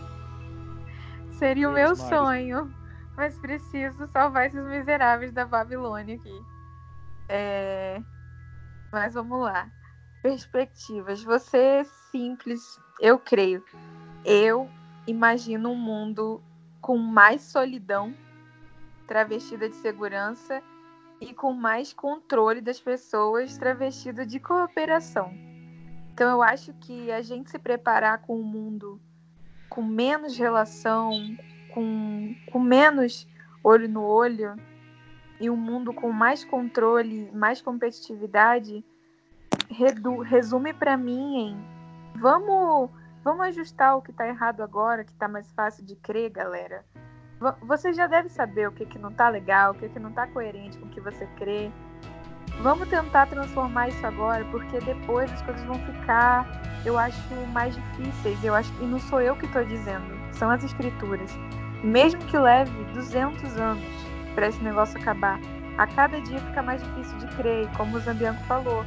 que 1.30 1.38
Seria 1.38 1.70
o 1.70 1.74
meu 1.74 1.88
Deus, 1.88 2.00
Mari. 2.00 2.16
sonho. 2.16 2.74
Mas 3.16 3.38
preciso 3.38 4.08
salvar 4.08 4.48
esses 4.48 4.66
miseráveis 4.66 5.32
da 5.32 5.46
Babilônia 5.46 6.16
aqui. 6.16 6.42
É, 7.30 8.02
Mas 8.92 9.14
vamos 9.14 9.42
lá. 9.42 9.70
Perspectivas. 10.22 11.24
Você 11.24 11.58
é 11.58 11.84
simples, 12.12 12.80
eu 13.00 13.20
creio. 13.20 13.64
Eu 14.26 14.70
imagino 15.06 15.70
um 15.72 15.76
mundo 15.76 16.42
com 16.82 16.98
mais 16.98 17.42
solidão, 17.42 18.16
travestida 19.08 19.70
de 19.70 19.76
segurança, 19.76 20.62
e 21.24 21.34
com 21.34 21.54
mais 21.54 21.94
controle 21.94 22.60
das 22.60 22.80
pessoas, 22.80 23.58
travestida 23.58 24.26
de 24.26 24.40
cooperação. 24.40 25.34
Então 26.14 26.30
eu 26.30 26.42
acho 26.42 26.74
que 26.74 27.12
a 27.12 27.22
gente 27.22 27.50
se 27.50 27.58
preparar 27.58 28.22
com 28.22 28.38
um 28.38 28.44
mundo 28.44 29.02
com 29.70 29.82
menos 29.82 30.38
relação, 30.38 31.12
com, 31.74 32.36
com 32.52 32.60
menos 32.60 33.28
olho 33.64 33.88
no 33.88 34.04
olho, 34.04 34.56
e 35.40 35.50
um 35.50 35.58
mundo 35.58 35.94
com 35.94 36.12
mais 36.12 36.46
controle, 36.46 37.30
mais 37.34 37.62
competitividade, 37.62 38.84
redu- 39.70 40.20
resume 40.20 40.74
para 40.74 40.96
mim 40.96 41.38
em 41.38 41.74
vamos, 42.16 42.90
vamos 43.24 43.48
ajustar 43.48 43.98
o 43.98 44.02
que 44.02 44.14
tá 44.14 44.28
errado 44.28 44.62
agora, 44.62 45.04
que 45.04 45.14
tá 45.16 45.28
mais 45.28 45.52
fácil 45.52 45.84
de 45.86 45.96
crer, 45.96 46.30
galera. 46.30 46.86
Você 47.64 47.92
já 47.92 48.08
deve 48.08 48.30
saber 48.30 48.70
o 48.70 48.72
que, 48.72 48.86
que 48.86 48.98
não 48.98 49.12
tá 49.12 49.28
legal, 49.28 49.72
o 49.72 49.76
que, 49.76 49.90
que 49.90 50.00
não 50.00 50.14
tá 50.14 50.28
coerente 50.28 50.78
com 50.78 50.86
o 50.86 50.90
que 50.90 51.02
você 51.02 51.26
crê. 51.36 51.70
Vamos 52.62 52.88
tentar 52.88 53.26
transformar 53.26 53.90
isso 53.90 54.06
agora, 54.06 54.46
porque 54.46 54.80
depois 54.80 55.30
as 55.34 55.42
coisas 55.42 55.66
vão 55.66 55.78
ficar, 55.80 56.46
eu 56.86 56.98
acho, 56.98 57.20
mais 57.52 57.76
difíceis. 57.76 58.42
Eu 58.44 58.54
acho 58.54 58.72
e 58.82 58.86
não 58.86 59.00
sou 59.00 59.20
eu 59.20 59.36
que 59.36 59.46
estou 59.46 59.66
dizendo, 59.66 60.06
são 60.34 60.50
as 60.50 60.64
escrituras. 60.64 61.32
Mesmo 61.84 62.24
que 62.26 62.38
leve 62.38 62.72
200 62.94 63.58
anos 63.58 63.84
para 64.34 64.48
esse 64.48 64.64
negócio 64.64 65.00
acabar, 65.00 65.40
a 65.78 65.86
cada 65.86 66.20
dia 66.22 66.40
fica 66.40 66.64
mais 66.64 66.82
difícil 66.82 67.18
de 67.18 67.28
crer, 67.36 67.68
como 67.76 67.98
o 67.98 68.00
Zambianco 68.00 68.42
falou. 68.46 68.86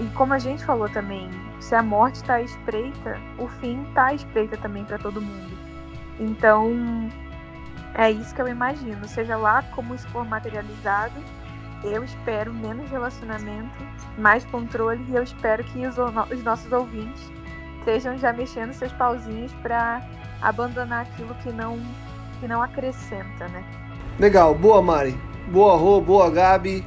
E 0.00 0.06
como 0.14 0.32
a 0.32 0.38
gente 0.38 0.64
falou 0.64 0.88
também, 0.88 1.28
se 1.60 1.74
a 1.74 1.82
morte 1.82 2.16
está 2.16 2.40
espreita, 2.40 3.18
o 3.38 3.48
fim 3.48 3.82
está 3.88 4.14
espreita 4.14 4.56
também 4.56 4.84
para 4.84 4.98
todo 4.98 5.20
mundo. 5.20 5.56
Então, 6.18 6.70
é 7.94 8.10
isso 8.10 8.34
que 8.34 8.40
eu 8.40 8.48
imagino. 8.48 9.06
Seja 9.06 9.36
lá 9.36 9.62
como 9.74 9.94
isso 9.94 10.08
for 10.08 10.24
materializado, 10.24 11.14
eu 11.84 12.02
espero 12.02 12.52
menos 12.52 12.90
relacionamento, 12.90 13.74
mais 14.18 14.44
controle 14.46 15.04
e 15.08 15.14
eu 15.14 15.22
espero 15.22 15.62
que 15.64 15.86
os, 15.86 15.96
os 15.98 16.42
nossos 16.42 16.70
ouvintes 16.72 17.30
estejam 17.78 18.16
já 18.18 18.32
mexendo 18.32 18.72
seus 18.72 18.92
pauzinhos 18.92 19.52
para 19.62 20.02
abandonar 20.42 21.02
aquilo 21.02 21.34
que 21.36 21.50
não 21.52 21.78
que 22.40 22.46
não 22.46 22.62
acrescenta, 22.62 23.48
né? 23.48 23.64
Legal, 24.18 24.54
boa 24.54 24.80
Mari, 24.80 25.18
boa 25.48 25.76
Rô, 25.76 26.00
boa 26.00 26.30
Gabi. 26.30 26.84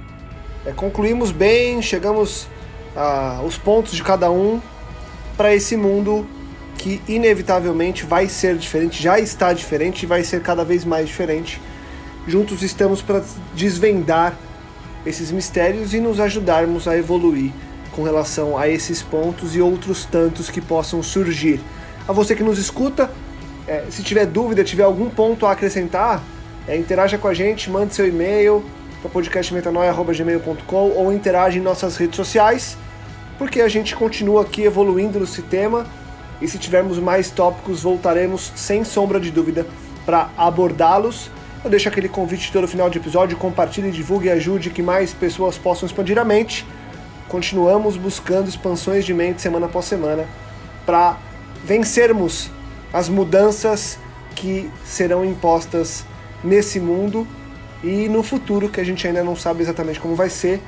É, 0.65 0.71
concluímos 0.71 1.31
bem, 1.31 1.81
chegamos 1.81 2.47
aos 2.95 3.57
pontos 3.57 3.93
de 3.93 4.03
cada 4.03 4.29
um 4.29 4.61
para 5.37 5.53
esse 5.53 5.77
mundo 5.77 6.27
que 6.77 7.01
inevitavelmente 7.07 8.05
vai 8.05 8.27
ser 8.27 8.57
diferente, 8.57 9.01
já 9.01 9.19
está 9.19 9.53
diferente 9.53 10.03
e 10.03 10.05
vai 10.05 10.23
ser 10.23 10.41
cada 10.41 10.63
vez 10.63 10.83
mais 10.85 11.07
diferente. 11.07 11.61
Juntos 12.27 12.61
estamos 12.61 13.01
para 13.01 13.23
desvendar 13.53 14.37
esses 15.05 15.31
mistérios 15.31 15.93
e 15.93 15.99
nos 15.99 16.19
ajudarmos 16.19 16.87
a 16.87 16.97
evoluir 16.97 17.51
com 17.91 18.03
relação 18.03 18.57
a 18.57 18.67
esses 18.67 19.01
pontos 19.01 19.55
e 19.55 19.61
outros 19.61 20.05
tantos 20.05 20.49
que 20.49 20.61
possam 20.61 21.01
surgir. 21.01 21.59
A 22.07 22.13
você 22.13 22.35
que 22.35 22.43
nos 22.43 22.57
escuta, 22.57 23.09
é, 23.69 23.83
se 23.91 24.01
tiver 24.01 24.25
dúvida, 24.25 24.63
tiver 24.63 24.83
algum 24.83 25.09
ponto 25.11 25.45
a 25.45 25.51
acrescentar, 25.51 26.23
é, 26.67 26.75
interaja 26.75 27.19
com 27.19 27.27
a 27.27 27.33
gente, 27.35 27.69
mande 27.69 27.93
seu 27.93 28.07
e-mail 28.07 28.65
para 28.99 29.11
podcastmetanoia.gmail.com 29.11 30.89
ou 30.95 31.13
interage 31.13 31.59
em 31.59 31.61
nossas 31.61 31.95
redes 31.95 32.15
sociais, 32.15 32.75
porque 33.37 33.61
a 33.61 33.67
gente 33.67 33.95
continua 33.95 34.41
aqui 34.41 34.63
evoluindo 34.63 35.19
nesse 35.19 35.43
tema 35.43 35.85
e 36.41 36.47
se 36.47 36.57
tivermos 36.57 36.97
mais 36.97 37.29
tópicos, 37.29 37.83
voltaremos 37.83 38.51
sem 38.55 38.83
sombra 38.83 39.19
de 39.19 39.29
dúvida 39.29 39.67
para 40.03 40.29
abordá-los. 40.35 41.29
Eu 41.63 41.69
deixo 41.69 41.89
aquele 41.89 42.09
convite 42.09 42.51
todo 42.51 42.67
final 42.67 42.89
de 42.89 42.97
episódio, 42.97 43.37
compartilhe, 43.37 43.91
divulgue 43.91 44.27
e 44.27 44.31
ajude 44.31 44.71
que 44.71 44.81
mais 44.81 45.13
pessoas 45.13 45.59
possam 45.59 45.85
expandir 45.85 46.17
a 46.17 46.25
mente. 46.25 46.65
Continuamos 47.27 47.97
buscando 47.97 48.49
expansões 48.49 49.05
de 49.05 49.13
mente 49.13 49.41
semana 49.41 49.67
após 49.67 49.85
semana 49.85 50.25
para 50.85 51.17
vencermos 51.63 52.49
as 52.93 53.09
mudanças 53.09 53.97
que 54.35 54.69
serão 54.85 55.23
impostas 55.23 56.05
nesse 56.43 56.79
mundo 56.79 57.27
e 57.83 58.07
no 58.09 58.23
futuro 58.23 58.69
que 58.69 58.79
a 58.79 58.83
gente 58.83 59.05
ainda 59.07 59.23
não 59.23 59.35
sabe 59.35 59.61
exatamente 59.61 59.99
como 59.99 60.15
vai 60.15 60.29
ser. 60.29 60.61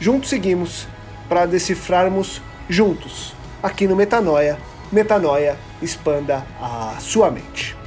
Juntos 0.00 0.30
seguimos 0.30 0.86
para 1.28 1.46
decifrarmos 1.46 2.42
juntos 2.68 3.34
aqui 3.62 3.86
no 3.86 3.96
Metanoia. 3.96 4.58
Metanoia 4.92 5.56
expanda 5.80 6.44
a 6.60 6.96
sua 7.00 7.30
mente. 7.30 7.83